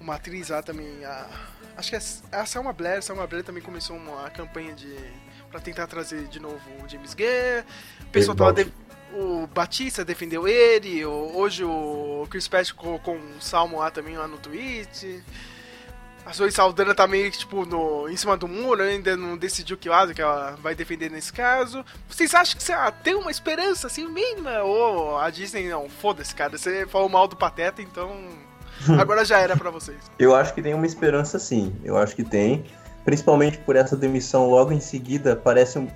uma 0.00 0.14
atriz 0.14 0.48
lá 0.48 0.62
também, 0.62 1.04
a, 1.04 1.28
acho 1.76 1.90
que 1.90 1.96
é 1.96 2.00
a 2.32 2.46
Selma 2.46 2.72
Blair, 2.72 2.98
a 2.98 3.02
Selma 3.02 3.26
Blair 3.26 3.44
também 3.44 3.62
começou 3.62 3.94
uma 3.94 4.30
campanha 4.30 4.72
de 4.72 4.96
para 5.50 5.60
tentar 5.60 5.86
trazer 5.86 6.28
de 6.28 6.40
novo 6.40 6.62
o 6.82 6.88
James 6.88 7.12
Gunn. 7.12 7.62
O 8.00 8.06
pessoal 8.06 8.34
tava 8.34 8.52
de, 8.54 8.72
o 9.12 9.46
Batista 9.46 10.04
defendeu 10.04 10.48
ele, 10.48 11.04
hoje 11.04 11.64
o 11.64 12.26
Chris 12.30 12.48
Pratt 12.48 12.72
colocou 12.72 13.14
um 13.14 13.40
salmo 13.40 13.78
lá 13.78 13.90
também 13.90 14.16
lá 14.16 14.26
no 14.26 14.38
tweet. 14.38 15.22
A 16.24 16.32
Zoe 16.32 16.52
Saldana 16.52 16.94
tá 16.94 17.06
meio 17.06 17.30
tipo 17.32 17.66
no, 17.66 18.08
em 18.08 18.16
cima 18.16 18.36
do 18.36 18.46
muro, 18.46 18.82
ainda 18.82 19.16
não 19.16 19.36
decidiu 19.36 19.76
que 19.76 19.88
lado 19.88 20.14
que 20.14 20.22
ela 20.22 20.56
vai 20.62 20.74
defender 20.74 21.10
nesse 21.10 21.32
caso. 21.32 21.84
Vocês 22.08 22.32
acham 22.32 22.58
que 22.58 23.02
tem 23.02 23.14
uma 23.14 23.30
esperança 23.30 23.88
assim 23.88 24.06
mínima? 24.06 24.62
Ou 24.62 25.18
a 25.18 25.28
Disney 25.30 25.68
não, 25.68 25.88
foda-se, 25.88 26.34
cara, 26.34 26.56
você 26.56 26.86
falou 26.86 27.08
mal 27.08 27.26
do 27.26 27.36
Pateta, 27.36 27.82
então 27.82 28.10
agora 29.00 29.24
já 29.24 29.40
era 29.40 29.56
para 29.56 29.70
vocês. 29.70 29.98
Eu 30.16 30.34
acho 30.34 30.54
que 30.54 30.62
tem 30.62 30.74
uma 30.74 30.86
esperança 30.86 31.38
sim, 31.38 31.74
eu 31.84 31.96
acho 31.96 32.14
que 32.14 32.24
tem. 32.24 32.64
Principalmente 33.04 33.58
por 33.58 33.74
essa 33.74 33.96
demissão 33.96 34.48
logo 34.48 34.72
em 34.72 34.78
seguida, 34.78 35.34
parece 35.34 35.76
um, 35.76 35.88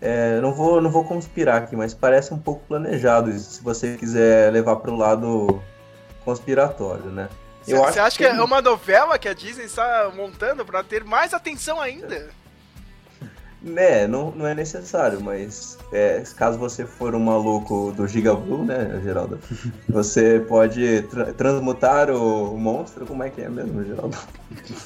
é, 0.00 0.40
não, 0.40 0.52
vou, 0.52 0.80
não 0.80 0.90
vou 0.90 1.04
conspirar 1.04 1.62
aqui, 1.62 1.74
mas 1.74 1.94
parece 1.94 2.32
um 2.32 2.38
pouco 2.38 2.64
planejado, 2.66 3.32
se 3.38 3.62
você 3.62 3.96
quiser 3.96 4.52
levar 4.52 4.76
para 4.76 4.90
o 4.90 4.96
lado 4.96 5.62
conspiratório, 6.24 7.06
né? 7.06 7.28
Você 7.64 7.98
acha 7.98 8.16
que, 8.16 8.24
que 8.24 8.30
é 8.30 8.42
uma 8.42 8.62
novela 8.62 9.18
que 9.18 9.28
a 9.28 9.34
Disney 9.34 9.64
está 9.64 10.10
montando 10.14 10.64
para 10.64 10.84
ter 10.84 11.02
mais 11.04 11.34
atenção 11.34 11.80
ainda? 11.80 12.28
É, 13.74 14.06
não, 14.06 14.30
não 14.30 14.46
é 14.46 14.54
necessário, 14.54 15.20
mas 15.20 15.76
é, 15.90 16.22
caso 16.36 16.56
você 16.56 16.86
for 16.86 17.16
um 17.16 17.18
maluco 17.18 17.92
do 17.96 18.06
Giga 18.06 18.32
Blue, 18.32 18.64
né, 18.64 19.00
Geraldo? 19.02 19.40
Você 19.88 20.38
pode 20.46 21.02
tra 21.02 21.32
transmutar 21.32 22.08
o, 22.08 22.54
o 22.54 22.58
monstro, 22.60 23.04
como 23.04 23.24
é 23.24 23.30
que 23.30 23.40
é 23.40 23.48
mesmo, 23.48 23.82
Geraldo? 23.82 24.16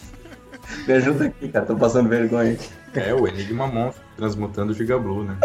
Me 0.86 0.94
ajuda 0.94 1.26
aqui, 1.26 1.48
cara, 1.48 1.66
tô 1.66 1.76
passando 1.76 2.08
vergonha 2.08 2.54
aqui. 2.54 2.70
É, 2.94 3.14
o 3.14 3.26
Enigma 3.26 3.66
Monstro, 3.66 4.02
transmutando 4.16 4.72
o 4.72 4.74
Giga 4.74 4.98
Blue, 4.98 5.24
né? 5.24 5.36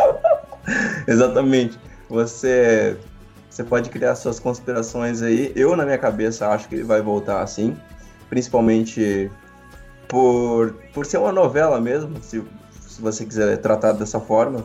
Exatamente. 1.07 1.79
Você, 2.09 2.97
você 3.49 3.63
pode 3.63 3.89
criar 3.89 4.15
suas 4.15 4.39
conspirações 4.39 5.21
aí. 5.21 5.51
Eu, 5.55 5.75
na 5.75 5.85
minha 5.85 5.97
cabeça, 5.97 6.47
acho 6.49 6.67
que 6.67 6.75
ele 6.75 6.83
vai 6.83 7.01
voltar 7.01 7.41
assim. 7.41 7.77
Principalmente 8.29 9.29
por, 10.07 10.73
por 10.93 11.05
ser 11.05 11.17
uma 11.17 11.31
novela 11.31 11.79
mesmo, 11.79 12.21
se, 12.21 12.43
se 12.81 13.01
você 13.01 13.25
quiser 13.25 13.57
tratar 13.57 13.91
dessa 13.91 14.19
forma. 14.19 14.63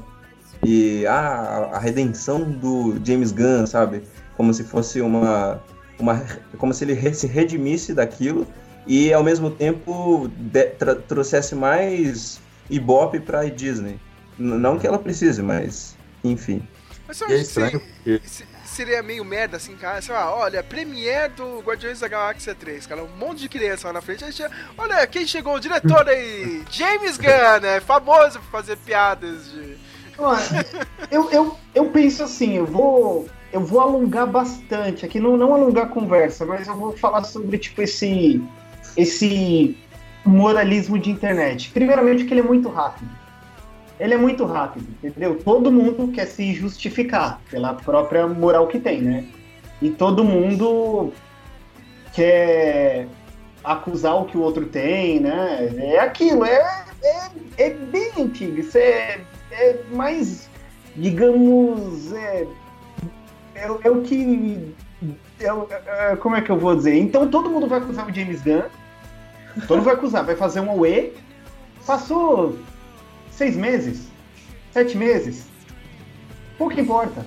E 0.64 1.06
ah, 1.06 1.70
a 1.72 1.78
redenção 1.78 2.50
do 2.50 2.98
James 3.04 3.32
Gunn, 3.32 3.66
sabe? 3.66 4.02
Como 4.36 4.52
se 4.52 4.64
fosse 4.64 5.00
uma. 5.00 5.60
uma 5.98 6.22
como 6.58 6.72
se 6.72 6.84
ele 6.84 7.14
se 7.14 7.26
redimisse 7.26 7.94
daquilo 7.94 8.46
e 8.86 9.12
ao 9.12 9.22
mesmo 9.22 9.50
tempo 9.50 10.30
de- 10.36 10.70
trouxesse 11.06 11.54
mais 11.54 12.40
ibope 12.70 13.20
pra 13.20 13.44
Disney. 13.44 13.98
Não 14.38 14.78
que 14.78 14.86
ela 14.86 14.98
precise, 14.98 15.42
mas 15.42 15.94
enfim. 16.24 16.62
Mas 17.06 17.18
você 17.18 17.26
E 17.26 17.32
é 17.32 17.36
estranho 17.40 17.82
se- 18.04 18.20
se- 18.24 18.44
seria 18.64 19.02
meio 19.02 19.24
merda, 19.24 19.56
assim, 19.56 19.74
cara? 19.76 20.00
Sei 20.00 20.14
lá, 20.14 20.34
olha, 20.34 20.62
Premiere 20.62 21.32
do 21.34 21.58
Guardiões 21.60 22.00
da 22.00 22.08
Galáxia 22.08 22.54
3, 22.54 22.86
cara, 22.86 23.02
um 23.02 23.16
monte 23.18 23.40
de 23.40 23.48
criança 23.48 23.88
lá 23.88 23.94
na 23.94 24.00
frente. 24.00 24.24
Aí 24.24 24.32
chega, 24.32 24.50
olha, 24.78 25.06
quem 25.06 25.26
chegou? 25.26 25.54
O 25.56 25.60
diretor 25.60 26.08
aí, 26.08 26.62
James 26.70 27.16
Gunn, 27.18 27.60
né? 27.60 27.80
Famoso 27.80 28.38
por 28.38 28.50
fazer 28.50 28.76
piadas 28.76 29.50
de... 29.52 29.76
Eu, 31.10 31.30
eu, 31.30 31.56
eu 31.74 31.86
penso 31.90 32.22
assim, 32.22 32.56
eu 32.58 32.66
vou, 32.66 33.26
eu 33.52 33.60
vou 33.64 33.80
alongar 33.80 34.26
bastante 34.26 35.04
aqui, 35.04 35.18
não, 35.18 35.36
não 35.36 35.54
alongar 35.54 35.84
a 35.86 35.88
conversa, 35.88 36.44
mas 36.44 36.68
eu 36.68 36.76
vou 36.76 36.96
falar 36.96 37.24
sobre 37.24 37.56
tipo 37.58 37.80
esse, 37.82 38.42
esse 38.96 39.76
moralismo 40.24 40.98
de 40.98 41.10
internet. 41.10 41.70
Primeiramente 41.70 42.24
que 42.24 42.32
ele 42.32 42.40
é 42.40 42.44
muito 42.44 42.68
rápido. 42.68 43.08
Ele 43.98 44.14
é 44.14 44.16
muito 44.16 44.44
rápido, 44.46 44.86
entendeu? 45.02 45.38
Todo 45.44 45.70
mundo 45.70 46.08
quer 46.12 46.26
se 46.26 46.54
justificar 46.54 47.38
pela 47.50 47.74
própria 47.74 48.26
moral 48.26 48.66
que 48.66 48.78
tem, 48.80 49.02
né? 49.02 49.24
E 49.82 49.90
todo 49.90 50.24
mundo 50.24 51.12
quer 52.14 53.06
acusar 53.62 54.14
o 54.16 54.24
que 54.24 54.38
o 54.38 54.40
outro 54.40 54.66
tem, 54.66 55.20
né? 55.20 55.70
É 55.78 56.00
aquilo, 56.00 56.44
é, 56.44 56.84
é, 57.02 57.28
é 57.58 57.70
bem 57.70 58.10
antigo. 58.18 58.58
Isso 58.60 58.78
é, 58.78 59.20
é 59.52 59.76
mais, 59.92 60.48
digamos, 60.96 62.12
é, 62.14 62.46
é, 63.54 63.64
é 63.84 63.90
o 63.90 64.00
que. 64.00 64.74
é 65.38 65.52
o- 65.52 65.66
é- 65.70 66.16
como 66.16 66.36
é 66.36 66.40
que 66.40 66.50
eu 66.50 66.58
vou 66.58 66.74
dizer? 66.74 66.96
Então 66.96 67.28
todo 67.28 67.50
mundo 67.50 67.66
vai 67.66 67.78
acusar 67.80 68.08
o 68.08 68.14
James 68.14 68.40
Gunn. 68.42 68.62
Todo 69.66 69.78
mundo 69.78 69.84
vai 69.84 69.94
acusar, 69.94 70.24
vai 70.24 70.36
fazer 70.36 70.60
um 70.60 70.78
UE. 70.78 71.12
Passou 71.86 72.56
seis 73.30 73.56
meses, 73.56 74.08
sete 74.70 74.96
meses. 74.96 75.46
Pouco 76.56 76.78
importa. 76.78 77.24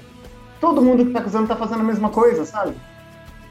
Todo 0.59 0.81
mundo 0.81 1.05
que 1.05 1.11
tá 1.11 1.19
acusando 1.19 1.47
tá 1.47 1.55
fazendo 1.55 1.81
a 1.81 1.83
mesma 1.83 2.09
coisa, 2.09 2.45
sabe? 2.45 2.75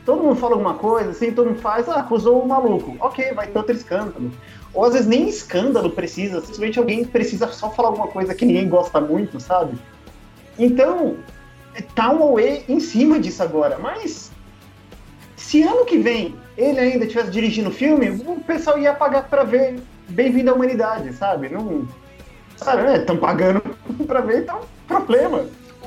Todo 0.04 0.22
mundo 0.22 0.36
fala 0.36 0.54
alguma 0.54 0.74
coisa, 0.74 1.10
assim, 1.10 1.30
todo 1.30 1.48
mundo 1.48 1.60
faz, 1.60 1.88
ah, 1.88 2.00
acusou 2.00 2.42
o 2.42 2.48
maluco. 2.48 2.96
Ok, 2.98 3.32
vai 3.34 3.46
ter 3.46 3.58
outro 3.58 3.74
escândalo. 3.74 4.32
Ou 4.74 4.84
às 4.84 4.94
vezes 4.94 5.06
nem 5.06 5.28
escândalo 5.28 5.90
precisa, 5.90 6.40
simplesmente 6.40 6.78
alguém 6.78 7.04
precisa 7.04 7.46
só 7.48 7.70
falar 7.70 7.90
alguma 7.90 8.08
coisa 8.08 8.34
que 8.34 8.44
ninguém 8.44 8.68
gosta 8.68 9.00
muito, 9.00 9.38
sabe? 9.38 9.78
Então, 10.58 11.18
tá 11.94 12.10
um 12.10 12.22
Aue 12.22 12.64
em 12.68 12.80
cima 12.80 13.20
disso 13.20 13.42
agora, 13.42 13.78
mas 13.78 14.31
se 15.42 15.62
ano 15.62 15.84
que 15.84 15.98
vem 15.98 16.34
ele 16.56 16.78
ainda 16.78 17.04
estivesse 17.04 17.30
dirigindo 17.30 17.68
o 17.68 17.72
filme, 17.72 18.10
o 18.10 18.40
pessoal 18.40 18.78
ia 18.78 18.94
pagar 18.94 19.28
pra 19.28 19.42
ver 19.42 19.82
Bem-vindo 20.08 20.50
à 20.50 20.54
Humanidade, 20.54 21.12
sabe? 21.14 21.48
Não. 21.48 21.88
Sabe, 22.56 22.82
né? 22.82 22.98
Estão 22.98 23.16
pagando 23.16 23.60
pra 24.06 24.20
ver, 24.20 24.42
então, 24.42 24.60
problema. 24.86 25.46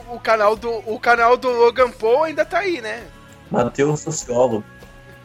O 0.10 0.20
canal 0.20 0.56
do, 0.56 0.72
o 0.72 1.00
canal 1.00 1.38
do 1.38 1.50
Logan 1.50 1.92
Paul 1.92 2.24
ainda 2.24 2.44
tá 2.44 2.60
aí, 2.60 2.82
né? 2.82 3.04
Matheus 3.52 4.02
Sociólogo. 4.02 4.64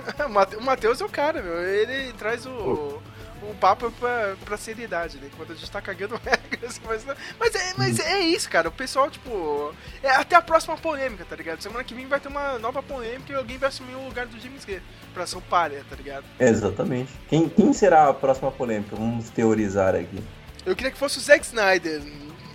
O 0.58 0.62
Matheus 0.62 1.00
é 1.00 1.04
o 1.04 1.08
cara, 1.08 1.42
meu. 1.42 1.60
Ele 1.62 2.12
traz 2.14 2.46
o, 2.46 2.98
o 3.42 3.55
papo 3.55 3.90
pra, 3.92 4.37
pra 4.44 4.57
seriedade, 4.57 5.18
né? 5.18 5.29
Enquanto 5.33 5.53
a 5.53 5.55
gente 5.55 5.70
tá 5.70 5.81
cagando 5.81 6.20
regras. 6.24 6.81
Mas, 6.85 7.05
mas, 7.38 7.55
é, 7.55 7.74
mas 7.76 8.00
é 8.00 8.20
isso, 8.20 8.48
cara. 8.48 8.68
O 8.68 8.72
pessoal, 8.72 9.11
tipo. 9.11 9.74
É 10.03 10.11
até 10.11 10.37
a 10.37 10.42
próxima 10.42 10.76
polêmica, 10.76 11.24
tá 11.24 11.37
ligado? 11.37 11.62
Semana 11.62 11.85
que 11.85 11.94
vem 11.94 12.07
vai 12.07 12.20
ter 12.20 12.29
uma 12.29 12.59
nova 12.59 12.83
polêmica 12.83 13.33
e 13.33 13.37
alguém 13.37 13.59
vai 13.59 13.68
assumir 13.68 13.94
o 13.94 14.05
lugar 14.05 14.26
do 14.26 14.38
James 14.40 14.64
Gunn 14.64 14.81
pra 15.12 15.26
ser 15.26 15.37
o 15.37 15.40
párea, 15.42 15.85
tá 15.88 15.96
ligado? 15.96 16.24
Exatamente. 16.38 17.12
Quem, 17.29 17.48
quem 17.48 17.72
será 17.72 18.09
a 18.09 18.14
próxima 18.14 18.50
polêmica? 18.50 18.96
Vamos 18.96 19.31
teorizar 19.31 19.94
aqui. 19.94 20.22
Eu 20.64 20.76
queria 20.76 20.92
que 20.92 20.98
fosse 20.98 21.18
o 21.18 21.20
Zack 21.20 21.44
Snyder. 21.44 22.03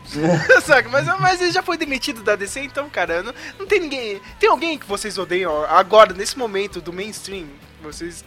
Saca? 0.64 0.88
Mas, 0.90 1.06
mas 1.20 1.42
ele 1.42 1.52
já 1.52 1.64
foi 1.64 1.78
demitido 1.78 2.22
da 2.24 2.36
DC, 2.36 2.62
então, 2.62 2.90
cara, 2.90 3.24
não, 3.24 3.34
não 3.60 3.66
tem 3.66 3.80
ninguém. 3.80 4.22
Tem 4.40 4.50
alguém 4.50 4.78
que 4.78 4.86
vocês 4.86 5.18
odeiam 5.18 5.52
ó, 5.52 5.66
agora, 5.66 6.14
nesse 6.14 6.38
momento 6.38 6.80
do 6.80 6.94
mainstream? 6.94 7.48
Vocês 7.82 8.24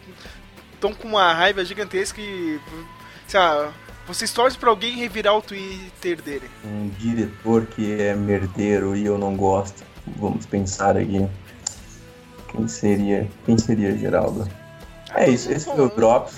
estão 0.79 0.95
com 0.95 1.09
uma 1.09 1.33
raiva 1.33 1.65
gigantesca 1.65 2.21
e. 2.21 2.59
Sei 3.27 3.39
lá, 3.39 3.73
vocês 4.07 4.33
torcem 4.33 4.59
pra 4.59 4.71
alguém 4.71 4.97
revirar 4.97 5.37
o 5.37 5.43
Twitter 5.43 6.23
dele. 6.23 6.49
Um 6.65 6.89
diretor 6.99 7.67
que 7.67 8.01
é 8.01 8.15
merdeiro 8.15 8.97
e 8.97 9.05
eu 9.05 9.19
não 9.19 9.37
gosto. 9.37 9.85
Vamos 10.17 10.47
pensar 10.47 10.97
aqui. 10.97 11.29
Quem 12.51 12.67
seria? 12.67 13.29
Quem 13.45 13.59
seria, 13.59 13.97
Geraldo? 13.97 14.49
É 15.15 15.29
isso, 15.29 15.51
esse 15.53 15.67
foi 15.67 15.85
o 15.85 15.89
Drops. 15.91 16.37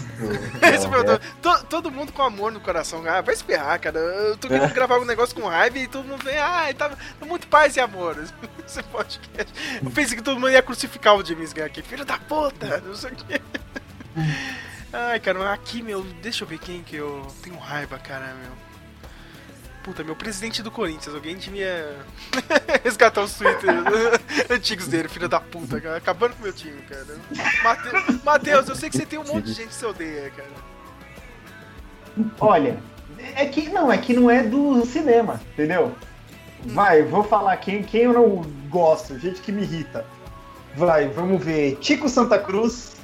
Esse 0.62 0.86
Alberto. 0.86 1.06
Deus, 1.06 1.20
to- 1.60 1.64
todo 1.66 1.90
mundo 1.90 2.12
com 2.12 2.22
amor 2.22 2.50
no 2.50 2.60
coração. 2.60 3.02
Ah, 3.06 3.20
vai 3.20 3.34
esperar, 3.34 3.78
cara. 3.78 3.98
Eu 3.98 4.36
tô 4.36 4.48
querendo 4.48 4.72
gravar 4.74 4.98
um 4.98 5.04
negócio 5.04 5.34
com 5.40 5.46
raiva 5.46 5.78
e 5.78 5.86
todo 5.86 6.06
mundo 6.06 6.24
vem, 6.24 6.38
ah, 6.38 6.72
tá 6.76 6.88
tá 6.88 7.26
muito 7.26 7.46
paz 7.46 7.76
e 7.76 7.80
amor. 7.80 8.16
Esse 8.66 8.82
podcast. 8.84 9.52
Eu 9.82 9.90
pensei 9.90 10.16
que 10.16 10.22
todo 10.24 10.40
mundo 10.40 10.50
ia 10.50 10.62
crucificar 10.62 11.14
o 11.16 11.24
James 11.24 11.52
Gunn 11.52 11.64
aqui. 11.64 11.82
Filho 11.82 12.04
da 12.04 12.18
puta, 12.18 12.82
não 12.84 12.94
sei 12.96 13.12
o 13.12 13.14
quê. 13.16 13.40
Ai, 14.92 15.20
cara, 15.20 15.52
aqui, 15.52 15.82
meu, 15.82 16.02
deixa 16.20 16.42
eu 16.44 16.48
ver 16.48 16.58
quem 16.58 16.82
que 16.82 16.96
eu 16.96 17.26
tenho 17.42 17.56
raiva, 17.58 17.98
cara, 17.98 18.34
meu. 18.34 18.50
Puta, 19.84 20.04
meu 20.04 20.14
presidente 20.14 20.62
do 20.62 20.70
Corinthians, 20.70 21.14
alguém 21.14 21.36
devia 21.36 21.96
resgatar 22.84 23.22
os 23.22 23.32
Twitter 23.34 23.70
antigos 24.50 24.88
dele, 24.88 25.08
filho 25.08 25.28
da 25.28 25.40
puta, 25.40 25.80
cara. 25.80 25.96
Acabando 25.96 26.34
com 26.36 26.42
meu 26.42 26.52
time, 26.52 26.82
cara. 26.82 27.06
Mate- 27.62 28.20
Matheus, 28.24 28.68
eu 28.68 28.76
sei 28.76 28.90
que 28.90 28.96
você 28.96 29.06
tem 29.06 29.18
um 29.18 29.24
monte 29.24 29.44
de 29.46 29.52
gente 29.54 29.68
que 29.68 29.74
você 29.74 29.86
odeia, 29.86 30.30
cara. 30.30 30.50
Olha, 32.40 32.78
é 33.36 33.46
que 33.46 33.68
não, 33.70 33.90
é 33.90 33.96
que 33.96 34.12
não 34.12 34.30
é 34.30 34.42
do 34.42 34.84
cinema, 34.84 35.40
entendeu? 35.52 35.94
Vai, 36.66 37.02
vou 37.02 37.24
falar 37.24 37.56
quem, 37.56 37.82
quem 37.82 38.02
eu 38.02 38.12
não 38.12 38.42
gosto, 38.68 39.18
gente 39.18 39.40
que 39.40 39.50
me 39.50 39.62
irrita. 39.62 40.04
Vai, 40.76 41.08
vamos 41.08 41.42
ver. 41.42 41.76
Tico 41.80 42.06
Santa 42.08 42.38
Cruz, 42.38 42.96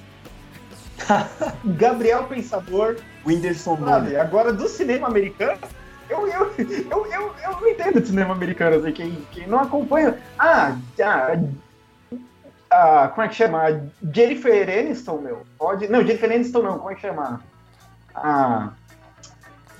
Gabriel 1.64 2.24
Pensador, 2.24 2.96
Whindersson 3.24 3.76
Nunes. 3.76 4.14
Agora 4.16 4.52
do 4.52 4.68
cinema 4.68 5.06
americano, 5.08 5.58
eu, 6.08 6.26
eu, 6.28 6.52
eu, 6.58 7.06
eu, 7.06 7.34
eu 7.44 7.52
não 7.52 7.68
entendo 7.68 8.00
de 8.00 8.06
cinema 8.08 8.32
americano, 8.34 8.76
assim, 8.76 8.92
quem, 8.92 9.26
quem 9.32 9.46
não 9.46 9.60
acompanha. 9.60 10.18
Ah, 10.38 10.76
ah, 11.02 11.36
ah, 12.70 13.08
como 13.14 13.24
é 13.24 13.28
que 13.28 13.34
chama? 13.34 13.82
Jennifer 14.12 14.68
Aniston, 14.78 15.18
meu. 15.18 15.46
Pode. 15.58 15.88
Não, 15.88 16.00
Jennifer 16.04 16.30
Aniston 16.30 16.62
não, 16.62 16.78
como 16.78 16.90
é 16.90 16.94
que 16.94 17.00
chama? 17.00 17.40
Ah. 18.14 18.70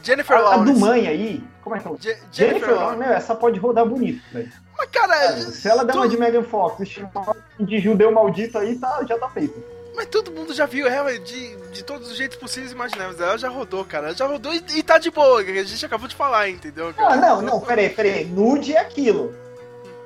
Jennifer 0.02 0.36
A, 0.36 0.40
a 0.40 0.42
do 0.42 0.48
Lawrence. 0.58 0.80
mãe 0.80 1.08
aí, 1.08 1.44
como 1.62 1.74
é 1.74 1.80
que 1.80 1.88
é? 1.88 1.90
Je- 1.92 1.98
Jennifer, 2.00 2.20
Jennifer 2.32 2.68
Lawrence, 2.68 2.80
Lawrence. 2.84 3.08
meu, 3.08 3.12
essa 3.16 3.34
pode 3.34 3.58
rodar 3.58 3.84
bonito, 3.86 4.22
velho. 4.32 4.52
Mas, 4.78 4.88
cara, 4.90 5.32
Se 5.38 5.68
ela 5.68 5.84
der 5.84 5.94
uma 5.94 6.02
todo- 6.02 6.10
de 6.10 6.18
Megan 6.18 6.42
Fox 6.42 6.80
e 6.80 6.86
chamar 6.86 7.34
de 7.58 7.78
judeu 7.80 8.12
maldito 8.12 8.58
aí, 8.58 8.76
tá, 8.78 9.02
já 9.08 9.18
tá 9.18 9.28
feito. 9.30 9.54
Mas 9.96 10.06
todo 10.06 10.30
mundo 10.30 10.52
já 10.54 10.66
viu 10.66 10.86
ela 10.86 11.18
de, 11.18 11.56
de 11.72 11.82
todos 11.82 12.10
os 12.10 12.16
jeitos 12.16 12.36
possíveis 12.36 12.70
e 12.72 12.74
imagináveis. 12.74 13.20
Ela 13.20 13.38
já 13.38 13.48
rodou, 13.48 13.84
cara. 13.84 14.08
Ela 14.08 14.16
já 14.16 14.26
rodou 14.26 14.52
e, 14.54 14.62
e 14.76 14.82
tá 14.82 14.98
de 14.98 15.10
boa, 15.10 15.42
que 15.42 15.50
a 15.58 15.64
gente 15.64 15.84
acabou 15.86 16.06
de 16.06 16.14
falar, 16.14 16.48
entendeu? 16.48 16.92
Cara? 16.94 17.14
Ah, 17.14 17.16
não, 17.16 17.42
não, 17.42 17.60
peraí, 17.60 17.88
peraí. 17.88 18.24
Nude 18.26 18.74
é 18.74 18.80
aquilo. 18.80 19.34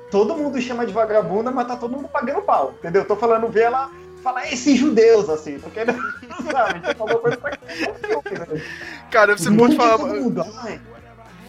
Todo 0.09 0.35
mundo 0.35 0.59
chama 0.61 0.85
de 0.85 0.91
vagabunda, 0.91 1.51
mas 1.51 1.67
tá 1.67 1.75
todo 1.75 1.91
mundo 1.95 2.07
pagando 2.07 2.41
pau, 2.41 2.73
entendeu? 2.79 3.05
Tô 3.05 3.15
falando 3.15 3.47
ver 3.47 3.61
ela 3.63 3.89
falar 4.23 4.51
esses 4.51 4.77
judeus, 4.77 5.29
assim, 5.29 5.57
tô 5.57 5.69
querendo, 5.69 5.97
sabe? 6.51 6.79
Tipo, 6.87 7.05
uma 7.05 7.17
coisa 7.19 7.37
pra 7.37 7.57
Cara, 9.09 9.37
você 9.37 9.49
Nude 9.49 9.75
pode 9.75 9.75
falar. 9.77 9.97
todo 9.97 10.21
mundo, 10.21 10.45
ai, 10.63 10.79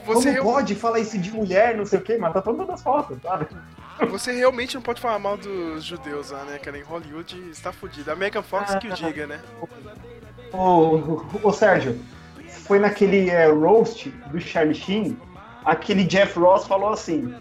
Você, 0.07 0.15
como 0.15 0.31
real- 0.33 0.45
pode 0.45 0.75
falar 0.75 0.99
isso 1.01 1.19
de 1.19 1.31
mulher, 1.31 1.77
não 1.77 1.85
sei 1.87 1.99
o 1.99 2.03
quê, 2.03 2.17
mas 2.19 2.33
tá 2.33 2.41
todo 2.41 2.57
mundo 2.57 2.69
nas 2.71 2.83
fotos, 2.83 3.19
sabe? 3.23 3.47
Você 4.11 4.33
realmente 4.33 4.75
não 4.75 4.83
pode 4.83 5.01
falar 5.01 5.19
mal 5.19 5.37
dos 5.37 5.85
judeus 5.85 6.31
lá, 6.31 6.45
né, 6.45 6.59
cara? 6.59 6.79
Em 6.79 6.83
Hollywood 6.83 7.51
está 7.51 7.73
fudido. 7.73 8.11
A 8.11 8.17
Megan 8.17 8.43
Fox 8.43 8.75
que 8.77 8.89
o 8.89 8.95
diga, 8.95 9.27
né? 9.27 9.41
Ô, 10.53 10.59
ô, 10.59 11.27
ô, 11.43 11.53
Sérgio, 11.53 11.99
foi 12.49 12.79
naquele 12.79 13.31
é, 13.31 13.47
roast 13.47 14.11
do 14.31 14.41
Charlie 14.41 14.75
Sheen, 14.75 15.17
aquele 15.65 16.05
Jeff 16.05 16.39
Ross 16.39 16.67
falou 16.67 16.91
assim: 16.91 17.35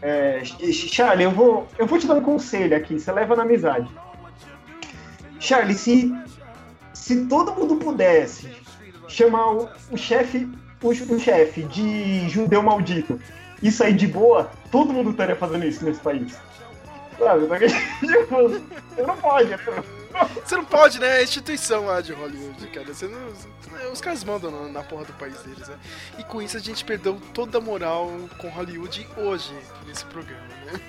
é, 0.00 0.42
Charlie, 0.44 1.24
eu 1.24 1.30
vou, 1.30 1.68
eu 1.78 1.86
vou 1.86 1.98
te 1.98 2.06
dar 2.06 2.14
um 2.14 2.22
conselho 2.22 2.76
aqui, 2.76 2.98
você 2.98 3.10
leva 3.12 3.36
na 3.36 3.42
amizade. 3.42 3.88
Charlie, 5.40 5.74
se, 5.74 6.12
se 6.92 7.26
todo 7.26 7.54
mundo 7.54 7.76
pudesse 7.76 8.48
chamar 9.08 9.52
o, 9.52 9.68
o 9.90 9.96
chefe 9.96 10.48
o, 10.82 10.88
o 10.88 11.18
chefe 11.18 11.62
de 11.64 12.28
judeu 12.28 12.62
maldito, 12.62 13.20
isso 13.62 13.82
aí 13.84 13.92
de 13.92 14.06
boa, 14.06 14.50
todo 14.70 14.92
mundo 14.92 15.10
estaria 15.10 15.36
fazendo 15.36 15.64
isso 15.64 15.84
nesse 15.84 16.00
país. 16.00 16.36
Sabe? 17.18 17.46
Tipo, 18.00 18.48
você 18.48 19.02
não 19.06 19.16
pode, 19.16 19.48
né? 19.50 19.58
Você 20.44 20.56
não 20.56 20.64
pode, 20.64 20.98
né? 20.98 21.06
É 21.08 21.18
a 21.18 21.22
instituição 21.22 21.86
lá 21.86 22.00
de 22.00 22.12
Hollywood, 22.12 22.66
cara. 22.68 22.92
Você 22.92 23.06
não, 23.06 23.18
os 23.92 24.00
caras 24.00 24.24
mandam 24.24 24.70
na, 24.70 24.82
porra 24.82 25.04
do 25.04 25.12
país 25.14 25.38
deles, 25.42 25.68
né? 25.68 25.78
E 26.18 26.24
com 26.24 26.42
isso 26.42 26.56
a 26.56 26.60
gente 26.60 26.84
perdeu 26.84 27.20
toda 27.32 27.58
a 27.58 27.60
moral 27.60 28.10
com 28.38 28.48
Hollywood 28.48 29.08
hoje, 29.16 29.54
nesse 29.86 30.04
programa, 30.06 30.42
né? 30.66 30.80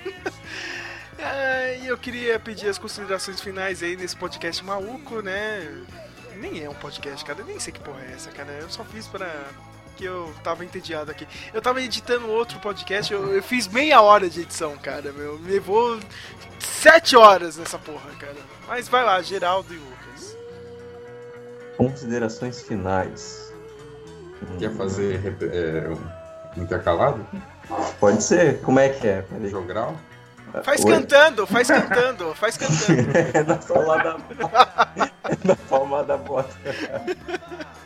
Ah, 1.18 1.74
E 1.84 1.86
eu 1.86 1.96
queria 1.96 2.38
pedir 2.38 2.68
as 2.68 2.78
considerações 2.78 3.40
finais 3.40 3.82
aí 3.82 3.96
nesse 3.96 4.16
podcast 4.16 4.64
maluco, 4.64 5.20
né? 5.20 5.84
Nem 6.36 6.62
é 6.62 6.68
um 6.68 6.74
podcast, 6.74 7.24
cara. 7.24 7.42
Nem 7.44 7.58
sei 7.60 7.72
que 7.72 7.80
porra 7.80 8.02
é 8.02 8.12
essa, 8.12 8.30
cara. 8.30 8.50
Eu 8.52 8.68
só 8.68 8.84
fiz 8.84 9.06
pra. 9.06 9.30
Que 9.96 10.04
eu 10.04 10.32
tava 10.42 10.64
entediado 10.64 11.10
aqui. 11.10 11.26
Eu 11.52 11.62
tava 11.62 11.80
editando 11.80 12.28
outro 12.28 12.58
podcast, 12.58 13.12
eu, 13.12 13.32
eu 13.32 13.42
fiz 13.42 13.68
meia 13.68 14.00
hora 14.00 14.28
de 14.28 14.40
edição, 14.40 14.76
cara, 14.76 15.12
meu. 15.12 15.38
Me 15.38 15.52
levou 15.52 16.00
sete 16.58 17.16
horas 17.16 17.56
nessa 17.56 17.78
porra, 17.78 18.10
cara. 18.18 18.36
Mas 18.66 18.88
vai 18.88 19.04
lá, 19.04 19.20
Geraldo 19.22 19.72
e 19.72 19.76
Lucas. 19.76 20.36
Considerações 21.76 22.62
finais. 22.62 23.52
Quer 24.58 24.74
fazer 24.74 25.36
é, 25.52 25.88
um 25.88 26.62
intercalado? 26.62 27.26
Pode 27.98 28.22
ser? 28.22 28.60
Como 28.60 28.78
é 28.78 28.88
que 28.88 29.06
é? 29.06 29.22
Peraí. 29.22 29.48
Jogral? 29.48 29.96
Faz 30.62 30.84
Oi? 30.84 30.92
cantando, 30.92 31.46
faz 31.46 31.66
cantando, 31.66 32.34
faz 32.34 32.56
cantando. 32.58 33.10
É 33.34 33.42
na 33.42 33.56
palma 33.56 33.98
da 33.98 34.16
É 34.96 35.38
na 35.48 35.56
palma 35.56 36.04
da 36.04 36.16
bota. 36.16 36.54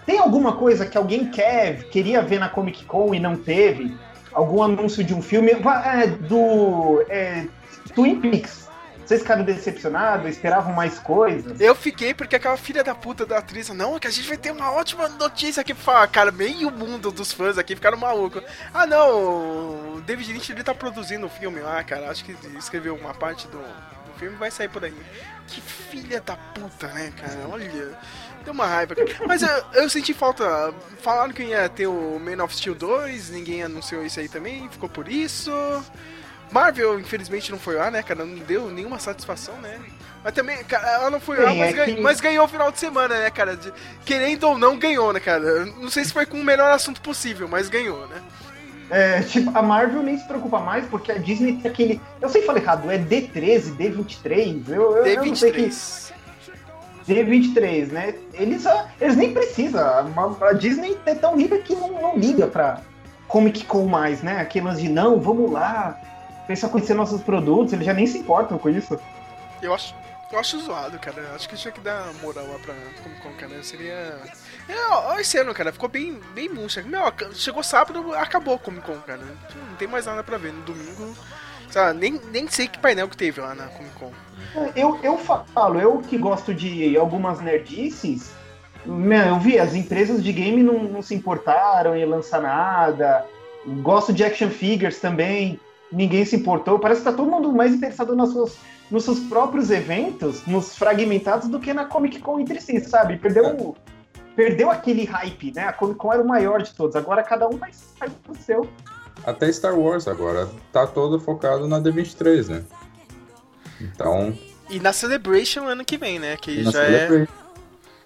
Tem 0.08 0.18
alguma 0.18 0.56
coisa 0.56 0.86
que 0.86 0.96
alguém 0.96 1.26
quer, 1.26 1.82
queria 1.90 2.22
ver 2.22 2.38
na 2.38 2.48
Comic 2.48 2.86
Con 2.86 3.14
e 3.14 3.20
não 3.20 3.36
teve? 3.36 3.94
Algum 4.32 4.62
anúncio 4.62 5.04
de 5.04 5.12
um 5.12 5.20
filme? 5.20 5.50
É, 5.50 6.06
do 6.06 7.04
é, 7.10 7.44
Twin 7.94 8.18
Peaks. 8.18 8.70
Vocês 9.04 9.20
ficaram 9.20 9.44
decepcionados? 9.44 10.30
Esperavam 10.30 10.72
mais 10.72 10.98
coisas? 10.98 11.60
Eu 11.60 11.74
fiquei 11.74 12.14
porque 12.14 12.36
aquela 12.36 12.56
filha 12.56 12.82
da 12.82 12.94
puta 12.94 13.26
da 13.26 13.36
atriz, 13.36 13.68
não, 13.68 13.96
é 13.96 14.00
que 14.00 14.06
a 14.06 14.10
gente 14.10 14.26
vai 14.26 14.38
ter 14.38 14.50
uma 14.50 14.72
ótima 14.72 15.10
notícia 15.10 15.60
aqui 15.60 15.74
pra 15.74 15.84
falar. 15.84 16.06
Cara, 16.08 16.32
meio 16.32 16.70
mundo 16.70 17.10
dos 17.10 17.30
fãs 17.30 17.58
aqui 17.58 17.74
ficaram 17.74 17.98
malucos. 17.98 18.42
Ah, 18.72 18.86
não, 18.86 19.10
o 19.96 20.02
David 20.06 20.32
Lynch 20.32 20.50
ele 20.50 20.64
tá 20.64 20.74
produzindo 20.74 21.26
o 21.26 21.30
filme 21.30 21.60
lá, 21.60 21.84
cara. 21.84 22.10
Acho 22.10 22.24
que 22.24 22.34
escreveu 22.56 22.94
uma 22.94 23.12
parte 23.12 23.46
do, 23.48 23.58
do 23.58 24.18
filme 24.18 24.36
vai 24.36 24.50
sair 24.50 24.70
por 24.70 24.82
aí. 24.82 24.94
Que 25.46 25.60
filha 25.60 26.18
da 26.22 26.36
puta, 26.36 26.86
né, 26.88 27.12
cara? 27.14 27.46
Olha, 27.50 27.98
deu 28.48 28.54
uma 28.54 28.66
raiva. 28.66 28.94
Mas 29.26 29.42
eu, 29.42 29.48
eu 29.74 29.90
senti 29.90 30.14
falta. 30.14 30.72
Falaram 31.02 31.32
que 31.32 31.42
ia 31.42 31.68
ter 31.68 31.86
o 31.86 32.18
Man 32.18 32.42
of 32.42 32.54
Steel 32.56 32.74
2, 32.74 33.30
ninguém 33.30 33.62
anunciou 33.62 34.04
isso 34.04 34.18
aí 34.18 34.28
também, 34.28 34.68
ficou 34.70 34.88
por 34.88 35.08
isso. 35.08 35.50
Marvel, 36.50 36.98
infelizmente, 36.98 37.50
não 37.52 37.58
foi 37.58 37.74
lá, 37.74 37.90
né, 37.90 38.02
cara? 38.02 38.24
Não 38.24 38.36
deu 38.38 38.70
nenhuma 38.70 38.98
satisfação, 38.98 39.54
né? 39.60 39.78
Mas 40.24 40.32
também, 40.32 40.56
cara, 40.64 40.88
ela 40.92 41.10
não 41.10 41.20
foi 41.20 41.36
lá, 41.38 41.54
mas, 41.54 41.76
é 41.78 41.84
que- 41.84 42.00
mas 42.00 42.20
ganhou 42.20 42.44
o 42.44 42.48
final 42.48 42.72
de 42.72 42.78
semana, 42.78 43.18
né, 43.18 43.30
cara? 43.30 43.54
De- 43.54 43.72
querendo 44.04 44.44
ou 44.44 44.58
não, 44.58 44.78
ganhou, 44.78 45.12
né, 45.12 45.20
cara? 45.20 45.66
Não 45.66 45.90
sei 45.90 46.04
se 46.04 46.12
foi 46.12 46.24
com 46.24 46.40
o 46.40 46.44
melhor 46.44 46.72
assunto 46.72 47.00
possível, 47.02 47.46
mas 47.46 47.68
ganhou, 47.68 48.06
né? 48.08 48.16
É, 48.90 49.20
tipo, 49.20 49.56
a 49.56 49.60
Marvel 49.60 50.02
nem 50.02 50.16
se 50.16 50.26
preocupa 50.26 50.58
mais, 50.60 50.86
porque 50.86 51.12
a 51.12 51.18
Disney 51.18 51.58
tem 51.58 51.70
aquele. 51.70 52.00
Eu 52.22 52.28
sei 52.30 52.40
falar 52.42 52.58
errado, 52.60 52.90
é 52.90 52.96
D13, 52.96 53.76
D23. 53.76 54.62
Eu, 54.70 54.96
eu, 54.96 55.06
eu 55.06 55.24
não 55.26 55.34
sei 55.36 55.52
que. 55.52 55.58
D23. 57.08 57.48
D23, 57.54 57.92
né? 57.92 58.14
Eles, 58.34 58.66
ah, 58.66 58.88
eles 59.00 59.16
nem 59.16 59.32
precisam. 59.32 59.80
A, 59.80 60.52
Disney 60.52 60.96
é 61.06 61.14
tão 61.14 61.36
rica 61.36 61.58
que 61.58 61.74
não, 61.74 62.00
não 62.00 62.16
liga 62.16 62.46
pra 62.46 62.82
Comic 63.26 63.64
Con 63.64 63.86
mais, 63.86 64.22
né? 64.22 64.40
Aquelas 64.40 64.80
de 64.80 64.88
não, 64.88 65.20
vamos 65.20 65.50
lá, 65.50 65.98
pensa 66.46 66.68
conhecer 66.68 66.94
nossos 66.94 67.22
produtos, 67.22 67.72
eles 67.72 67.86
já 67.86 67.92
nem 67.92 68.06
se 68.06 68.18
importam 68.18 68.58
com 68.58 68.68
isso. 68.68 68.98
Eu 69.60 69.74
acho, 69.74 69.94
eu 70.32 70.38
acho 70.38 70.60
zoado, 70.60 70.98
cara. 70.98 71.34
Acho 71.34 71.48
que 71.48 71.56
tinha 71.56 71.72
que 71.72 71.80
dar 71.80 72.12
moral 72.22 72.46
lá 72.46 72.58
pra 72.58 72.74
Comic 73.02 73.20
Con, 73.22 73.32
cara. 73.34 73.62
Seria. 73.62 74.20
É, 74.68 74.86
ó, 74.90 75.18
esse 75.18 75.38
ano, 75.38 75.54
cara, 75.54 75.72
ficou 75.72 75.88
bem, 75.88 76.20
bem 76.34 76.48
murcha. 76.48 76.82
Meu, 76.82 77.02
chegou 77.34 77.62
sábado, 77.62 78.14
acabou 78.14 78.54
a 78.54 78.58
Comic 78.58 78.86
Con, 78.86 78.98
cara. 79.00 79.20
Não 79.20 79.76
tem 79.76 79.88
mais 79.88 80.06
nada 80.06 80.22
pra 80.22 80.38
ver. 80.38 80.52
No 80.52 80.62
domingo. 80.62 81.16
Sabe, 81.70 81.98
nem, 81.98 82.20
nem 82.30 82.48
sei 82.48 82.66
que 82.66 82.78
painel 82.78 83.08
que 83.08 83.16
teve 83.16 83.40
lá 83.40 83.54
na 83.54 83.66
Comic 83.68 83.94
Con. 83.96 84.12
Eu, 84.74 84.98
eu 85.02 85.18
falo, 85.18 85.80
eu 85.80 85.98
que 85.98 86.16
gosto 86.16 86.54
de 86.54 86.96
algumas 86.96 87.40
nerdices, 87.40 88.30
meu, 88.86 89.18
eu 89.26 89.38
vi, 89.38 89.58
as 89.58 89.74
empresas 89.74 90.22
de 90.22 90.32
game 90.32 90.62
não, 90.62 90.84
não 90.84 91.02
se 91.02 91.14
importaram 91.14 91.94
em 91.96 92.04
lançar 92.04 92.40
nada. 92.40 93.24
Gosto 93.82 94.12
de 94.12 94.24
action 94.24 94.48
figures 94.48 94.98
também, 95.00 95.60
ninguém 95.92 96.24
se 96.24 96.36
importou. 96.36 96.78
Parece 96.78 97.00
que 97.00 97.10
tá 97.10 97.12
todo 97.12 97.30
mundo 97.30 97.52
mais 97.52 97.74
interessado 97.74 98.14
nas 98.16 98.30
suas, 98.30 98.56
nos 98.90 99.04
seus 99.04 99.20
próprios 99.20 99.70
eventos, 99.70 100.46
nos 100.46 100.76
fragmentados, 100.76 101.48
do 101.48 101.58
que 101.60 101.74
na 101.74 101.84
Comic 101.84 102.20
Con 102.20 102.40
entre 102.40 102.60
si, 102.60 102.80
sabe? 102.80 103.18
Perdeu, 103.18 103.46
o- 103.56 103.76
perdeu 104.34 104.70
aquele 104.70 105.04
hype, 105.04 105.52
né? 105.54 105.64
A 105.64 105.72
Comic 105.72 105.98
Con 105.98 106.12
era 106.12 106.22
o 106.22 106.26
maior 106.26 106.62
de 106.62 106.72
todos, 106.74 106.96
agora 106.96 107.22
cada 107.22 107.46
um 107.46 107.56
vai, 107.58 107.72
vai 107.98 108.08
pro 108.24 108.34
seu. 108.36 108.66
Até 109.26 109.52
Star 109.52 109.76
Wars 109.76 110.06
agora 110.06 110.48
tá 110.72 110.86
todo 110.86 111.18
focado 111.20 111.66
na 111.66 111.80
D23, 111.80 112.48
né? 112.48 112.62
Então, 113.80 114.36
E 114.70 114.78
na 114.80 114.92
Celebration 114.92 115.66
ano 115.66 115.84
que 115.84 115.96
vem, 115.96 116.18
né? 116.18 116.36
Que 116.36 116.62
já 116.64 116.82
é. 116.84 117.26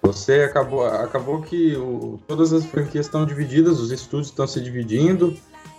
Você 0.03 0.43
acabou, 0.43 0.85
acabou 0.85 1.41
que 1.43 1.75
o- 1.77 2.21
todas 2.27 2.53
as 2.53 2.65
franquias 2.67 3.07
estão 3.07 3.25
divididas, 3.25 3.79
os 3.81 3.91
estúdios 3.93 4.29
estão 4.29 4.47
se 4.47 4.61
dividindo, 4.61 5.37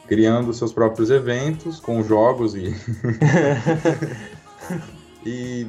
criando 0.07 0.53
seus 0.53 0.71
próprios 0.73 1.09
eventos 1.09 1.79
com 1.79 2.01
jogos 2.03 2.55
e. 2.55 2.73
e 5.25 5.67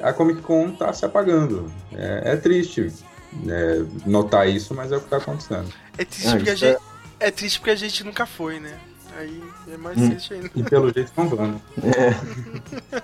a 0.00 0.12
Comic 0.12 0.40
Con 0.42 0.72
tá 0.72 0.92
se 0.92 1.04
apagando. 1.04 1.70
É, 1.92 2.32
é 2.32 2.36
triste 2.36 2.92
né, 3.32 3.84
notar 4.06 4.48
isso, 4.48 4.74
mas 4.74 4.92
é 4.92 4.96
o 4.96 5.00
que 5.00 5.08
tá 5.08 5.16
acontecendo. 5.18 5.68
É 5.98 6.04
triste, 6.04 6.28
Ah, 6.28 6.36
porque 6.36 6.50
a 6.50 6.52
é- 6.52 6.56
gente, 6.56 6.78
é 7.20 7.30
triste 7.30 7.58
porque 7.58 7.70
a 7.70 7.76
gente 7.76 8.04
nunca 8.04 8.26
foi, 8.26 8.60
né? 8.60 8.78
Aí 9.16 9.42
é 9.72 9.76
mais 9.76 9.96
Hum. 9.98 10.10
triste 10.10 10.34
ainda. 10.34 10.50
E 10.54 10.62
pelo 10.64 10.92
jeito 10.92 11.12
não 11.16 11.28
vão. 11.28 11.60
Mas, 11.76 11.76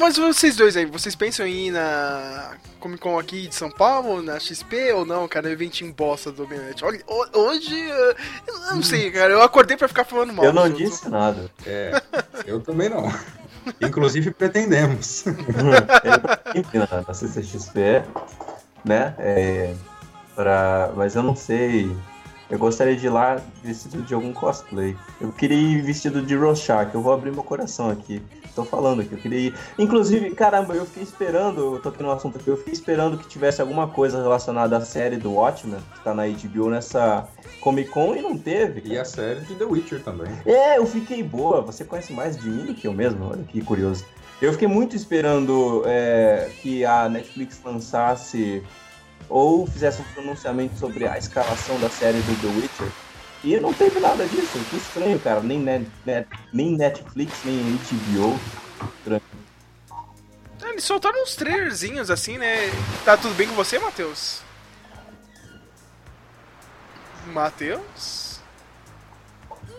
mas 0.00 0.16
vocês 0.16 0.56
dois 0.56 0.76
aí, 0.76 0.84
vocês 0.86 1.14
pensam 1.14 1.46
em 1.46 1.66
ir 1.68 1.70
na 1.70 2.54
Comic 2.80 3.00
Con 3.00 3.18
aqui 3.18 3.46
de 3.46 3.54
São 3.54 3.70
Paulo, 3.70 4.20
na 4.22 4.40
XP 4.40 4.92
ou 4.94 5.04
não, 5.04 5.28
cara? 5.28 5.50
Eventinho 5.50 5.92
bosta 5.92 6.32
do 6.32 6.44
Omelete. 6.44 6.84
Olha, 6.84 7.00
ho- 7.06 7.38
hoje, 7.38 7.78
eu 7.78 8.74
não 8.74 8.82
sei, 8.82 9.10
cara. 9.10 9.32
Eu 9.32 9.42
acordei 9.42 9.76
pra 9.76 9.86
ficar 9.86 10.04
falando 10.04 10.32
mal. 10.32 10.44
Eu 10.44 10.52
não 10.52 10.62
dos 10.62 10.72
outros. 10.72 10.90
disse 10.90 11.08
nada. 11.08 11.50
É, 11.66 12.02
eu 12.46 12.60
também 12.60 12.88
não. 12.88 13.04
Inclusive 13.80 14.30
pretendemos. 14.32 15.24
Eu 16.72 16.80
na, 16.90 17.02
na 17.06 17.14
CCXP, 17.14 18.02
né? 18.84 19.14
É, 19.18 19.74
pra, 20.34 20.90
mas 20.96 21.14
eu 21.14 21.22
não 21.22 21.36
sei. 21.36 21.94
Eu 22.48 22.58
gostaria 22.58 22.96
de 22.96 23.06
ir 23.06 23.10
lá 23.10 23.40
vestido 23.62 24.02
de 24.02 24.12
algum 24.14 24.32
cosplay. 24.32 24.96
Eu 25.20 25.30
queria 25.30 25.56
ir 25.56 25.82
vestido 25.82 26.22
de 26.22 26.34
Rorschach. 26.34 26.90
Eu 26.94 27.02
vou 27.02 27.12
abrir 27.12 27.30
meu 27.30 27.44
coração 27.44 27.90
aqui. 27.90 28.20
Tô 28.60 28.66
falando 28.66 29.00
aqui, 29.00 29.12
eu 29.12 29.18
queria 29.18 29.38
ir. 29.38 29.54
Inclusive, 29.78 30.30
caramba, 30.32 30.74
eu 30.74 30.84
fiquei 30.84 31.02
esperando, 31.02 31.76
eu 31.76 31.80
tô 31.80 31.88
aqui 31.88 32.02
no 32.02 32.10
assunto 32.10 32.36
aqui, 32.36 32.48
eu 32.48 32.58
fiquei 32.58 32.74
esperando 32.74 33.16
que 33.16 33.26
tivesse 33.26 33.62
alguma 33.62 33.88
coisa 33.88 34.20
relacionada 34.20 34.76
à 34.76 34.82
série 34.82 35.16
do 35.16 35.32
Watchmen, 35.32 35.80
que 35.94 36.04
tá 36.04 36.12
na 36.12 36.24
HBO 36.26 36.68
nessa 36.68 37.26
Comic 37.60 37.90
Con 37.90 38.14
e 38.14 38.20
não 38.20 38.36
teve. 38.36 38.82
E 38.84 38.98
a 38.98 39.04
série 39.04 39.40
de 39.40 39.54
The 39.54 39.64
Witcher 39.64 40.02
também. 40.02 40.30
É, 40.44 40.76
eu 40.76 40.84
fiquei 40.84 41.22
boa. 41.22 41.62
Você 41.62 41.84
conhece 41.84 42.12
mais 42.12 42.36
de 42.36 42.50
mim 42.50 42.66
do 42.66 42.74
que 42.74 42.86
eu 42.86 42.92
mesmo? 42.92 43.30
Olha 43.30 43.42
que 43.44 43.62
curioso. 43.62 44.04
Eu 44.42 44.52
fiquei 44.52 44.68
muito 44.68 44.94
esperando 44.94 45.82
é, 45.86 46.50
que 46.60 46.84
a 46.84 47.08
Netflix 47.08 47.60
lançasse 47.64 48.62
ou 49.26 49.66
fizesse 49.66 50.02
um 50.02 50.04
pronunciamento 50.12 50.78
sobre 50.78 51.06
a 51.06 51.16
escalação 51.16 51.80
da 51.80 51.88
série 51.88 52.18
do 52.18 52.40
The 52.42 52.60
Witcher. 52.60 53.09
E 53.42 53.58
não 53.58 53.72
teve 53.72 53.98
nada 54.00 54.26
disso. 54.26 54.58
Que 54.70 54.76
estranho, 54.76 55.18
cara. 55.18 55.40
Nem, 55.40 55.58
net, 55.58 55.86
net- 56.04 56.28
nem 56.52 56.76
Netflix, 56.76 57.32
nem 57.44 57.76
HBO. 57.76 58.38
Estranho. 58.98 59.22
Ah, 60.62 60.68
Eles 60.68 60.84
soltaram 60.84 61.22
uns 61.22 61.34
trailerzinhos 61.36 62.10
assim, 62.10 62.36
né? 62.36 62.70
Tá 63.04 63.16
tudo 63.16 63.34
bem 63.34 63.48
com 63.48 63.54
você, 63.54 63.78
Matheus? 63.78 64.42
Matheus? 67.26 68.40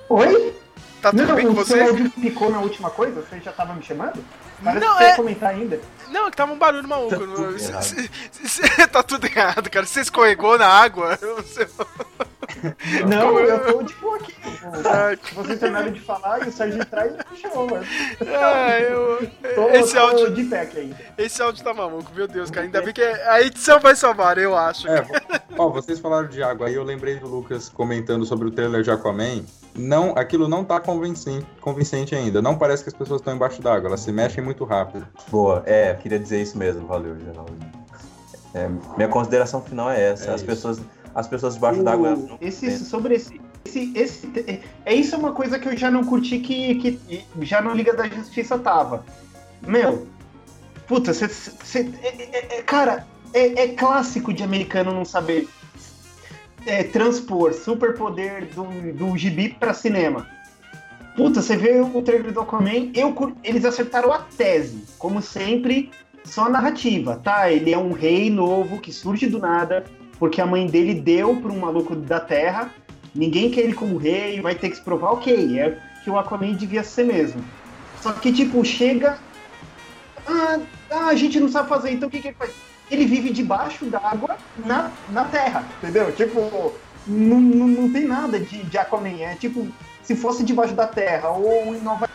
Oi? 0.09 0.55
Tá 1.01 1.09
tudo 1.11 1.25
não, 1.25 1.35
bem 1.35 1.47
com 1.47 1.53
você? 1.53 1.81
áudio 1.81 2.09
picou 2.11 2.49
na 2.51 2.59
última 2.59 2.89
coisa? 2.89 3.21
Você 3.21 3.39
já 3.39 3.51
tava 3.51 3.73
me 3.73 3.83
chamando? 3.83 4.23
Parece 4.63 4.85
Não, 4.85 4.97
que 4.97 5.03
é- 5.03 5.15
comentar 5.15 5.49
ainda. 5.49 5.79
Não, 6.09 6.27
é 6.27 6.31
que 6.31 6.37
tava 6.37 6.51
um 6.53 6.57
barulho 6.57 6.87
maluco. 6.87 7.09
Tá 7.09 7.17
tudo 7.17 7.59
Cê- 7.59 7.69
errado. 7.71 7.83
cê- 7.83 8.09
cê- 8.47 8.87
tá 8.87 9.01
tudo 9.03 9.25
errado, 9.25 9.69
cara. 9.69 9.85
Você 9.85 10.01
escorregou 10.01 10.57
na 10.57 10.67
água. 10.67 11.17
Eu 11.21 11.41
sei- 11.43 11.67
Não, 13.07 13.39
eu 13.39 13.73
tô 13.73 13.83
de 13.83 13.93
boa 13.95 14.17
aqui. 14.17 14.33
Ah, 14.85 15.17
Vocês 15.33 15.59
terminaram 15.59 15.91
de 15.91 15.99
falar 15.99 16.45
e 16.45 16.49
o 16.49 16.51
Sérgio 16.51 16.81
atrás 16.81 17.13
me 17.31 17.37
chamou, 17.37 17.69
mano. 17.69 17.85
Ah, 18.27 18.79
eu... 18.79 19.29
Tô, 19.55 19.69
Esse 19.69 19.93
tô 19.93 19.99
áudio, 19.99 20.33
de 20.33 20.43
pé 20.45 20.61
aqui 20.61 20.79
ainda. 20.79 20.97
esse 21.17 21.41
áudio 21.41 21.63
tá 21.63 21.73
maluco, 21.73 22.11
meu 22.15 22.27
Deus, 22.27 22.49
cara. 22.51 22.65
Ainda 22.65 22.81
bem 22.81 22.93
que 22.93 23.01
a 23.01 23.41
edição 23.41 23.79
vai 23.79 23.95
salvar, 23.95 24.37
eu 24.37 24.55
acho. 24.55 24.87
É, 24.87 25.05
Ó, 25.57 25.69
vocês 25.69 25.99
falaram 25.99 26.27
de 26.27 26.41
água, 26.41 26.67
aí 26.67 26.75
eu 26.75 26.83
lembrei 26.83 27.15
do 27.19 27.27
Lucas 27.27 27.69
comentando 27.69 28.25
sobre 28.25 28.47
o 28.47 28.51
trailer 28.51 28.83
de 28.83 28.91
Aquaman. 28.91 29.43
Não, 29.75 30.11
aquilo 30.17 30.47
não 30.47 30.63
tá 30.63 30.79
convincente, 30.79 31.45
convincente 31.61 32.13
ainda. 32.15 32.41
Não 32.41 32.57
parece 32.57 32.83
que 32.83 32.89
as 32.89 32.95
pessoas 32.95 33.21
estão 33.21 33.33
embaixo 33.35 33.61
d'água, 33.61 33.87
elas 33.87 34.01
se 34.01 34.11
mexem 34.11 34.43
muito 34.43 34.63
rápido. 34.65 35.07
Boa, 35.29 35.63
é, 35.65 35.93
queria 35.95 36.19
dizer 36.19 36.41
isso 36.41 36.57
mesmo, 36.57 36.85
valeu, 36.87 37.17
Geraldo. 37.19 37.53
É, 38.53 38.69
minha 38.97 39.07
consideração 39.07 39.61
final 39.61 39.89
é 39.89 40.11
essa. 40.11 40.31
É 40.31 40.33
as, 40.33 40.41
isso. 40.41 40.45
pessoas, 40.45 40.81
as 41.13 41.27
pessoas 41.27 41.55
debaixo 41.55 41.83
d'água. 41.83 42.09
elas 42.09 42.27
não 42.27 42.37
esse, 42.41 42.85
sobre 42.85 43.15
esse, 43.15 43.41
esse, 43.65 43.91
esse. 43.95 44.61
É 44.85 44.93
isso 44.93 45.15
é 45.15 45.17
uma 45.17 45.33
coisa 45.33 45.59
que 45.59 45.67
eu 45.67 45.77
já 45.77 45.91
não 45.91 46.03
curti 46.03 46.39
que, 46.39 46.75
que 46.75 46.99
já 47.41 47.61
no 47.61 47.73
Liga 47.73 47.93
da 47.93 48.07
Justiça 48.07 48.57
tava. 48.57 49.05
Meu, 49.65 50.07
puta, 50.87 51.13
você. 51.13 51.91
cara, 52.65 53.05
é, 53.33 53.63
é 53.63 53.67
clássico 53.69 54.33
de 54.33 54.43
americano 54.43 54.93
não 54.93 55.05
saber 55.05 55.47
é, 56.65 56.83
transpor 56.83 57.53
superpoder 57.53 58.47
do, 58.53 58.63
do 58.93 59.17
gibi 59.17 59.49
pra 59.49 59.73
cinema. 59.73 60.27
Puta, 61.15 61.41
você 61.41 61.57
vê 61.57 61.79
o 61.81 62.01
trailer 62.01 62.31
do 62.31 62.39
Aquaman, 62.39 62.89
eu, 62.95 63.13
eles 63.43 63.65
acertaram 63.65 64.13
a 64.13 64.19
tese, 64.19 64.85
como 64.97 65.21
sempre, 65.21 65.91
só 66.23 66.45
a 66.45 66.49
narrativa, 66.49 67.19
tá? 67.21 67.51
Ele 67.51 67.73
é 67.73 67.77
um 67.77 67.91
rei 67.91 68.29
novo 68.29 68.79
que 68.79 68.93
surge 68.93 69.27
do 69.27 69.37
nada, 69.37 69.83
porque 70.21 70.39
a 70.39 70.45
mãe 70.45 70.67
dele 70.67 70.93
deu 70.93 71.35
pra 71.37 71.51
um 71.51 71.59
maluco 71.61 71.95
da 71.95 72.19
Terra, 72.19 72.69
ninguém 73.13 73.49
quer 73.49 73.61
ele 73.61 73.73
como 73.73 73.97
rei, 73.97 74.39
vai 74.39 74.53
ter 74.53 74.69
que 74.69 74.75
se 74.75 74.81
provar, 74.83 75.13
ok, 75.13 75.59
é 75.59 75.75
que 76.03 76.11
o 76.11 76.17
Aquaman 76.17 76.53
devia 76.53 76.83
ser 76.83 77.05
mesmo. 77.05 77.43
Só 77.99 78.11
que, 78.11 78.31
tipo, 78.31 78.63
chega. 78.63 79.17
Ah, 80.27 80.59
ah, 80.91 81.07
a 81.07 81.15
gente 81.15 81.39
não 81.39 81.49
sabe 81.49 81.67
fazer, 81.67 81.89
então 81.89 82.07
o 82.07 82.11
que, 82.11 82.21
que 82.21 82.27
ele 82.27 82.37
faz? 82.37 82.51
Ele 82.91 83.05
vive 83.05 83.31
debaixo 83.31 83.85
d'água 83.85 84.37
na, 84.63 84.91
na 85.09 85.23
Terra, 85.23 85.65
entendeu? 85.81 86.11
Tipo, 86.11 86.71
não, 87.07 87.41
não, 87.41 87.67
não 87.67 87.91
tem 87.91 88.05
nada 88.05 88.39
de, 88.39 88.61
de 88.61 88.77
Aquaman, 88.77 89.19
é 89.19 89.33
tipo, 89.39 89.67
se 90.03 90.15
fosse 90.15 90.43
debaixo 90.43 90.75
da 90.75 90.85
Terra 90.85 91.31
ou 91.31 91.75
em 91.75 91.81
Nova 91.81 92.07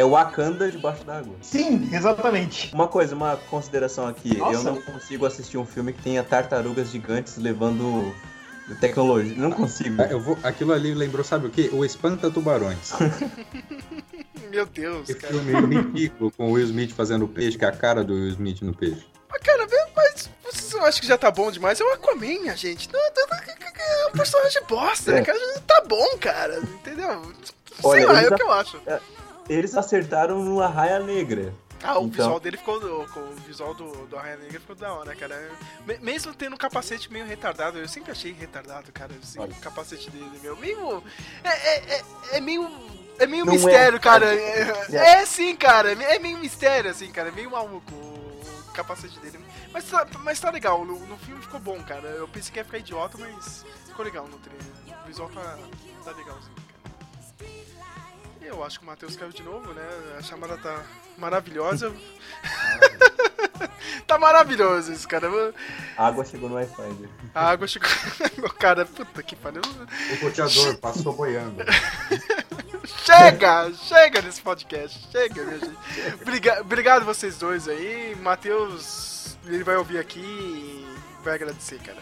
É 0.00 0.04
o 0.04 0.12
Wakanda 0.12 0.70
debaixo 0.70 1.04
d'água. 1.04 1.34
Sim, 1.42 1.90
exatamente. 1.92 2.72
Uma 2.74 2.88
coisa, 2.88 3.14
uma 3.14 3.36
consideração 3.36 4.06
aqui. 4.08 4.34
Nossa. 4.38 4.54
Eu 4.54 4.62
não 4.62 4.80
consigo 4.80 5.26
assistir 5.26 5.58
um 5.58 5.66
filme 5.66 5.92
que 5.92 6.00
tenha 6.02 6.22
tartarugas 6.22 6.90
gigantes 6.90 7.36
levando 7.36 8.14
tecnologia. 8.80 9.34
Não 9.36 9.50
consigo. 9.50 10.00
Ah, 10.00 10.06
Eu 10.06 10.18
vou, 10.18 10.38
aquilo 10.42 10.72
ali 10.72 10.94
lembrou, 10.94 11.22
sabe 11.22 11.48
o 11.48 11.50
quê? 11.50 11.68
O 11.70 11.84
Espanta 11.84 12.30
Tubarões. 12.30 12.92
Meu 14.50 14.64
Deus, 14.64 15.10
Esse 15.10 15.18
cara. 15.18 15.34
filme 15.34 15.76
ridículo 15.82 16.30
com 16.30 16.48
o 16.48 16.52
Will 16.52 16.64
Smith 16.64 16.92
fazendo 16.92 17.28
peixe, 17.28 17.58
que 17.58 17.64
é 17.66 17.68
a 17.68 17.72
cara 17.72 18.02
do 18.02 18.14
Will 18.14 18.28
Smith 18.28 18.62
no 18.62 18.74
peixe. 18.74 19.04
Mas, 19.30 19.42
cara, 19.42 19.66
mas 19.94 20.30
vocês 20.42 20.72
não 20.72 20.82
acham 20.84 21.00
que 21.02 21.06
já 21.08 21.18
tá 21.18 21.30
bom 21.30 21.50
demais? 21.52 21.78
É 21.78 21.84
o 21.84 21.92
Aquaman, 21.92 22.50
a 22.50 22.56
gente. 22.56 22.88
Não, 22.90 22.98
não, 22.98 23.26
não, 23.28 23.36
é 23.36 24.06
um 24.08 24.12
personagem 24.12 24.62
bosta, 24.66 25.12
né, 25.12 25.18
É. 25.20 25.22
cara? 25.24 25.38
Tá 25.66 25.84
bom, 25.86 26.16
cara. 26.18 26.58
Entendeu? 26.58 27.22
Sei 27.44 27.90
Olha, 27.90 28.06
lá, 28.12 28.22
é 28.22 28.28
o 28.28 28.34
que 28.34 28.42
eu 28.42 28.50
acho. 28.50 28.80
Eles 29.52 29.74
acertaram 29.74 30.42
no 30.44 30.60
Arraia 30.62 31.00
Negra. 31.00 31.52
Ah, 31.82 31.98
o 31.98 32.06
Então. 32.06 32.10
visual 32.10 32.38
dele 32.40 32.56
ficou. 32.58 32.78
com 33.08 33.20
O 33.20 33.34
visual 33.46 33.74
do, 33.74 34.06
do 34.06 34.16
Arraia 34.16 34.36
Negra 34.36 34.60
ficou 34.60 34.76
da 34.76 34.92
hora, 34.92 35.16
cara. 35.16 35.50
Me- 35.86 35.98
Mesmo 35.98 36.32
tendo 36.34 36.54
um 36.54 36.58
capacete 36.58 37.10
meio 37.12 37.24
retardado, 37.26 37.78
eu 37.78 37.88
sempre 37.88 38.12
achei 38.12 38.32
retardado, 38.32 38.92
cara. 38.92 39.12
Assim, 39.22 39.40
o 39.40 39.48
capacete 39.56 40.08
dele, 40.10 40.38
meu. 40.42 40.56
Meio. 40.56 41.02
É, 41.42 41.48
é, 41.48 41.94
é, 41.96 42.04
é 42.36 42.40
meio. 42.40 42.70
É 43.18 43.26
meio 43.26 43.44
Não 43.44 43.52
é, 43.52 43.56
mistério, 43.56 43.98
cara. 44.00 44.26
cara. 44.26 44.40
É, 44.40 44.86
É. 44.92 45.22
é 45.22 45.26
sim, 45.26 45.56
cara. 45.56 45.92
É 45.92 46.18
meio 46.18 46.38
mistério, 46.38 46.90
assim, 46.90 47.10
cara. 47.10 47.28
É 47.28 47.32
meio 47.32 47.50
maluco 47.50 47.92
o 47.94 48.72
capacete 48.72 49.18
dele. 49.18 49.38
Mas 49.72 49.84
tá, 49.84 50.06
mas 50.22 50.38
tá 50.38 50.50
legal. 50.50 50.84
No, 50.84 50.98
no 51.06 51.16
filme 51.18 51.40
ficou 51.42 51.58
bom, 51.60 51.82
cara. 51.82 52.08
Eu 52.08 52.28
pensei 52.28 52.52
que 52.52 52.58
ia 52.58 52.64
ficar 52.64 52.78
idiota, 52.78 53.18
mas 53.18 53.64
ficou 53.86 54.04
legal 54.04 54.26
no 54.28 54.38
trailer. 54.38 54.64
O 55.02 55.06
visual 55.06 55.28
tá, 55.30 55.58
tá 56.04 56.10
legalzinho, 56.12 56.54
cara. 56.54 56.59
Eu 58.40 58.64
acho 58.64 58.78
que 58.78 58.84
o 58.84 58.88
Matheus 58.88 59.16
caiu 59.16 59.30
de 59.32 59.42
novo, 59.42 59.72
né? 59.72 59.82
A 60.18 60.22
chamada 60.22 60.56
tá 60.56 60.82
maravilhosa. 61.16 61.94
tá 64.06 64.18
maravilhoso 64.18 64.92
isso, 64.92 65.06
cara. 65.06 65.28
A 65.96 66.06
água 66.08 66.24
chegou 66.24 66.48
no 66.48 66.54
Wi-Fi. 66.56 67.08
A 67.34 67.50
água 67.50 67.66
chegou. 67.66 67.88
cara, 68.58 68.84
puta 68.86 69.22
que 69.22 69.36
pariu. 69.36 69.62
O 70.20 70.24
roteador 70.24 70.76
passou 70.78 71.12
boiando. 71.12 71.62
Chega! 73.04 73.72
Chega 73.74 74.22
nesse 74.22 74.40
podcast. 74.40 75.06
Chega, 75.12 75.44
minha 75.44 75.58
gente. 75.58 75.76
Obriga- 76.22 76.60
Obrigado 76.60 77.04
vocês 77.04 77.36
dois 77.38 77.68
aí. 77.68 78.16
Matheus, 78.20 79.36
ele 79.44 79.62
vai 79.62 79.76
ouvir 79.76 79.98
aqui 79.98 80.20
e 80.20 80.86
vai 81.22 81.34
agradecer, 81.34 81.78
cara. 81.80 81.98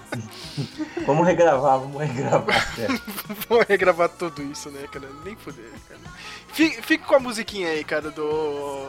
Vamos 1.06 1.26
regravar, 1.26 1.78
vamos 1.80 2.00
regravar. 2.02 2.66
certo. 2.76 3.02
Vou 3.48 3.64
regravar 3.68 4.08
tudo 4.08 4.42
isso, 4.42 4.70
né, 4.70 4.86
cara? 4.92 5.08
Nem 5.24 5.34
fuder, 5.36 5.64
cara. 5.88 6.00
Fique, 6.52 6.82
fique 6.82 7.04
com 7.04 7.14
a 7.16 7.20
musiquinha 7.20 7.68
aí, 7.68 7.82
cara, 7.82 8.10
do. 8.10 8.86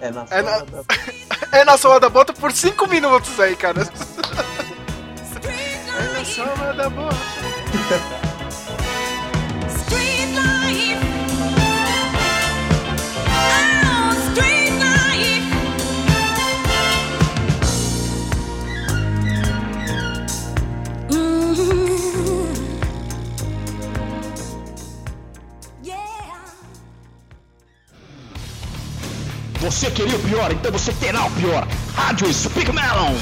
É 0.00 0.10
na 0.10 0.26
É 0.30 0.42
na- 0.42 0.58
sola 0.58 0.66
da... 0.66 0.84
É 1.58 1.64
na 1.64 1.76
sola 1.78 2.00
da 2.00 2.08
bota 2.08 2.32
por 2.32 2.52
5 2.52 2.86
minutos 2.86 3.38
aí, 3.40 3.56
cara. 3.56 3.82
É 5.92 6.18
na 6.18 6.24
sola 6.24 6.72
da 6.74 6.88
bota. 6.90 7.16
Você 29.62 29.92
queria 29.92 30.16
o 30.16 30.18
pior, 30.18 30.50
então 30.50 30.72
você 30.72 30.92
terá 30.92 31.24
o 31.24 31.30
pior. 31.30 31.64
Rádio 31.94 32.34
Speak 32.34 32.72
Melon. 32.72 33.14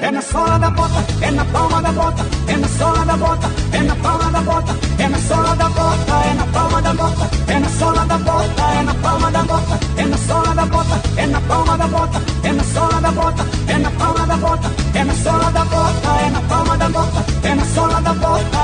É 0.00 0.10
na 0.10 0.22
sola 0.22 0.58
da 0.58 0.70
bota, 0.70 1.04
é 1.20 1.30
na 1.30 1.44
palma 1.44 1.82
da 1.82 1.92
bota, 1.92 2.24
é 2.46 2.56
na 2.56 2.68
sola 2.68 3.04
da 3.04 3.16
bota, 3.18 3.50
é 3.72 3.82
na 3.82 3.96
palma 3.96 4.30
da 4.30 4.40
bota, 4.40 4.76
é 4.98 5.08
na 5.08 5.18
sola 5.18 5.56
da 5.56 5.68
bota, 5.68 6.12
é 6.24 6.34
na 6.34 6.46
palma 6.46 6.80
da 6.80 6.94
bota, 6.94 7.30
é 7.52 7.58
na 7.58 7.68
sola 7.68 8.04
da 8.06 8.18
bota, 8.18 8.62
é 8.62 8.82
na 8.82 8.94
palma 8.94 9.30
da 9.30 9.42
bota, 9.42 9.78
é 9.98 10.06
na 10.06 10.16
sola 10.16 10.54
da 10.54 10.66
bota, 10.66 11.02
é 11.18 11.26
na 11.26 11.40
palma 11.42 11.76
da 11.76 11.86
bota, 11.88 12.22
é 12.44 12.52
na 12.52 12.64
sola 12.64 13.00
da 13.00 13.12
bota, 13.12 13.46
é 13.68 13.78
na 13.78 13.90
palma 13.90 14.26
da 14.26 14.36
bota, 14.38 14.70
é 14.94 15.04
na 15.04 15.14
sola 15.14 15.50
da 15.52 15.64
bota, 15.64 16.08
é 16.08 16.30
na 16.30 16.40
palma 16.40 16.76
da 16.78 16.88
bota, 16.88 17.24
é 17.42 17.54
na 17.54 17.64
sola 17.66 18.00
da 18.00 18.12
bota, 18.14 18.57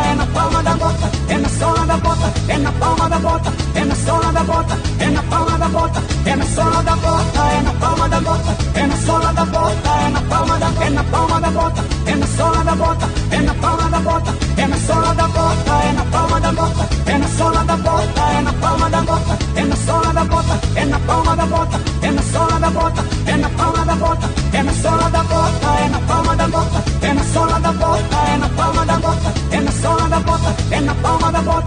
da 1.94 2.00
bota, 2.00 2.32
é 2.48 2.58
na 2.58 2.72
palma 2.72 3.08
da 3.08 3.18
bota, 3.18 3.52
é 3.74 3.84
na 3.84 3.94
sola 3.94 4.32
da 4.32 4.42
bota, 4.42 4.78
é 4.98 5.10
na 5.10 5.22
palma 5.22 5.58
da 5.58 5.68
bota, 5.68 6.02
é 6.24 6.36
na 6.36 6.44
sola 6.46 6.82
da 6.82 6.96
bota, 6.96 7.40
é 7.40 7.62
na 7.62 7.72
palma 7.72 8.08
da 8.08 8.20
bota, 8.20 8.56
é 8.74 8.86
na 8.86 8.96
sola 8.96 9.32
da 9.32 9.44
bota, 9.44 9.90
é 10.04 10.08
na 10.08 10.20
palma 10.22 10.58
da 10.58 10.64
é 10.84 10.90
na 10.90 11.04
palma 11.04 11.40
da 11.40 11.50
bota, 11.50 11.84
é 12.06 12.14
na 12.16 12.26
sola 12.26 12.64
da 12.64 12.74
bota, 12.74 13.08
é 13.30 13.38
na 13.38 13.54
palma 13.54 13.90
da 13.90 14.00
bota, 14.00 14.34
é 14.56 14.66
na 14.66 14.76
sola 14.76 15.14
da 15.14 15.28
bota, 15.28 15.72
é 15.72 15.92
na 15.92 16.04
palma 16.04 16.40
da 16.40 16.52
bota, 16.52 16.88
é 17.06 17.18
na 17.18 17.28
sola 17.28 17.64
da 17.64 17.76
bota, 17.76 18.20
é 18.36 18.40
na 18.42 18.52
palma 18.52 18.90
da 18.90 19.02
bota, 19.02 19.40
é 19.56 19.64
na 19.64 19.76
sola 19.76 20.12
da 20.12 20.24
bota, 20.24 20.60
é 20.76 20.84
na 20.84 20.98
palma 21.00 21.36
da 21.36 21.46
bota, 21.46 21.80
é 22.02 22.10
na 22.10 22.22
sola 22.22 22.58
da 22.60 22.70
bota, 22.70 23.04
é 23.26 23.36
na 23.36 23.48
palma 23.50 23.84
da 23.84 23.94
bota, 23.96 24.30
é 24.52 24.62
na 24.62 24.72
sola 24.72 25.10
da 25.10 25.22
bota, 25.22 25.66
é 25.78 25.88
na 25.88 25.98
palma 26.00 26.36
da 26.36 26.48
bota, 26.48 26.84
é 27.02 27.12
na 27.14 27.24
sola 27.24 27.60
da 27.60 27.72
bota, 27.72 28.16
é 28.16 28.36
na 28.36 28.48
palma 28.48 28.84
da 28.84 28.96
bota, 28.98 29.34
é 29.52 29.60
na 29.60 29.72
sola 29.72 30.08
da 30.08 30.20
bota, 30.20 30.54
é 30.70 30.80
na 30.80 30.94
palma 30.94 31.32
da 31.32 31.42
bota, 31.42 31.63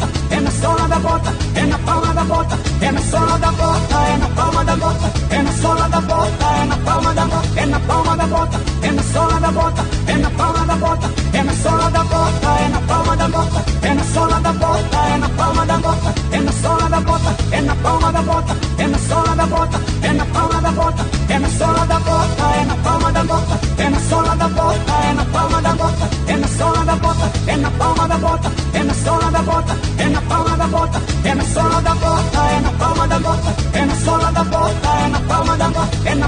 é 2.88 2.92
na 2.92 3.02
sola 3.02 3.38
da 3.40 3.52
bota, 3.52 3.96
é 3.96 4.18
na 4.18 4.28
palma 4.30 4.64
da 4.64 4.76
bota, 4.78 5.12
é 5.30 5.42
na 5.42 5.52
sola 5.52 5.90
da 5.90 6.00
bota, 6.00 6.46
é 6.46 6.66
na 6.66 6.78
palma 6.78 7.14
da 7.14 7.26
bota, 7.26 7.60
é 7.60 7.66
na 7.66 7.80
palma 7.82 8.16
da 8.16 8.28
bota, 8.28 8.62
é 8.82 8.92
na 8.92 9.04
sola 9.04 9.40
da 9.42 9.52
bota, 9.52 9.86
é 10.08 10.14
na 10.18 10.30
palma 10.32 10.66
da 10.66 10.76
bota, 10.76 11.12
é 11.34 11.44
na 11.44 11.54
sola 11.54 11.90
da 11.92 12.04
bota, 12.04 12.48
é 12.48 12.68
na 12.70 12.80
palma 12.80 13.16
da 13.18 13.28
bota, 13.28 13.66
é 13.82 13.94
na 13.94 14.04
sola 14.04 14.40
da 14.40 14.52
bota, 14.54 14.98
é 15.12 15.18
na 15.18 15.30
palma 15.30 15.66
da 15.66 15.78
bota, 15.78 16.16
é 16.32 16.40
na 16.40 16.52
sola 16.54 16.90
da 16.90 17.00
bota, 17.02 17.36
é 17.52 17.62
na 17.62 17.76
palma 17.76 18.12
da 18.14 18.22
bota, 18.22 18.56
é 18.78 18.88
na 18.88 18.98
sola 19.00 19.36
da 19.36 19.46
bota, 19.46 19.82
é 20.04 20.14
na 20.14 20.26
palma 20.26 20.62
da 20.62 20.72
bota, 20.72 21.06
é 21.28 21.40
na 21.40 21.50
sola 21.50 21.86
da 21.86 22.00
bota, 22.00 22.44
é 22.54 22.66
na 22.66 22.76
palma 22.78 23.12
da 23.12 23.24
bota, 23.24 23.60
é 23.78 23.90
na 23.90 24.00
sola 24.00 24.36
da 24.38 24.48
bota, 24.48 24.94
é 25.04 25.14
na 25.14 25.26
palma 25.26 25.62
da 25.62 25.74
bota, 25.74 26.10
é 26.28 26.38
na 26.38 26.48
sola 26.48 26.86
da 26.86 26.96
bota, 26.96 27.32
é 27.48 27.58
na 27.58 27.72
palma 27.72 28.08
da 28.08 28.18
bota, 28.18 28.52
é 28.74 28.84
na 28.84 28.94
sola 28.94 29.32
da 29.32 29.42
bota, 29.42 29.78
é 29.98 30.10
na 30.10 30.22
palma 30.22 30.58
da 30.58 30.68
bota, 30.68 31.02
é 31.26 31.36
na 31.36 31.44
sola 31.44 31.82
da 31.82 31.96
bota, 31.96 32.17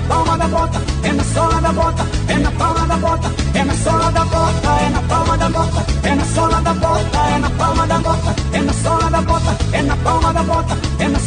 palma 0.10 0.38
da 0.38 0.48
bota, 0.48 0.82
é 1.04 1.12
na 1.14 1.24
sola 1.24 1.62
da 1.62 1.72
bota, 1.72 2.04
é 2.28 2.38
na 2.40 2.52
palma 2.52 2.88
da 2.88 2.98
bota, 2.98 3.30
é 3.54 3.64
na 3.64 3.74
sola 3.76 4.12
da 4.12 4.26
bota, 4.26 4.70
é 4.86 4.90
na 4.90 5.02
palma 5.04 5.38
da 5.38 5.50
bota, 5.50 5.86
é 6.04 6.16
na 6.16 6.26
sola 6.26 6.62
da 6.62 6.74
bota, 6.74 7.18
é 7.18 7.40
na 7.40 7.50
palma 7.52 7.88
da 7.88 8.00
bota, 8.00 8.36
é 8.54 8.62
na 8.62 8.74
sola 8.74 9.10
da 9.10 9.22
bota, 9.22 9.58
é 9.72 9.82
na 9.84 9.96
palma 9.98 10.34
da 10.34 10.44
bota, 10.44 10.78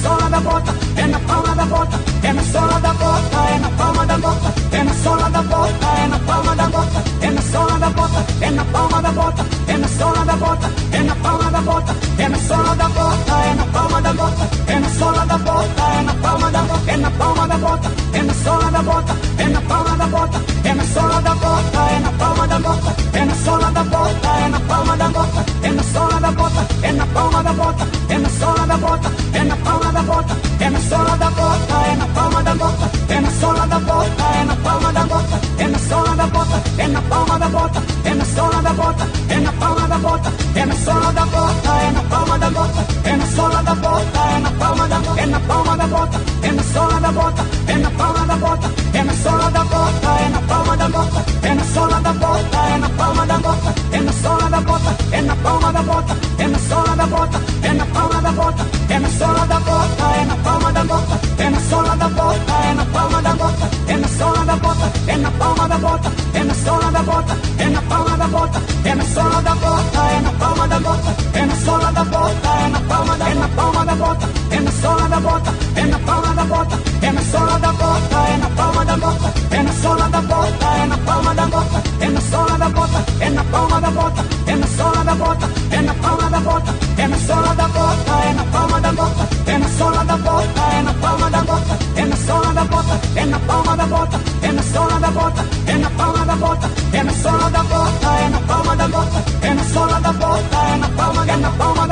sola 0.03 0.29
da 0.29 0.41
bota, 0.41 0.75
é 0.97 1.07
na 1.07 1.21
palma 1.21 1.55
da 1.55 1.65
bota, 1.67 2.12
é 2.23 2.33
na 2.33 2.43
sola 2.45 2.81
da 2.81 2.93
bota, 2.95 3.37
é 3.51 3.59
na 3.59 3.71
palma 3.71 4.07
da 4.07 4.19
bota, 4.19 4.55
é 4.71 4.85
na 4.85 4.95
sola 4.95 5.31
da 5.31 5.43
bota, 5.43 5.87
é 6.03 6.07
na 6.07 6.19
palma 6.21 6.57
da 6.57 6.67
bota, 6.69 7.05
é 7.21 7.31
na 7.31 7.43
sola 7.43 7.79
da 7.79 7.91
bota, 7.91 8.25
é 8.41 8.51
na 8.51 8.65
palma 8.67 9.03
da 9.03 9.13
bota, 9.13 9.47
é 9.67 9.79
na 9.79 9.89
sola 9.89 10.25
da 10.25 10.37
bota, 10.37 10.71
é 10.93 11.03
na 11.03 11.15
palma 11.17 11.51
da 11.51 11.61
bota, 11.61 11.97
é 12.19 12.29
na 12.29 12.39
sola 12.39 12.77
da 12.77 12.89
bota, 12.89 13.33
é 13.33 13.55
na 13.55 13.65
palma 13.67 14.03
da 14.03 14.13
bota, 14.13 14.49
é 14.69 14.79
na 14.79 14.89
sola 14.89 15.27
da 15.27 15.39
bota, 15.39 15.83
é 15.83 16.03
na 16.03 16.15
palma 16.15 16.51
da 16.51 16.63
bota, 16.63 16.91
é 16.93 16.97
na 16.97 17.11
palma 17.11 17.49
da 17.49 17.59
bota, 17.59 17.91
é 18.13 18.23
na 18.23 18.35
sola 18.35 18.71
da 18.71 18.83
bota, 18.83 19.17
é 19.39 19.49
na 19.49 19.61
palma 19.63 19.97
da 19.97 20.07
bota, 20.07 20.41
é 20.65 20.75
na 20.75 20.85
sola 20.85 21.21
da 21.23 21.35
bota, 21.35 21.79
é 21.91 21.99
na 22.01 22.11
palma 22.13 22.47
da 22.47 22.59
bota, 22.61 22.97
é 23.13 23.25
na 23.25 23.35
sola 23.35 23.71
da 23.73 23.85
bota, 23.85 24.29
é 24.29 24.49
na 24.49 24.61
palma 24.61 24.97
da 24.97 25.09
bota, 25.09 25.45
é 25.63 25.71
na 25.73 25.83
sola 25.83 26.21
da 26.21 26.31
bota, 26.31 26.67
é 26.83 26.93
na 26.93 27.07
palma 27.07 27.43
da 27.43 27.53
bota, 27.53 27.87
é 28.09 28.19
na 28.19 28.29
sola 28.29 28.67
da 28.67 28.77
bota, 28.77 29.13
é 29.35 29.45
na 29.45 29.57
palma 29.57 29.93
da 29.93 30.03
bota, 30.03 30.37
é 30.61 30.71
na 30.71 30.81
sola 30.81 31.17
da 31.17 31.31
bota, 31.31 31.75
é 31.87 31.97
na 31.97 32.12
palma 32.15 32.43
da 32.43 32.55
bota, 32.55 32.91
é 33.09 33.21
na 33.21 33.31
sola 33.31 33.67
da 33.67 33.79
bota, 33.79 34.23
é 34.41 34.45
na 34.45 34.57
palma 34.57 34.93
da 34.93 35.05
bota, 35.05 35.41
é 35.59 35.69
na 35.69 35.79
sola 35.79 36.17
da 36.17 36.27
bota, 36.27 36.63
é 36.79 36.89
na 36.89 37.03
palma 37.03 37.39
da 37.39 37.49
bota, 37.49 37.83
é 38.05 38.15
na 38.15 38.25
sola 38.25 38.63
da 38.63 38.73
bota, 38.73 39.09
é 39.29 39.41
na 39.41 39.53
palma 39.53 39.89
da 39.89 39.99
bota, 39.99 40.33
é 40.55 40.67
na 40.67 40.75
sola 40.75 41.13
da 41.13 41.25
bota, 41.27 41.71
é 41.87 41.91
na 41.93 42.03
palma 42.03 42.39
da 42.39 42.51
bota, 42.51 42.87
é 43.05 43.17
na 43.17 43.27
sola 43.27 43.63
da 43.63 43.75
bota, 43.75 44.19
é 44.19 44.39
na 44.41 44.51
palma 44.53 44.89
da 44.89 44.99
bota, 44.99 45.21
é 45.23 45.27
na 45.27 45.41
palma 45.41 45.77
da 45.77 45.87
bota, 45.87 46.21
é 46.43 46.53
na 46.53 46.63
sola 46.63 47.01
da 47.01 47.13
bota, 47.13 47.45
é 47.67 47.79
na 47.79 47.91
palma 47.91 48.27
da 48.27 48.37
bota, 48.37 48.71
é 48.93 49.03
na 49.05 49.15
sola 49.15 49.51
da 49.51 49.65
bota, 49.65 50.09
é 50.09 50.29
na 50.29 50.41
palma 50.41 50.77
da 50.77 50.89
bota, 50.89 51.25
é 51.43 51.55
na 51.55 51.65
sola 51.65 52.01
da 52.01 52.13
bota, 52.13 52.59
é 52.73 52.79
na 52.79 52.89
palma 52.91 53.27
da 53.27 53.39
bota, 53.39 53.75
é 53.93 54.01
na 54.01 54.13
sola 54.13 54.51
da 54.51 54.61
bota, 54.61 54.97
é 55.13 55.23
na 55.23 55.37
palma 55.37 55.73
da 55.73 55.83
bota, 55.83 56.17
é 56.39 56.47
na 56.49 56.59
sola 56.59 56.97
da 56.97 57.07
bota, 57.07 57.41
é 57.63 57.73
na 57.73 57.87
palma 57.87 58.23
da 58.23 58.33
bota, 58.33 58.67
é 58.89 58.99
na 58.99 59.09
sola 59.09 59.47
da 59.47 59.61
bota, 59.61 60.05
é 60.21 60.25
na 60.25 60.37
palma 60.37 60.73
da 60.73 60.85
bota, 60.85 61.21
é 61.39 61.51
na 61.51 61.61
sola 61.61 61.97
da 61.97 62.02
bota, 62.09 62.53
é 62.53 62.75
na 62.75 62.85
palma 62.87 63.23
da 63.23 63.35
bota, 63.35 63.71
é 63.89 63.97
na 63.97 64.09
sola 64.09 64.45
da 64.45 64.57
bota, 64.57 64.93
é 65.07 65.17
na 65.17 65.31
palma 65.33 65.69
da 65.69 65.79
bota, 65.79 66.13
é 66.35 66.45
na 66.45 66.55
sola 66.55 66.91
da 66.91 67.03
bota, 67.03 67.37
é 67.59 67.69
na 67.69 67.83
palma 67.83 68.17
da 68.17 68.29
bota, 68.29 68.63
é 68.85 68.95
na 68.95 69.05
sola 69.05 69.43
da 69.43 69.55
bota, 69.55 69.99
é 69.99 70.21
na 70.21 70.33
palma 70.33 70.69
da 70.69 70.81
bota, 70.81 71.17
é 71.35 71.47
na 71.47 71.57
sola 71.57 71.93
da 71.93 72.05
bota, 72.05 72.49
é 72.49 72.69
na 72.69 72.81
palma 72.81 73.17
da, 73.17 73.29
é 73.29 73.35
na 73.35 73.49
palma 73.49 73.85
da 73.85 73.95
bota, 73.95 74.29
é 74.51 74.61
na 74.61 74.71
sola 74.73 75.09
da 75.09 75.21
bota, 75.21 75.53
é 75.77 75.87
na 75.87 75.99
palma 75.99 76.35
da 76.35 76.45
bota, 76.45 76.79
é 77.03 77.13
na 77.13 77.23
sola 77.23 77.59
da 77.59 77.73
bota, 77.73 78.17
é 78.17 78.37
na 78.37 78.51
palma 78.51 78.85
da 78.85 78.92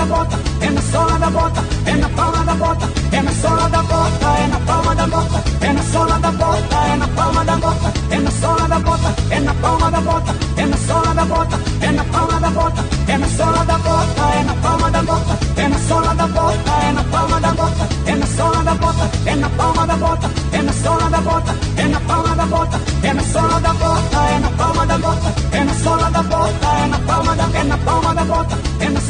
da 0.00 0.06
bota, 0.06 0.38
é 0.62 0.70
na 0.70 0.80
sola 0.80 1.18
da 1.18 1.30
bota, 1.30 1.64
é 1.84 1.92
na 1.92 2.08
palma 2.08 2.44
da 2.44 2.54
bota, 2.54 2.88
é 3.12 3.20
na 3.20 3.32
sola 3.32 3.68
da 3.68 3.82
bota, 3.82 4.26
é 4.38 4.46
na 4.46 4.58
palma 4.60 4.94
da 4.94 5.06
bota, 5.06 5.44
é 5.60 5.72
na 5.72 5.82
sola 5.82 6.18
da 6.18 6.30
bota, 6.32 6.76
é 6.76 6.96
na 6.96 7.08
palma 7.08 7.44
da 7.44 7.56
bota, 7.56 7.92
é 8.10 8.18
na 8.18 8.30
sola 8.30 8.68
da 8.68 8.78
bota, 8.78 9.14
é 9.30 9.40
na 9.40 9.54
palma 9.54 9.90
da 9.90 10.00
bota, 10.00 10.34
é 10.56 10.66
na 10.66 10.76
sola 10.78 11.14
da 11.14 11.24
bota, 11.26 11.60
é 11.82 11.92
na 11.92 12.04
palma 12.04 12.40
da 12.40 12.50
bota, 12.50 12.84
é 13.08 13.18
na 13.18 13.28
sola 13.28 13.64
da 13.64 13.78
bota, 13.78 14.22
é 14.32 14.42
na 14.42 14.54
palma 14.54 14.90
da 14.90 15.02
bota, 15.02 15.38
é 15.58 15.68
na 15.68 15.78
sola 15.78 16.14
da 16.14 16.26
bota, 16.28 16.70
é 16.70 16.92
na 16.92 17.04
palma 17.04 17.40
da 17.40 17.52
bota, 17.52 17.88
é 18.06 18.14
na 18.14 18.26
sola 18.26 18.64
da 18.64 18.76
bota, 18.76 19.10
é 19.28 19.42
na 19.42 19.50
palma 19.50 19.86
da 19.86 19.96
bota, 19.96 20.30
é 20.54 20.62
na 20.62 20.72
sola 20.72 21.10
da 21.10 21.20
bota, 21.20 21.54
é 21.76 21.88
na 21.88 22.00
palma 22.00 22.36
da 22.36 22.46
bota, 22.46 22.80
é 23.02 23.12
na 23.12 23.22
sola 23.22 23.60
da 23.60 23.72
bota, 23.74 24.16
é 24.16 24.38
na 24.38 24.50
palma 24.50 24.86
da 24.86 24.98
bota, 24.98 25.34
é 25.52 25.64
na 25.64 25.74
sola 25.74 26.10
da 26.10 26.22
bota, 26.22 26.66
é 26.66 26.86
na 26.86 26.98
palma 27.00 27.36
da, 27.36 27.58
é 27.58 27.64
na 27.64 27.78
palma 27.78 28.14
da 28.14 28.24
bota, 28.24 28.54
é 28.54 28.59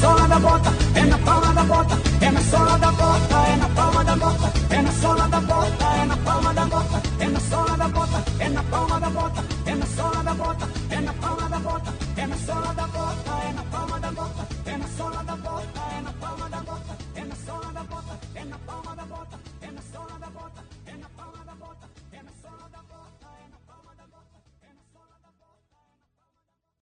sola 0.00 0.26
da 0.26 0.38
bota, 0.38 0.70
é 0.94 1.04
na 1.04 1.18
palma 1.18 1.52
da 1.52 1.62
bota. 1.64 2.09